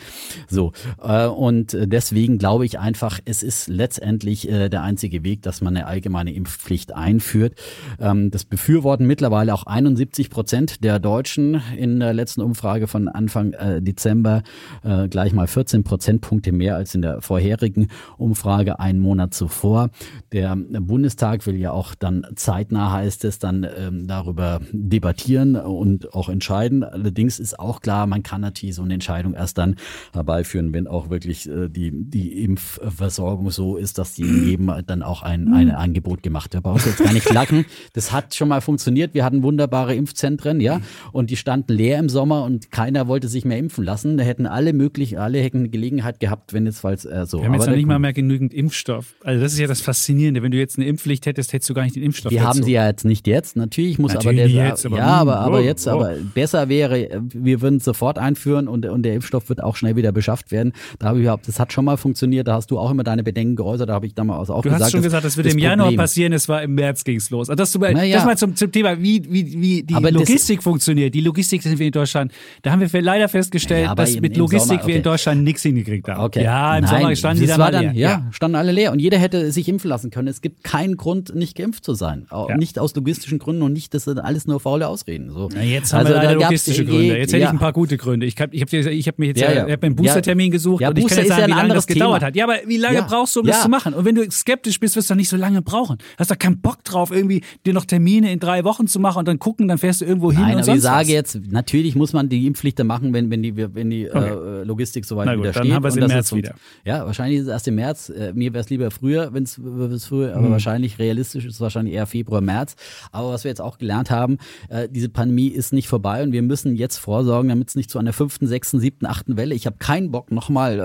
[0.47, 0.71] so.
[0.97, 6.33] Und deswegen glaube ich einfach, es ist letztendlich der einzige Weg, dass man eine allgemeine
[6.33, 7.53] Impfpflicht einführt.
[7.99, 13.09] Ähm, das befürworten mittlerweile auch 71 Prozent der Deutschen in der letzten Umfrage Umfrage von
[13.09, 14.41] Anfang äh, Dezember
[14.81, 19.89] äh, gleich mal 14 Prozentpunkte mehr als in der vorherigen Umfrage einen Monat zuvor.
[20.31, 26.29] Der Bundestag will ja auch dann zeitnah, heißt es, dann ähm, darüber debattieren und auch
[26.29, 26.85] entscheiden.
[26.85, 29.75] Allerdings ist auch klar, man kann natürlich so eine Entscheidung erst dann
[30.13, 35.23] herbeiführen, wenn auch wirklich äh, die, die Impfversorgung so ist, dass die jedem dann auch
[35.23, 36.65] ein, ein Angebot gemacht wird.
[36.65, 37.65] Uns jetzt gar nicht lachen.
[37.91, 39.13] Das hat schon mal funktioniert.
[39.13, 40.79] Wir hatten wunderbare Impfzentren, ja,
[41.11, 44.17] und die standen leer im Sommer und keiner wollte sich mehr impfen lassen.
[44.17, 47.39] Da hätten alle möglich, alle hätten Gelegenheit gehabt, wenn jetzt falls äh, so.
[47.39, 49.15] Wir haben jetzt noch nicht mal mehr genügend Impfstoff.
[49.23, 50.43] Also das ist ja das Faszinierende.
[50.43, 52.31] Wenn du jetzt eine Impfpflicht hättest, hättest du gar nicht den Impfstoff.
[52.31, 52.49] Wir dazu.
[52.49, 53.55] haben sie ja jetzt nicht jetzt.
[53.55, 55.91] Natürlich muss Natürlich aber der, jetzt, aber ja, aber, aber jetzt, oh.
[55.91, 59.95] aber besser wäre, wir würden es sofort einführen und, und der Impfstoff wird auch schnell
[59.95, 60.73] wieder beschafft werden.
[60.99, 62.47] Da habe ich überhaupt, das hat schon mal funktioniert.
[62.47, 63.89] Da hast du auch immer deine Bedenken geäußert.
[63.89, 64.79] Da habe ich damals auch du gesagt.
[64.79, 65.97] Du hast schon gesagt, das wird im Januar Problem.
[65.97, 66.33] passieren.
[66.33, 67.49] Es war im März ging es los.
[67.49, 68.17] Also das, du, naja.
[68.17, 71.13] das mal zum, zum Thema, wie, wie, wie die aber Logistik funktioniert.
[71.13, 72.31] Die Logistik sind wir in Deutschland.
[72.61, 74.87] Da haben wir leider festgestellt, ja, dass mit Logistik Sommer, okay.
[74.87, 76.23] wir in Deutschland nichts hingekriegt haben.
[76.23, 76.43] Okay.
[76.43, 78.99] Ja, im Nein, Sommer standen die dann, war dann ja, ja, standen alle leer und
[78.99, 80.27] jeder hätte sich impfen lassen können.
[80.27, 82.27] Es gibt keinen Grund, nicht geimpft zu sein.
[82.31, 82.57] Ja.
[82.57, 85.31] Nicht aus logistischen Gründen und nicht, das sind alles nur faule Ausreden.
[85.31, 85.49] So.
[85.53, 87.17] Na, jetzt haben also, wir leider logistische Gründe.
[87.17, 88.25] Jetzt hätte ich ein paar gute Gründe.
[88.25, 89.67] Ich habe ich hab, ich hab mir jetzt ja, ja.
[89.67, 92.35] hab einen Boostertermin gesucht ja, und ich kann jetzt sagen, wie lange das gedauert hat.
[92.35, 93.93] Ja, aber wie lange brauchst du, um das zu machen?
[93.93, 95.97] Und wenn du skeptisch bist, wirst du nicht so lange brauchen.
[96.17, 99.27] Hast doch keinen Bock drauf, irgendwie dir noch Termine in drei Wochen zu machen und
[99.27, 101.95] dann gucken, dann fährst du irgendwo hin Nein, und aber sonst ich sage jetzt, natürlich
[101.95, 104.29] muss man die Impfpflicht machen, wenn, wenn die, wenn die okay.
[104.29, 105.65] äh, Logistik soweit gut, wieder steht.
[105.65, 106.55] Dann haben wir es im März wieder.
[106.83, 108.09] Ja, wahrscheinlich ist es erst im März.
[108.09, 110.37] Äh, mir wäre es lieber früher, wenn es früher, mhm.
[110.37, 112.75] aber wahrscheinlich realistisch ist es wahrscheinlich eher Februar, März.
[113.11, 114.37] Aber was wir jetzt auch gelernt haben,
[114.69, 117.99] äh, diese Pandemie ist nicht vorbei und wir müssen jetzt vorsorgen, damit es nicht zu
[117.99, 119.55] einer fünften, sechsten, siebten, achten Welle.
[119.55, 120.79] Ich habe keinen Bock, nochmal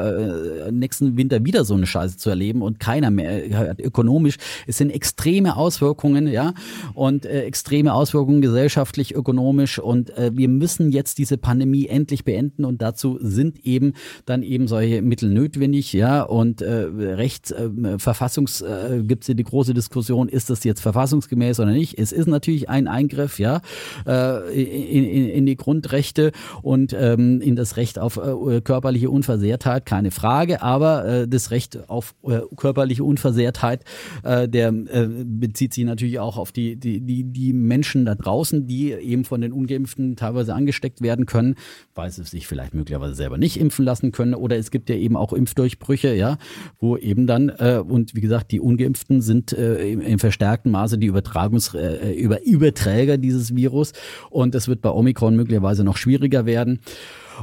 [0.68, 4.36] äh, nächsten Winter wieder so eine Scheiße zu erleben und keiner mehr äh, ökonomisch.
[4.66, 6.54] Es sind extreme Auswirkungen, ja,
[6.94, 12.64] und äh, extreme Auswirkungen gesellschaftlich, ökonomisch und äh, wir müssen jetzt diese Pandemie endlich beenden.
[12.64, 13.92] Und dazu sind eben
[14.24, 17.68] dann eben solche Mittel notwendig, ja, und äh, rechts, äh,
[17.98, 21.98] Verfassungs, äh, gibt es hier die große Diskussion, ist das jetzt verfassungsgemäß oder nicht?
[21.98, 23.60] Es ist natürlich ein Eingriff, ja,
[24.06, 29.84] äh, in, in, in die Grundrechte und ähm, in das Recht auf äh, körperliche Unversehrtheit,
[29.84, 33.84] keine Frage, aber äh, das Recht auf äh, körperliche Unversehrtheit,
[34.24, 38.66] äh, der äh, bezieht sich natürlich auch auf die, die, die, die Menschen da draußen,
[38.66, 41.56] die eben von den Ungeimpften teilweise angesteckt werden können,
[41.94, 45.16] weil sie sich vielleicht möglicherweise selber nicht impfen lassen können oder es gibt ja eben
[45.16, 46.38] auch Impfdurchbrüche, ja,
[46.78, 50.98] wo eben dann, äh, und wie gesagt, die Ungeimpften sind äh, im, im verstärkten Maße
[50.98, 53.92] die Übertragungs, äh, über, Überträger dieses Virus
[54.30, 56.80] und es wird bei Omikron möglicherweise noch schwieriger werden.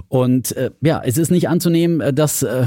[0.08, 2.66] Und äh, ja, es ist nicht anzunehmen, äh, dass äh,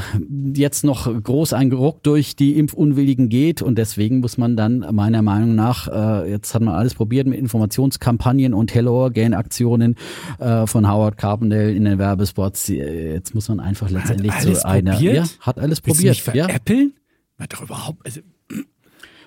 [0.55, 5.23] jetzt noch groß ein Geruck durch die Impfunwilligen geht und deswegen muss man dann meiner
[5.23, 9.97] Meinung nach, äh, jetzt hat man alles probiert mit Informationskampagnen und Hello Again Aktionen
[10.39, 12.69] äh, von Howard Carpendale in den Werbespots.
[12.71, 15.15] Äh, Jetzt muss man einfach letztendlich Hat alles zu einer, probiert?
[15.17, 16.49] ja, hat alles Willst du mich probiert, ja.
[16.49, 16.93] veräppeln?
[17.39, 18.05] Na, doch überhaupt.
[18.05, 18.21] Also,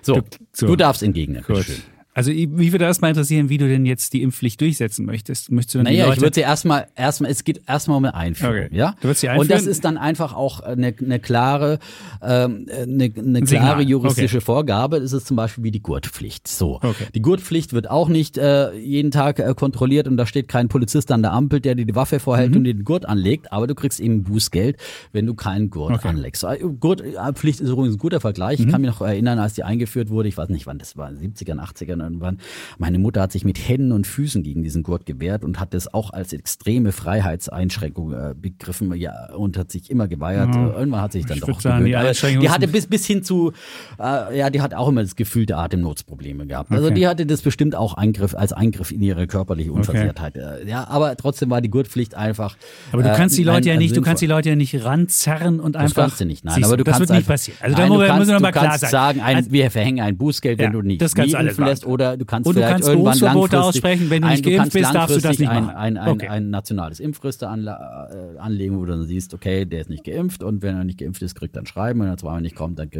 [0.02, 0.20] So,
[0.52, 0.66] So.
[0.66, 1.42] du darfst entgegnen.
[1.46, 1.56] gut.
[1.56, 1.82] bitteschön.
[2.14, 5.50] Also mich würde erstmal interessieren, wie du denn jetzt die Impfpflicht durchsetzen möchtest.
[5.50, 8.14] Möchtest du dann Naja, Leute ich würde sie erstmal, erstmal, es geht erstmal um eine
[8.14, 8.68] Einführung, okay.
[8.70, 8.94] ja.
[9.00, 9.50] Du würdest sie einführen?
[9.50, 11.80] Und das ist dann einfach auch eine, eine klare,
[12.22, 14.44] ähm, eine, eine klare juristische okay.
[14.44, 15.00] Vorgabe.
[15.00, 16.46] Das ist zum Beispiel wie die Gurtpflicht.
[16.46, 17.06] So, okay.
[17.14, 21.10] die Gurtpflicht wird auch nicht äh, jeden Tag äh, kontrolliert und da steht kein Polizist
[21.10, 22.58] an der Ampel, der dir die Waffe vorhält mhm.
[22.58, 23.52] und dir den Gurt anlegt.
[23.52, 24.76] Aber du kriegst eben Bußgeld,
[25.10, 26.08] wenn du keinen Gurt okay.
[26.08, 26.44] anlegst.
[26.44, 28.60] Äh, Gurtpflicht ist übrigens ein guter Vergleich.
[28.60, 28.66] Mhm.
[28.66, 30.28] Ich kann mich noch erinnern, als die eingeführt wurde.
[30.28, 32.38] Ich weiß nicht, wann das war, 70er, 80er waren.
[32.78, 35.92] Meine Mutter hat sich mit Händen und Füßen gegen diesen Gurt gewehrt und hat es
[35.92, 40.54] auch als extreme Freiheitseinschränkung äh, begriffen ja, und hat sich immer geweigert.
[40.54, 42.22] Ja, äh, Irgendwann hat sich dann doch sagen, gewöhnt.
[42.22, 43.52] Die, die, hatte bis, bis hin zu,
[43.98, 46.70] äh, ja, die hat auch immer das Gefühl der Atemnotsprobleme gehabt.
[46.70, 46.94] Also okay.
[46.94, 50.36] die hatte das bestimmt auch Eingriff, als Eingriff in ihre körperliche Unversehrtheit.
[50.36, 50.68] Okay.
[50.68, 52.56] Ja, aber trotzdem war die Gurtpflicht einfach.
[52.92, 54.84] Aber du kannst äh, die Leute ein, ja nicht, du kannst die Leute ja nicht
[54.84, 55.94] ranzerren und einfach.
[55.94, 57.58] Das kannst du nicht, nein, siehst, aber du das kannst wird einfach, nicht passieren.
[57.62, 58.90] Also nein, darüber kannst, müssen wir mal klar sagen.
[58.90, 62.16] sagen ein, also wir verhängen ein Bußgeld, wenn ja, du nicht das kannst lässt oder
[62.16, 64.50] du kannst Und du vielleicht kannst irgendwann Berufsverbote langfristig aussprechen, wenn du ein, nicht du
[64.50, 65.76] geimpft bist, darfst du das nicht ein, machen.
[65.76, 66.28] ein, ein, Okay.
[66.28, 70.62] ein nationales Impfregister äh, anlegen, wo du dann siehst, okay, der ist nicht geimpft und
[70.62, 72.90] wenn er nicht geimpft ist, kriegt er ein Schreiben, wenn er zweimal nicht kommt, dann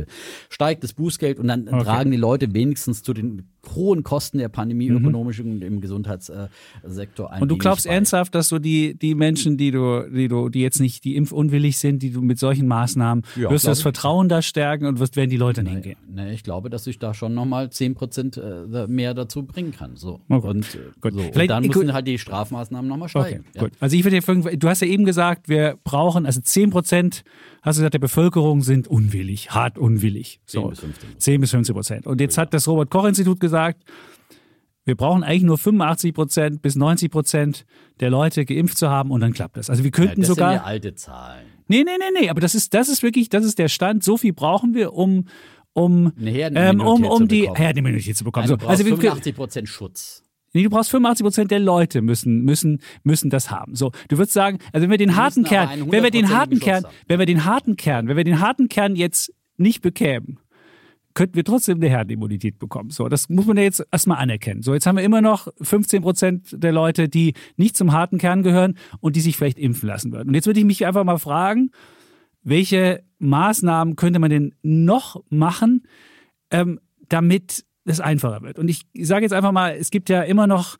[0.48, 4.88] steigt das Bußgeld und dann tragen die Leute wenigstens zu den hohen Kosten der Pandemie
[4.88, 7.42] ökonomisch und im Gesundheitssektor ein Mhm.
[7.42, 10.80] Und du glaubst ernsthaft, dass du die, die Menschen, die du, die du, die jetzt
[10.80, 13.82] nicht, die impfunwillig sind, die du mit solchen Maßnahmen, Ja, wirst du das.
[13.82, 15.96] Vertrauen da stärken und wirst, werden die Leute dann hingehen?
[16.08, 19.96] Nee, ich glaube, dass ich da schon nochmal 10% äh, mehr dazu bringen kann.
[19.96, 20.20] So.
[20.28, 20.46] Okay.
[20.46, 21.40] Und, äh, so.
[21.40, 23.44] und dann müssen halt die Strafmaßnahmen nochmal Okay, steigen.
[23.54, 23.62] ja.
[23.62, 23.72] gut.
[23.80, 27.24] Also ich würde dir du hast ja eben gesagt, wir brauchen, also 10 Prozent,
[27.62, 30.40] hast du gesagt, der Bevölkerung sind unwillig, hart unwillig.
[30.46, 32.06] 10 bis 15 10 bis 15 Prozent.
[32.06, 33.82] Und jetzt hat das Robert-Koch-Institut gesagt,
[34.86, 37.64] wir brauchen eigentlich nur 85 Prozent bis 90 Prozent
[38.00, 39.70] der Leute geimpft zu haben und dann klappt das.
[39.70, 40.50] Also wir Ja, könnten das sogar.
[40.50, 41.46] sind ja alte Zahlen.
[41.68, 44.04] Nee, nee, nee, nee, aber das ist, das ist wirklich, das ist der Stand.
[44.04, 45.24] So viel brauchen wir, um,
[45.74, 47.50] um, ähm, um, um die.
[47.52, 48.44] Herdenimmunität zu bekommen.
[48.44, 50.22] Nein, So, du brauchst also wir, 85% Schutz.
[50.54, 53.74] Nee, du brauchst 85 Prozent der Leute müssen, müssen, müssen das haben.
[53.74, 56.26] So, du würdest sagen, also wenn wir den harten müssen aber Kern, wenn wir den
[56.26, 56.94] 100%igen harten Kern, haben.
[57.08, 60.38] wenn wir den harten Kern, wenn wir den harten Kern jetzt nicht bekämen,
[61.14, 62.90] könnten wir trotzdem eine Herdenimmunität bekommen.
[62.90, 64.62] So, das muss man ja jetzt erstmal anerkennen.
[64.62, 68.42] So, jetzt haben wir immer noch 15 Prozent der Leute, die nicht zum harten Kern
[68.42, 70.28] gehören und die sich vielleicht impfen lassen würden.
[70.28, 71.70] Und jetzt würde ich mich einfach mal fragen,
[72.44, 75.86] welche Maßnahmen könnte man denn noch machen,
[76.50, 78.58] ähm, damit es einfacher wird?
[78.58, 80.76] Und ich sage jetzt einfach mal, es gibt ja immer noch,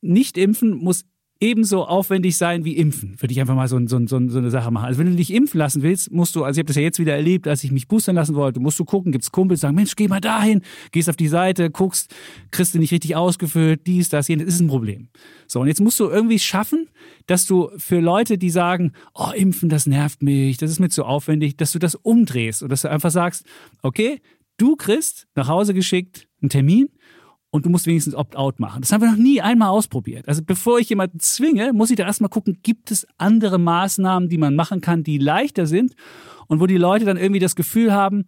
[0.00, 1.06] nicht impfen muss
[1.40, 4.86] ebenso aufwendig sein wie impfen, würde ich einfach mal so, so, so, eine Sache machen.
[4.86, 6.98] Also wenn du dich impfen lassen willst, musst du, also ich habe das ja jetzt
[6.98, 9.94] wieder erlebt, als ich mich boostern lassen wollte, musst du gucken, gibt's Kumpels, sagen, Mensch,
[9.94, 12.12] geh mal dahin, gehst auf die Seite, guckst,
[12.50, 15.08] kriegst du nicht richtig ausgefüllt, dies, das, jenes, das ist ein Problem.
[15.46, 16.88] So, und jetzt musst du irgendwie schaffen,
[17.26, 21.04] dass du für Leute, die sagen, oh, impfen, das nervt mich, das ist mir zu
[21.04, 23.46] aufwendig, dass du das umdrehst und dass du einfach sagst,
[23.82, 24.20] okay,
[24.56, 26.88] du kriegst nach Hause geschickt einen Termin
[27.58, 28.80] und du musst wenigstens Opt-out machen.
[28.80, 30.28] Das haben wir noch nie einmal ausprobiert.
[30.28, 34.38] Also bevor ich jemanden zwinge, muss ich da erstmal gucken, gibt es andere Maßnahmen, die
[34.38, 35.94] man machen kann, die leichter sind
[36.46, 38.26] und wo die Leute dann irgendwie das Gefühl haben,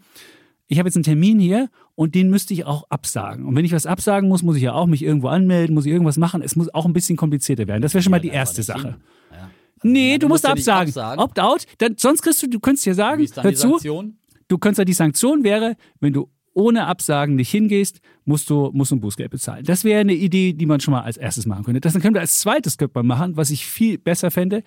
[0.67, 3.47] ich habe jetzt einen Termin hier und den müsste ich auch absagen.
[3.47, 5.93] Und wenn ich was absagen muss, muss ich ja auch mich irgendwo anmelden, muss ich
[5.93, 6.43] irgendwas machen.
[6.43, 7.83] Es muss auch ein bisschen komplizierter werden.
[7.83, 8.97] Das wäre schon mal die erste Sache.
[9.33, 9.51] Ja.
[9.83, 10.89] Nee, du musst nicht absagen.
[10.89, 11.23] absagen.
[11.23, 11.67] Opt-out,
[11.97, 13.79] sonst kriegst du, du könntest ja sagen, hör zu,
[14.49, 18.93] du könntest ja die Sanktion wäre, wenn du ohne Absagen nicht hingehst, musst du, musst
[18.93, 19.65] ein Bußgeld bezahlen.
[19.65, 21.81] Das wäre eine Idee, die man schon mal als erstes machen könnte.
[21.81, 24.63] Das könnte als zweites könnte man machen, was ich viel besser fände.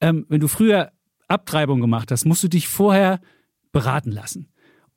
[0.00, 0.92] Ähm, wenn du früher
[1.28, 3.20] Abtreibung gemacht hast, musst du dich vorher
[3.72, 4.48] beraten lassen.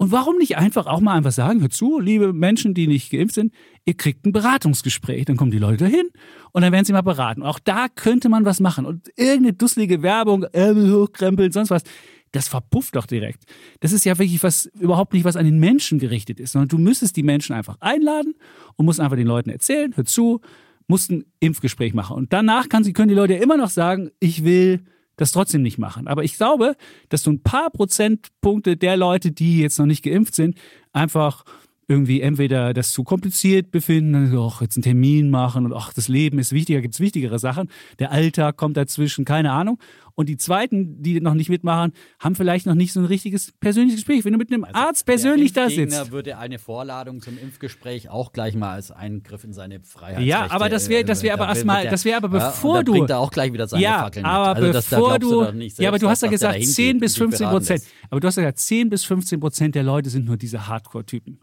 [0.01, 3.35] Und warum nicht einfach auch mal einfach sagen, hör zu, liebe Menschen, die nicht geimpft
[3.35, 3.53] sind,
[3.83, 5.25] ihr kriegt ein Beratungsgespräch.
[5.25, 6.09] Dann kommen die Leute dahin
[6.53, 7.43] und dann werden sie mal beraten.
[7.43, 8.85] Auch da könnte man was machen.
[8.85, 11.83] Und irgendeine dusselige Werbung, Ärmel hochkrempeln, sonst was,
[12.31, 13.43] das verpufft doch direkt.
[13.79, 16.77] Das ist ja wirklich was, überhaupt nicht was an den Menschen gerichtet ist, sondern du
[16.77, 18.35] müsstest die Menschen einfach einladen
[18.75, 20.41] und musst einfach den Leuten erzählen, hör zu,
[20.87, 22.15] musst ein Impfgespräch machen.
[22.15, 24.81] Und danach kann sie, können die Leute immer noch sagen, ich will
[25.19, 26.07] das trotzdem nicht machen.
[26.07, 26.75] Aber ich glaube,
[27.09, 30.57] dass so ein paar Prozentpunkte der Leute, die jetzt noch nicht geimpft sind,
[30.93, 31.43] einfach
[31.89, 36.07] irgendwie entweder das zu kompliziert befinden, dann ach, jetzt einen Termin machen und ach, das
[36.07, 37.67] Leben ist wichtiger, gibt es wichtigere Sachen.
[37.97, 39.79] Der Alltag kommt dazwischen, keine Ahnung.
[40.13, 44.01] Und die zweiten, die noch nicht mitmachen, haben vielleicht noch nicht so ein richtiges persönliches
[44.01, 44.23] Gespräch.
[44.23, 46.11] Wenn du mit einem also Arzt persönlich da sitzt.
[46.11, 50.25] würde eine Vorladung zum Impfgespräch auch gleich mal als Eingriff in seine Freiheit.
[50.25, 52.91] Ja, aber das wäre das wäre aber erstmal, das wäre aber bevor ja, du.
[52.91, 54.55] bringt er auch gleich wieder seine ja, Fackeln aber.
[54.57, 57.83] Also bevor du, du ja, aber du hast ja gesagt 10 bis 15 Prozent.
[58.09, 61.39] Aber du hast ja gesagt 10 bis 15 Prozent der Leute sind nur diese Hardcore-Typen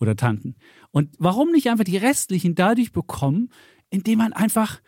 [0.00, 0.56] oder Tanten.
[0.90, 3.50] Und warum nicht einfach die restlichen dadurch bekommen,
[3.90, 4.80] indem man einfach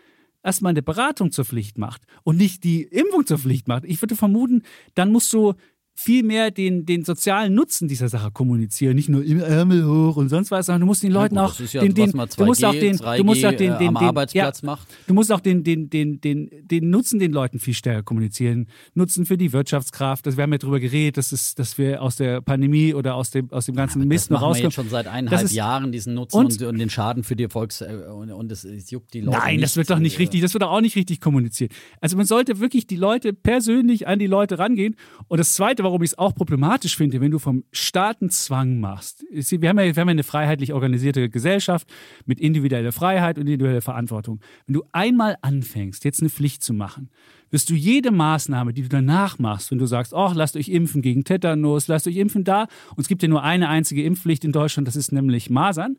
[0.43, 3.85] erstmal eine Beratung zur Pflicht macht und nicht die Impfung zur Pflicht macht?
[3.85, 4.63] Ich würde vermuten,
[4.95, 5.55] dann musst du
[5.99, 10.29] viel mehr den, den sozialen Nutzen dieser Sache kommunizieren, nicht nur im Ärmel hoch und
[10.29, 12.65] sonst was, sondern du musst den Leuten ja, gut, auch ja, den, den, du musst
[12.65, 14.87] auch den, du musst auch den, den, den Arbeitsplatz ja, macht.
[15.09, 18.69] Du musst auch den, den, den, den, den Nutzen den Leuten viel stärker kommunizieren.
[18.95, 20.25] Nutzen für die Wirtschaftskraft.
[20.25, 23.33] Das, wir haben ja darüber geredet, dass, es, dass wir aus der Pandemie oder aus
[23.33, 24.67] dem, aus dem ganzen Mist noch rauskommen.
[24.67, 27.83] Das schon seit eineinhalb ist, Jahren diesen Nutzen und, und, den Schaden für die Volks
[27.83, 29.39] und, und es, es, juckt die Leute.
[29.39, 30.43] Nein, nicht, das wird doch nicht richtig.
[30.43, 31.73] Das wird doch auch nicht richtig kommuniziert.
[32.01, 34.95] Also man sollte wirklich die Leute persönlich an die Leute rangehen.
[35.27, 38.79] Und das Zweite, warum ich es auch problematisch finde, wenn du vom Staat einen Zwang
[38.79, 39.25] machst.
[39.31, 41.89] Wir haben, ja, wir haben ja eine freiheitlich organisierte Gesellschaft
[42.27, 44.41] mit individueller Freiheit und individueller Verantwortung.
[44.67, 47.09] Wenn du einmal anfängst, jetzt eine Pflicht zu machen,
[47.51, 51.01] wirst du jede Maßnahme, die du danach machst, wenn du sagst, oh, lasst euch impfen
[51.01, 54.53] gegen Tetanus, lasst euch impfen da, und es gibt ja nur eine einzige Impfpflicht in
[54.53, 55.97] Deutschland, das ist nämlich Masern,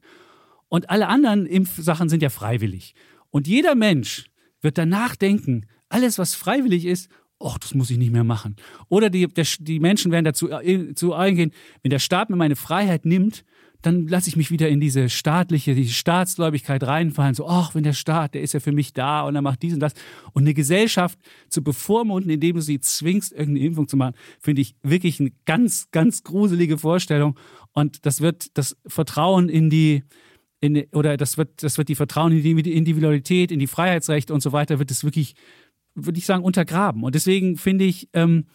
[0.68, 2.94] und alle anderen Impfsachen sind ja freiwillig.
[3.32, 4.26] Und jeder Mensch
[4.62, 7.10] wird danach denken, alles, was freiwillig ist,
[7.40, 8.56] ach, das muss ich nicht mehr machen.
[8.90, 11.52] Oder die, der, die Menschen werden dazu äh, zu eingehen,
[11.82, 13.46] wenn der Staat mir meine Freiheit nimmt,
[13.82, 17.34] dann lasse ich mich wieder in diese staatliche, diese Staatsgläubigkeit reinfallen.
[17.34, 19.74] So, ach, wenn der Staat, der ist ja für mich da und er macht dies
[19.74, 19.94] und das.
[20.34, 21.18] Und eine Gesellschaft
[21.48, 25.90] zu bevormunden, indem du sie zwingst, irgendeine Impfung zu machen, finde ich wirklich eine ganz,
[25.92, 27.40] ganz gruselige Vorstellung.
[27.72, 30.04] Und das wird das Vertrauen in die,
[30.60, 34.42] in, oder das wird, das wird die Vertrauen in die Individualität, in die Freiheitsrechte und
[34.42, 35.36] so weiter, wird es wirklich
[35.96, 37.04] würde ich sagen, untergraben.
[37.04, 38.46] Und deswegen finde ich, ähm,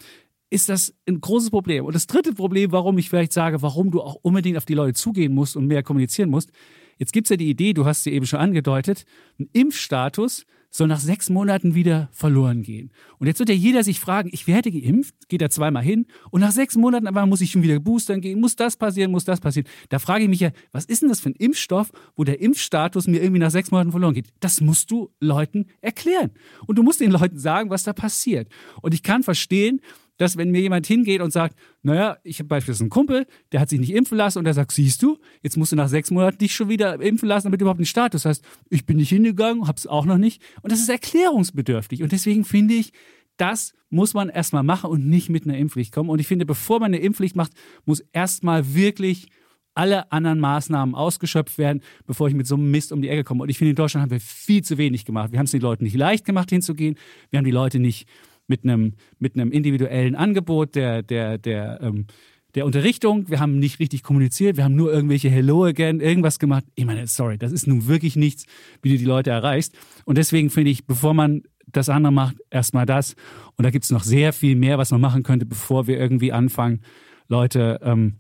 [0.51, 1.85] ist das ein großes Problem.
[1.85, 4.95] Und das dritte Problem, warum ich vielleicht sage, warum du auch unbedingt auf die Leute
[4.95, 6.53] zugehen musst und mehr kommunizieren musst,
[6.99, 9.05] jetzt gibt es ja die Idee, du hast sie eben schon angedeutet,
[9.39, 12.91] ein Impfstatus soll nach sechs Monaten wieder verloren gehen.
[13.19, 16.41] Und jetzt wird ja jeder sich fragen, ich werde geimpft, geht er zweimal hin und
[16.41, 19.39] nach sechs Monaten aber muss ich schon wieder boostern gehen, muss das passieren, muss das
[19.39, 19.69] passieren.
[19.89, 23.07] Da frage ich mich ja, was ist denn das für ein Impfstoff, wo der Impfstatus
[23.07, 24.27] mir irgendwie nach sechs Monaten verloren geht?
[24.41, 26.33] Das musst du Leuten erklären.
[26.67, 28.49] Und du musst den Leuten sagen, was da passiert.
[28.83, 29.81] Und ich kann verstehen,
[30.17, 33.69] dass wenn mir jemand hingeht und sagt, naja, ich habe beispielsweise einen Kumpel, der hat
[33.69, 36.39] sich nicht impfen lassen und der sagt, siehst du, jetzt musst du nach sechs Monaten
[36.39, 38.45] dich schon wieder impfen lassen, damit du überhaupt einen Status hast.
[38.71, 40.43] Ich bin nicht hingegangen, habe es auch noch nicht.
[40.63, 42.03] Und das ist erklärungsbedürftig.
[42.03, 42.93] Und deswegen finde ich,
[43.37, 46.11] das muss man erstmal machen und nicht mit einer Impfpflicht kommen.
[46.11, 47.53] Und ich finde, bevor man eine Impfpflicht macht,
[47.85, 49.29] muss erstmal wirklich
[49.75, 53.43] alle anderen Maßnahmen ausgeschöpft werden, bevor ich mit so einem Mist um die Ecke komme.
[53.43, 55.33] Und ich finde, in Deutschland haben wir viel zu wenig gemacht.
[55.33, 56.97] Wir haben es den Leuten nicht leicht gemacht, hinzugehen.
[57.31, 58.09] Wir haben die Leute nicht
[58.47, 62.07] mit einem, mit einem individuellen Angebot der, der, der, ähm,
[62.55, 63.29] der Unterrichtung.
[63.29, 64.57] Wir haben nicht richtig kommuniziert.
[64.57, 66.65] Wir haben nur irgendwelche Hello again, irgendwas gemacht.
[66.75, 68.47] Ich meine, sorry, das ist nun wirklich nichts,
[68.83, 69.75] wie du die Leute erreichst.
[70.05, 73.17] Und deswegen finde ich, bevor man das andere macht, erstmal das.
[73.57, 76.33] Und da gibt es noch sehr viel mehr, was man machen könnte, bevor wir irgendwie
[76.33, 76.81] anfangen,
[77.29, 78.17] Leute ähm,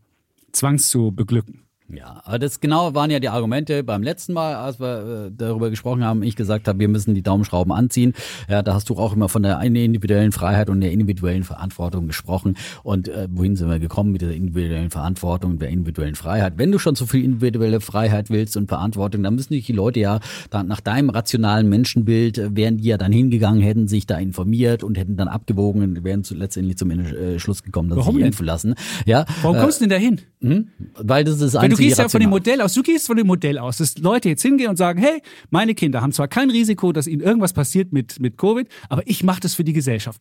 [0.53, 1.64] zwangs zu beglücken.
[1.93, 5.69] Ja, aber das genau waren ja die Argumente beim letzten Mal, als wir äh, darüber
[5.69, 6.23] gesprochen haben.
[6.23, 8.15] Ich gesagt habe, wir müssen die Daumenschrauben anziehen.
[8.49, 12.57] Ja, da hast du auch immer von der individuellen Freiheit und der individuellen Verantwortung gesprochen.
[12.85, 16.55] Und äh, wohin sind wir gekommen mit der individuellen Verantwortung und der individuellen Freiheit?
[16.57, 20.21] Wenn du schon so viel individuelle Freiheit willst und Verantwortung, dann müssen die Leute ja
[20.49, 24.85] dann nach deinem rationalen Menschenbild, äh, wären die ja dann hingegangen, hätten sich da informiert
[24.85, 28.23] und hätten dann abgewogen und wären zu, letztendlich zum äh, Schluss gekommen, dass Warum sie
[28.23, 28.75] impfen lassen.
[29.05, 30.21] Ja, Warum kommst du denn da hin?
[30.45, 30.69] Hm?
[30.97, 33.27] Weil das ist Wenn du gehst ja von dem Modell aus, du gehst von dem
[33.27, 36.93] Modell aus, dass Leute jetzt hingehen und sagen, hey, meine Kinder haben zwar kein Risiko,
[36.93, 40.21] dass ihnen irgendwas passiert mit, mit Covid, aber ich mache das für die Gesellschaft.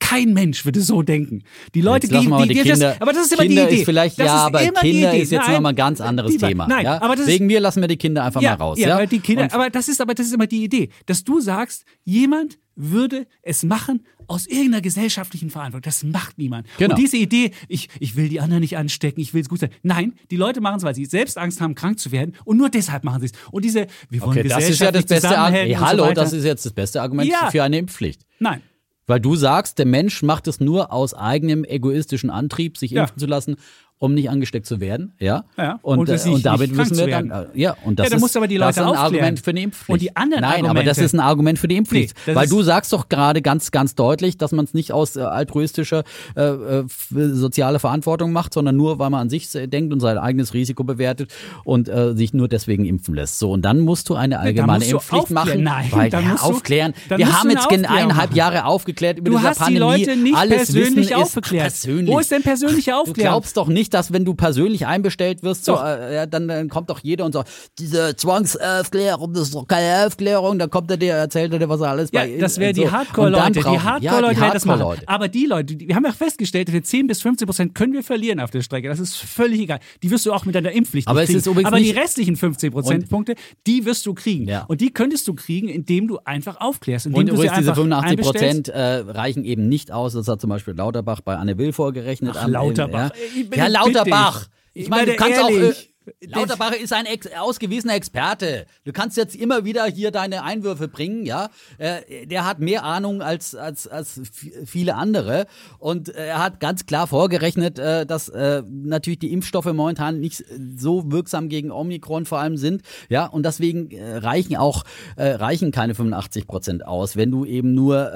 [0.00, 1.44] Kein Mensch würde so denken.
[1.74, 3.80] Die Leute gehen, die, die, Kinder, das, aber das ist immer Kinder die Idee.
[3.82, 5.22] Ist vielleicht, das ja, ist aber immer Kinder die Idee.
[5.22, 6.66] ist jetzt nochmal ein ganz anderes Lieber, Thema.
[6.66, 7.00] Nein, ja?
[7.00, 8.78] aber das Wegen ist, mir lassen wir die Kinder einfach ja, mal raus.
[8.78, 10.88] Ja, Ja, weil die Kinder, Und aber das ist aber das ist immer die Idee,
[11.06, 15.82] dass du sagst, jemand würde es machen aus irgendeiner gesellschaftlichen Verantwortung.
[15.82, 16.66] Das macht niemand.
[16.78, 16.94] Genau.
[16.94, 19.70] Und diese Idee, ich, ich will die anderen nicht anstecken, ich will es gut sein.
[19.82, 22.34] Nein, die Leute machen es, weil sie selbst Angst haben, krank zu werden.
[22.44, 23.32] Und nur deshalb machen sie es.
[23.50, 25.66] Und diese, wir wollen Okay, das ist ja das beste Argument.
[25.68, 26.14] Hey, so hallo, weiter.
[26.14, 27.50] das ist jetzt das beste Argument Ja.
[27.50, 28.22] für eine Impfpflicht.
[28.38, 28.62] Nein.
[29.06, 33.02] Weil du sagst, der Mensch macht es nur aus eigenem egoistischen Antrieb, sich Ja.
[33.02, 33.56] impfen zu lassen,
[34.00, 35.12] um nicht angesteckt zu werden.
[35.20, 35.44] Ja.
[35.56, 37.30] Ja, Und, und äh, nicht- und damit müssen wir dann.
[37.30, 39.04] äh, Ja, und das Ja, ist, du aber die das ist Leute ein aufklären.
[39.14, 39.90] Argument für eine Impfpflicht.
[39.90, 42.14] Und die anderen Nein, aber Argumente- das ist ein Argument für die Impfpflicht.
[42.26, 45.16] Nee, weil ist- du sagst doch gerade ganz, ganz deutlich, dass man es nicht aus
[45.16, 46.02] äh, altruistischer
[46.34, 50.00] äh, äh, f- sozialer Verantwortung macht, sondern nur, weil man an sich äh, denkt und
[50.00, 51.32] sein eigenes Risiko bewertet
[51.64, 53.38] und äh, sich nur deswegen impfen lässt.
[53.38, 55.62] So, und dann musst du eine allgemeine du Impfpflicht machen.
[55.62, 56.94] Nein, weil, dann ja, musst du- aufklären.
[57.10, 58.34] dann Wir haben du jetzt eineinhalb.
[58.34, 60.04] Jahre aufgeklärt über Du diese hast die Pandemie.
[60.04, 61.62] Leute nicht Alles persönlich Wissen ist aufgeklärt.
[61.64, 62.14] persönlich.
[62.14, 63.14] Wo ist denn persönliche Du Aufklärung?
[63.32, 67.00] glaubst doch nicht, dass wenn du persönlich einbestellt wirst, so, äh, dann, dann kommt doch
[67.02, 71.52] jeder und sagt, diese Zwangsaufklärung, das ist doch keine Aufklärung, dann kommt er dir, erzählt
[71.52, 72.92] er dir, was er alles Ja, bei das wäre die so.
[72.92, 73.52] Hardcore-Leute.
[73.52, 74.78] Die brauchen- ja, Hardcore-Leute die werden das machen.
[74.80, 75.08] Hardcore-Leute.
[75.08, 78.02] Aber die Leute, die, wir haben ja festgestellt, wir 10 bis 15 Prozent können wir
[78.02, 78.88] verlieren auf der Strecke.
[78.88, 79.80] Das ist völlig egal.
[80.02, 81.38] Die wirst du auch mit deiner Impfpflicht Aber nicht es kriegen.
[81.40, 83.34] ist übrigens Aber die nicht- restlichen 15 Prozentpunkte,
[83.66, 84.48] die wirst du kriegen.
[84.48, 84.64] Ja.
[84.64, 87.06] Und die könntest du kriegen, indem du einfach aufklärst.
[87.06, 88.64] Indem Und du übrigens, diese einfach 85 einbestellst.
[88.64, 90.12] Prozent äh, reichen eben nicht aus.
[90.14, 92.34] Das hat zum Beispiel Lauterbach bei Anne Will vorgerechnet.
[92.38, 93.10] Ach, Lauterbach.
[93.54, 94.46] Ja, ja Lauterbach.
[94.74, 95.89] Ich meine, du kannst meine, auch.
[96.26, 98.66] Lauterbach ist ein ex ausgewiesener Experte.
[98.84, 101.50] Du kannst jetzt immer wieder hier deine Einwürfe bringen, ja.
[101.76, 104.20] Äh, der hat mehr Ahnung als, als, als
[104.64, 105.46] viele andere.
[105.78, 110.44] Und äh, er hat ganz klar vorgerechnet, äh, dass natürlich die Impfstoffe momentan nicht
[110.76, 112.82] so wirksam gegen Omikron vor allem sind.
[113.08, 114.84] Ja, und deswegen reichen auch
[115.16, 118.12] reichen keine 85 Prozent aus, wenn du eben nur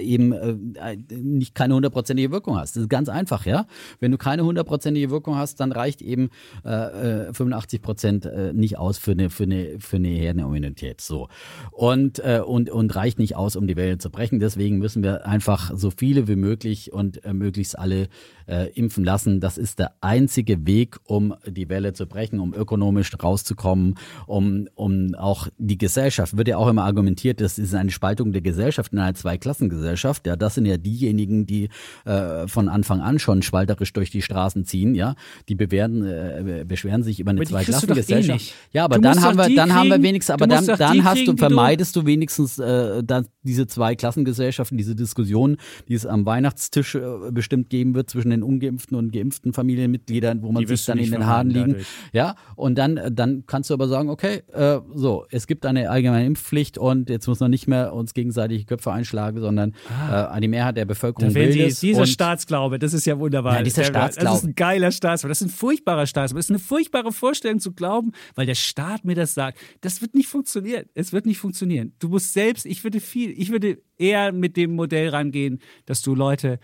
[0.00, 0.72] eben
[1.10, 2.76] nicht keine hundertprozentige Wirkung hast.
[2.76, 3.66] Das ist ganz einfach, ja.
[4.00, 6.30] Wenn du keine hundertprozentige Wirkung hast, dann reicht eben
[6.64, 11.00] äh, äh, 85 Prozent äh, nicht aus für eine für eine für eine Herdenimmunität.
[11.00, 11.28] So
[11.70, 14.40] und äh, und und reicht nicht aus, um die Welle zu brechen.
[14.40, 18.08] Deswegen müssen wir einfach so viele wie möglich und äh, möglichst alle
[18.50, 19.40] äh, impfen lassen.
[19.40, 23.94] Das ist der einzige Weg, um die Welle zu brechen, um ökonomisch rauszukommen,
[24.26, 28.42] um um auch die Gesellschaft wird ja auch immer argumentiert, das ist eine Spaltung der
[28.42, 30.26] Gesellschaft in eine Zweiklassengesellschaft.
[30.26, 31.68] Ja, das sind ja diejenigen, die
[32.04, 34.94] äh, von Anfang an schon spalterisch durch die Straßen ziehen.
[34.94, 35.14] Ja,
[35.48, 38.40] die bewerten, äh, beschweren sich über eine eh Zweiklassengesellschaft.
[38.40, 38.54] nicht.
[38.72, 41.14] ja, aber Du dann haben wir, dann haben wir kriegen- wenigstens, aber dann, dann hast
[41.14, 45.56] kriegen, du die du- vermeidest du wenigstens äh, dann diese Zweiklassengesellschaften, diese Diskussion,
[45.88, 47.00] die es am Weihnachtstisch äh,
[47.30, 51.10] bestimmt geben wird zwischen den ungeimpften und geimpften Familienmitgliedern, wo man Die sich dann in
[51.10, 51.68] den Haaren liegen.
[51.72, 51.86] dadurch.
[52.12, 55.90] Ja, und dann, äh, dann kannst du aber sagen, okay, äh, so, es gibt eine
[55.90, 59.74] allgemeine Impfpflicht und jetzt muss man nicht mehr uns gegenseitig Köpfe einschlagen, sondern
[60.10, 63.56] äh, die Mehrheit der Bevölkerung will die, das dieser Staatsglaube, das ist ja wunderbar.
[63.56, 64.36] Ja, dieser Das ist ja- Das Staatsglaube.
[64.38, 65.30] ist ein geiler Staatsglaube.
[65.30, 66.38] Das ist ein furchtbarer Staatsglaube.
[66.38, 69.58] Das ist eine furchtbare Vorstellung zu glauben, weil der Staat mir das sagt.
[69.80, 70.84] Das wird nicht funktionieren.
[70.94, 71.92] Es wird nicht funktionieren.
[71.98, 76.14] Du musst selbst, ich würde viel, ich würde eher mit dem Modell rangehen, dass du
[76.14, 76.58] Leute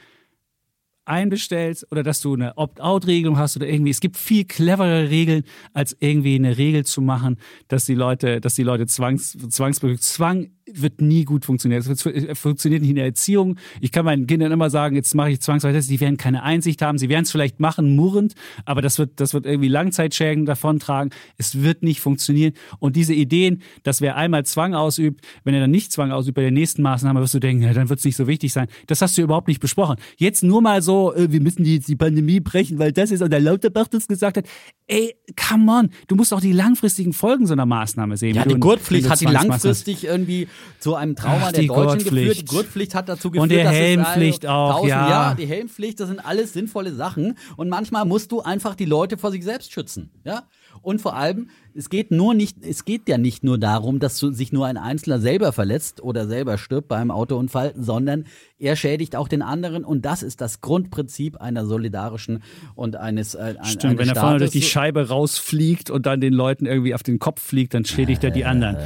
[1.06, 3.90] einbestellst oder dass du eine Opt-out-Regelung hast oder irgendwie.
[3.90, 7.38] Es gibt viel cleverere Regeln, als irgendwie eine Regel zu machen,
[7.68, 10.02] dass die Leute, dass die Leute zwangs, zwangsberückt.
[10.02, 11.80] Zwang wird nie gut funktionieren.
[11.80, 13.56] Es funktioniert nicht in der Erziehung.
[13.80, 15.86] Ich kann meinen Kindern immer sagen, jetzt mache ich zwangsweise das.
[15.86, 16.98] Die werden keine Einsicht haben.
[16.98, 18.34] Sie werden es vielleicht machen, murrend,
[18.64, 21.12] aber das wird, das wird irgendwie Langzeitschäden davontragen.
[21.38, 22.54] Es wird nicht funktionieren.
[22.80, 26.42] Und diese Ideen, dass wer einmal Zwang ausübt, wenn er dann nicht Zwang ausübt bei
[26.42, 28.66] der nächsten Maßnahme, wirst du denken, ja, dann wird es nicht so wichtig sein.
[28.88, 29.96] Das hast du überhaupt nicht besprochen.
[30.16, 33.30] Jetzt nur mal so, äh, wir müssen die, die Pandemie brechen, weil das ist, und
[33.30, 34.46] der Lauterbach das gesagt hat.
[34.88, 35.14] Ey,
[35.48, 35.90] come on.
[36.08, 38.34] Du musst auch die langfristigen Folgen so einer Maßnahme sehen.
[38.34, 40.48] Ja, die Gurtpflicht hat die langfristig irgendwie
[40.78, 42.38] zu einem Trauma Ach, der die Deutschen geführt.
[42.38, 42.94] Die Gurtpflicht.
[42.94, 45.08] Hat dazu geführt, Und der dass es Helmpflicht also auch, ja.
[45.08, 47.36] Ja, die Helmpflicht, das sind alles sinnvolle Sachen.
[47.56, 50.10] Und manchmal musst du einfach die Leute vor sich selbst schützen.
[50.24, 50.44] Ja?
[50.82, 54.52] Und vor allem, es geht nur nicht, es geht ja nicht nur darum, dass sich
[54.52, 58.24] nur ein Einzelner selber verletzt oder selber stirbt beim Autounfall, sondern
[58.58, 59.84] er schädigt auch den anderen.
[59.84, 62.42] Und das ist das Grundprinzip einer solidarischen
[62.74, 64.62] und eines, äh, Stimmt, eines wenn er vorne durch die.
[64.62, 68.44] Scheibe rausfliegt und dann den Leuten irgendwie auf den Kopf fliegt, dann schädigt er die
[68.44, 68.76] anderen.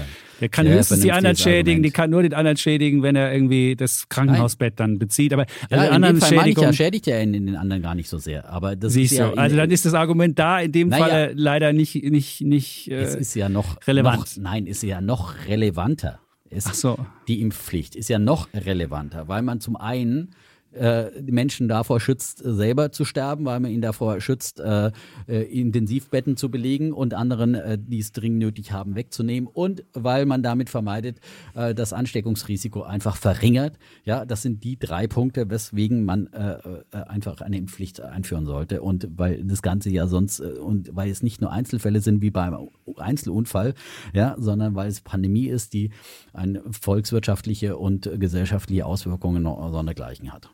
[0.40, 3.32] Der kann Sehr höchstens die anderen schädigen, die kann nur den anderen schädigen, wenn er
[3.32, 5.32] irgendwie das Krankenhausbett dann bezieht.
[5.32, 6.72] Aber Ja, alle in anderen Fall ich ja, Schädigungen.
[6.74, 8.48] schädigt er in, in den anderen gar nicht so sehr.
[8.50, 11.04] Aber das Siehst ist ja du, also dann ist das Argument da in dem Naja.
[11.06, 14.36] Falle leider nicht, nicht, nicht Es äh, ist ja noch relevant.
[14.36, 16.20] Noch, nein, ist ja noch relevanter.
[16.48, 16.98] Es, Ach so.
[17.28, 20.30] Die Impfpflicht ist ja noch relevanter, weil man zum einen
[20.72, 24.92] die Menschen davor schützt, äh, selber zu sterben, weil man ihn davor schützt, äh,
[25.26, 30.26] äh, Intensivbetten zu belegen und anderen, äh, die es dringend nötig haben, wegzunehmen und weil
[30.26, 31.18] man damit vermeidet,
[31.54, 33.78] äh, das Ansteckungsrisiko einfach verringert.
[34.04, 36.52] Ja, das sind die drei Punkte, weswegen man äh,
[36.92, 41.10] äh, einfach eine Impfpflicht einführen sollte und weil das Ganze ja sonst äh, und weil
[41.10, 43.74] es nicht nur Einzelfälle sind wie beim Einzelunfall,
[44.12, 45.90] ja, sondern weil es Pandemie ist, die
[46.32, 50.50] eine volkswirtschaftliche und gesellschaftliche Auswirkungen sondergleichen hat.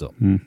[0.00, 0.40] 走嗯。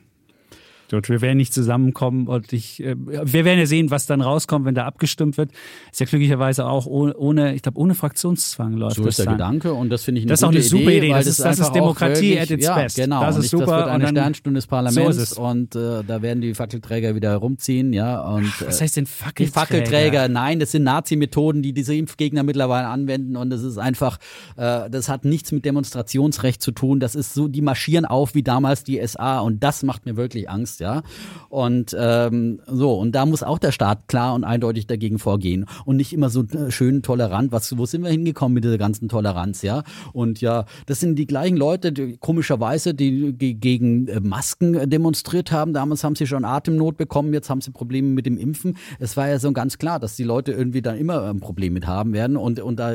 [0.94, 4.64] Gut, wir werden nicht zusammenkommen und ich, äh, wir werden ja sehen, was dann rauskommt,
[4.64, 5.50] wenn da abgestimmt wird.
[5.90, 9.16] Ist ja glücklicherweise auch ohne, ich glaube, ohne Fraktionszwang läuft so das.
[9.16, 9.54] So ist der dann.
[9.58, 10.98] Gedanke und das finde ich eine Das ist auch eine super Idee.
[10.98, 11.08] Idee.
[11.10, 12.96] Das, ist, das ist Demokratie at its ja, best.
[12.96, 13.66] Genau, das ist und super.
[13.66, 17.14] Das wird eine und dann, Sternstunde des Parlaments So und äh, da werden die Fackelträger
[17.14, 18.20] wieder herumziehen, ja.
[18.20, 19.46] Und, äh, was heißt denn Fackelträger?
[19.46, 24.18] Die Fackelträger, nein, das sind Nazi-Methoden, die diese Impfgegner mittlerweile anwenden und das ist einfach,
[24.56, 27.00] äh, das hat nichts mit Demonstrationsrecht zu tun.
[27.00, 30.48] Das ist so, die marschieren auf wie damals die SA und das macht mir wirklich
[30.48, 30.83] Angst, ja.
[31.48, 35.96] Und ähm, so, und da muss auch der Staat klar und eindeutig dagegen vorgehen und
[35.96, 37.52] nicht immer so äh, schön tolerant.
[37.52, 39.84] Was, wo sind wir hingekommen mit dieser ganzen Toleranz, ja?
[40.12, 45.72] Und ja, das sind die gleichen Leute, die, komischerweise, die, gegen äh, Masken demonstriert haben.
[45.72, 48.76] Damals haben sie schon Atemnot bekommen, jetzt haben sie Probleme mit dem Impfen.
[48.98, 51.86] Es war ja so ganz klar, dass die Leute irgendwie dann immer ein Problem mit
[51.86, 52.36] haben werden.
[52.36, 52.94] Und, und da,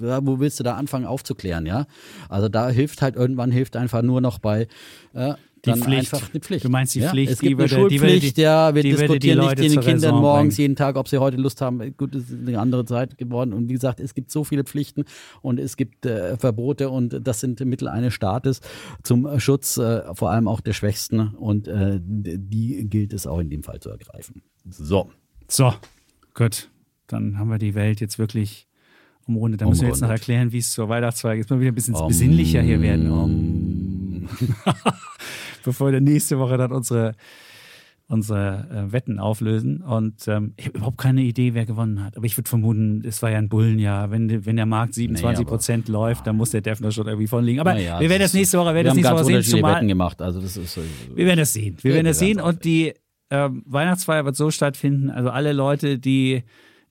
[0.00, 1.86] ja, wo willst du da anfangen aufzuklären, ja?
[2.28, 4.66] Also da hilft halt irgendwann hilft einfach nur noch bei
[5.14, 5.34] äh,
[5.64, 6.14] die dann Pflicht.
[6.14, 6.64] einfach die Pflicht.
[6.64, 7.10] Du meinst die ja?
[7.10, 9.60] Pflicht, Es die gibt eine würde- die Schulpflicht, die- ja, wir die die diskutieren Leute
[9.62, 10.62] nicht den Kindern Raison morgens bringen.
[10.64, 11.96] jeden Tag, ob sie heute Lust haben.
[11.96, 13.52] Gut, es ist eine andere Zeit geworden.
[13.52, 15.04] Und wie gesagt, es gibt so viele Pflichten
[15.42, 18.60] und es gibt äh, Verbote und das sind Mittel eines Staates
[19.02, 23.50] zum Schutz äh, vor allem auch der Schwächsten und äh, die gilt es auch in
[23.50, 24.42] dem Fall zu ergreifen.
[24.68, 25.10] So.
[25.48, 25.74] So,
[26.34, 26.68] gut.
[27.06, 28.66] Dann haben wir die Welt jetzt wirklich
[29.26, 29.60] umrundet.
[29.60, 31.94] Da müssen wir jetzt noch erklären, wie es zur Weihnachtszeit Jetzt mal wieder ein bisschen
[31.96, 33.10] Um, besinnlicher hier werden.
[33.10, 33.89] Um.
[35.64, 37.12] Bevor wir nächste Woche dann unsere,
[38.08, 39.82] unsere äh, Wetten auflösen.
[39.82, 42.16] Und ähm, ich habe überhaupt keine Idee, wer gewonnen hat.
[42.16, 44.10] Aber ich würde vermuten, es war ja ein Bullenjahr.
[44.10, 47.60] Wenn, wenn der Markt 27 Prozent läuft, dann muss der Defner schon irgendwie vorne liegen.
[47.60, 49.42] Aber Naja, wir werden das nächste Woche, wir das haben nächste Woche sehen.
[49.42, 50.20] Zumal, Wetten gemacht.
[50.22, 50.82] Also das ist äh,
[51.14, 51.76] wir werden das sehen.
[51.82, 52.94] Wir Ja, werden das sehen und die
[53.30, 55.10] ähm, Weihnachtsfeier wird so stattfinden.
[55.10, 56.42] Also alle Leute, die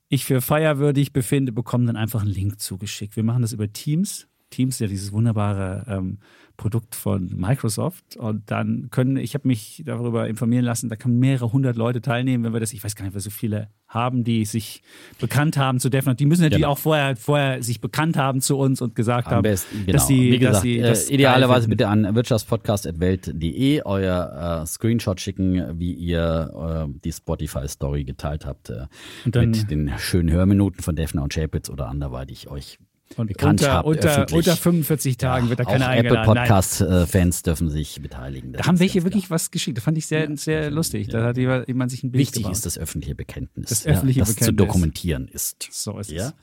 [0.08, 3.16] ich für feierwürdig befinde, bekommen dann einfach einen Link zugeschickt.
[3.16, 4.28] Wir machen das über Teams.
[4.50, 6.18] Teams ja dieses wunderbare ähm,
[6.60, 8.18] Produkt von Microsoft.
[8.18, 12.44] Und dann können, ich habe mich darüber informieren lassen, da können mehrere hundert Leute teilnehmen,
[12.44, 14.82] wenn wir das, ich weiß gar nicht, wir so viele haben, die sich
[15.20, 16.16] bekannt haben zu Defner.
[16.16, 16.74] Die müssen natürlich Genau.
[16.74, 19.94] auch vorher, vorher sich bekannt haben zu uns und gesagt Am haben, besten, genau.
[19.94, 25.94] dass sie, gesagt, dass sie das idealerweise bitte an wirtschaftspodcast.welt.de euer äh, Screenshot schicken, wie
[25.94, 28.88] ihr äh, die Spotify-Story geteilt habt äh,
[29.26, 32.80] dann- mit den schönen Hörminuten von Defner und Chapitz oder anderweitig euch
[33.18, 33.88] Und bekannt unter, habt.
[33.88, 34.38] unter, öffentlich.
[34.38, 36.34] unter 45 Tagen wird da auch keiner Apple eingeladen.
[36.36, 36.48] Nein.
[36.48, 38.54] Podcast-Fans dürfen sich beteiligen.
[38.54, 39.78] Da haben welche wirklich was geschickt.
[39.78, 41.08] Das fand ich sehr, sehr lustig.
[41.10, 42.56] Da hat jemand jemand sich ein Bild Wichtig gebaut.
[42.56, 44.68] ist das öffentliche Bekenntnis, Das öffentliche ja, das zu Bekenntnis.
[44.68, 45.68] dokumentieren ist.
[45.72, 46.28] So ist Ja?
[46.28, 46.34] es.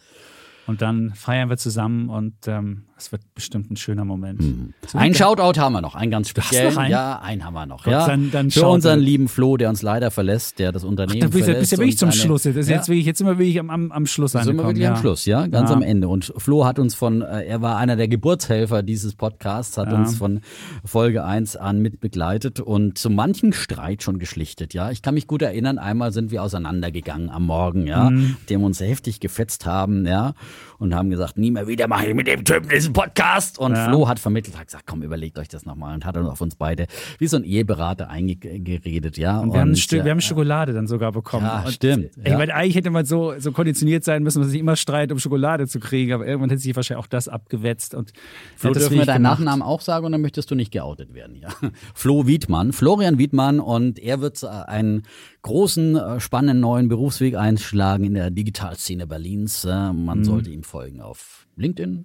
[0.67, 4.43] Und dann feiern wir zusammen und ähm, es wird bestimmt ein schöner Moment.
[4.87, 6.75] So Ein Shoutout haben wir noch, einen ganz speziellen.
[6.75, 6.91] noch einen?
[6.91, 7.85] Ja, einen haben wir noch.
[7.85, 8.07] Gott, ja.
[8.07, 11.35] dann- dann Für unseren lieben Flo, der uns leider verlässt, der das Unternehmen Da bist,
[11.41, 11.61] du- verlässt.
[11.61, 12.43] bist ja wirklich zum seine- Schluss.
[12.45, 12.77] Das ist Ja.
[12.77, 14.69] jetzt, wirklich, jetzt sind wir wirklich am, am, am Schluss sind wir angekommen.
[14.71, 14.95] wirklich ja.
[14.95, 15.77] am Schluss, ja, ganz Ja.
[15.77, 16.09] am Ende.
[16.09, 19.99] Und Flo hat uns von, äh, er war einer der Geburtshelfer dieses Podcasts, hat Ja.
[19.99, 20.41] uns von
[20.85, 24.91] Folge 1 an mit begleitet und zu manchen Streit schon geschlichtet, ja.
[24.91, 28.37] Ich kann mich gut erinnern, einmal sind wir auseinandergegangen am Morgen, ja, Mhm.
[28.49, 30.33] dem uns heftig gefetzt haben, ja,
[30.79, 33.59] und haben gesagt, nie mehr wieder mache ich mit dem Typen diesen Podcast.
[33.59, 33.89] Und Ja.
[33.89, 36.55] Flo hat vermittelt, hat gesagt, komm, überlegt euch das nochmal und hat dann auf uns
[36.57, 36.87] beide
[37.19, 39.39] wie so ein Eheberater eingeredet, ja.
[39.41, 41.47] Und wir, haben ein Und, Stück, ja, wir haben Schokolade dann sogar bekommen.
[41.47, 42.39] Ja, und stimmt, Ich ja.
[42.39, 45.19] meine, eigentlich hätte man so, so konditioniert sein müssen, dass man sich immer streitet, um
[45.19, 47.95] Schokolade zu kriegen, aber irgendwann hätte sich wahrscheinlich auch das abgewetzt.
[47.95, 48.13] Und
[48.57, 49.39] Flo, das dürfen wir deinen gemacht.
[49.41, 51.37] Nachnamen auch sagen oder möchtest du nicht geoutet werden?
[51.37, 51.49] Ja.
[51.95, 55.03] Flo Wiedmann, Florian Wiedmann und er wird äh, einen
[55.47, 59.65] großen, äh, spannenden neuen Berufsweg einschlagen in der Digitalszene Berlins.
[59.65, 60.05] Äh, Mhm.
[60.05, 62.05] Man sollte ihm folgen auf LinkedIn,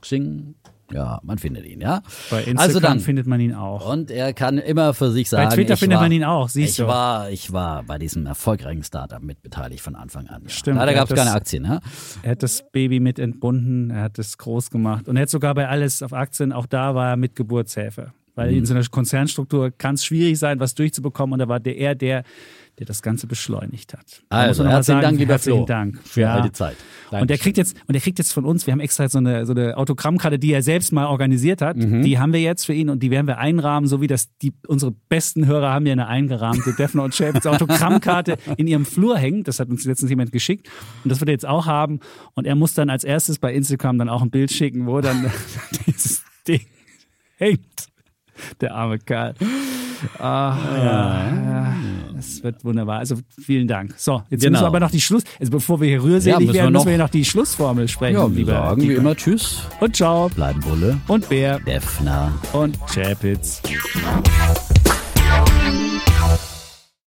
[0.00, 0.54] Xing.
[0.92, 2.02] Ja, man findet ihn, ja.
[2.30, 3.90] Bei Instagram also dann, findet man ihn auch.
[3.90, 6.72] und er kann immer für sich sagen, Twitter ich findet war, man ihn auch, siehst
[6.72, 6.86] ich du.
[6.86, 10.42] War, ich war bei diesem erfolgreichen Startup mitbeteiligt von Anfang an.
[10.42, 10.48] Ja.
[10.50, 11.64] Stimmt, Leider er gab es keine Aktien.
[11.64, 11.80] Ja?
[12.22, 15.54] Er hat das Baby mit entbunden, er hat es groß gemacht und er hat sogar
[15.54, 18.12] bei alles auf Aktien, auch da war er mit Geburtshelfer.
[18.34, 18.58] Weil Mhm.
[18.58, 21.94] in so einer Konzernstruktur kann es schwierig sein, was durchzubekommen und da war der er
[21.94, 22.24] der,
[22.78, 24.22] der das Ganze beschleunigt hat.
[24.28, 26.00] Da Also, herzlichen Dank, lieber herzlichen Flo, Dank.
[26.04, 26.34] für Ja.
[26.34, 26.76] all die Zeit.
[27.10, 27.42] Und er Dankeschön.
[27.42, 29.76] kriegt jetzt, und er kriegt jetzt von uns, wir haben extra so eine, so eine
[29.76, 31.76] Autogrammkarte, die er selbst mal organisiert hat.
[31.76, 32.02] Mhm.
[32.02, 34.52] Die haben wir jetzt für ihn und die werden wir einrahmen, so wie das die
[34.66, 39.44] unsere besten Hörer haben ja eine eingerahmte Defner und Chapitz Autogrammkarte in ihrem Flur hängen.
[39.44, 40.68] Das hat uns letztens jemand geschickt
[41.04, 42.00] und das wird er jetzt auch haben.
[42.34, 45.30] Und er muss dann als erstes bei Instagram dann auch ein Bild schicken, wo dann
[45.86, 46.62] dieses Ding
[47.36, 47.60] hängt.
[48.60, 49.34] Der arme Kerl.
[50.18, 51.74] Ah, ja, ja,
[52.14, 52.98] das wird wunderbar.
[52.98, 53.94] Also vielen Dank.
[53.96, 54.50] So, jetzt Genau.
[54.52, 56.72] müssen wir aber noch die Schluss, also bevor wir hier rührselig Ja, müssen wir werden,
[56.72, 58.16] müssen wir hier noch die Schlussformel sprechen.
[58.16, 59.00] Ja, wir lieber sagen wie Kika.
[59.00, 60.28] immer Tschüss, Und ciao.
[60.28, 61.58] bleiben Bulle, Und Bär.
[61.60, 62.32] Defner.
[62.52, 63.62] Und Chapitz.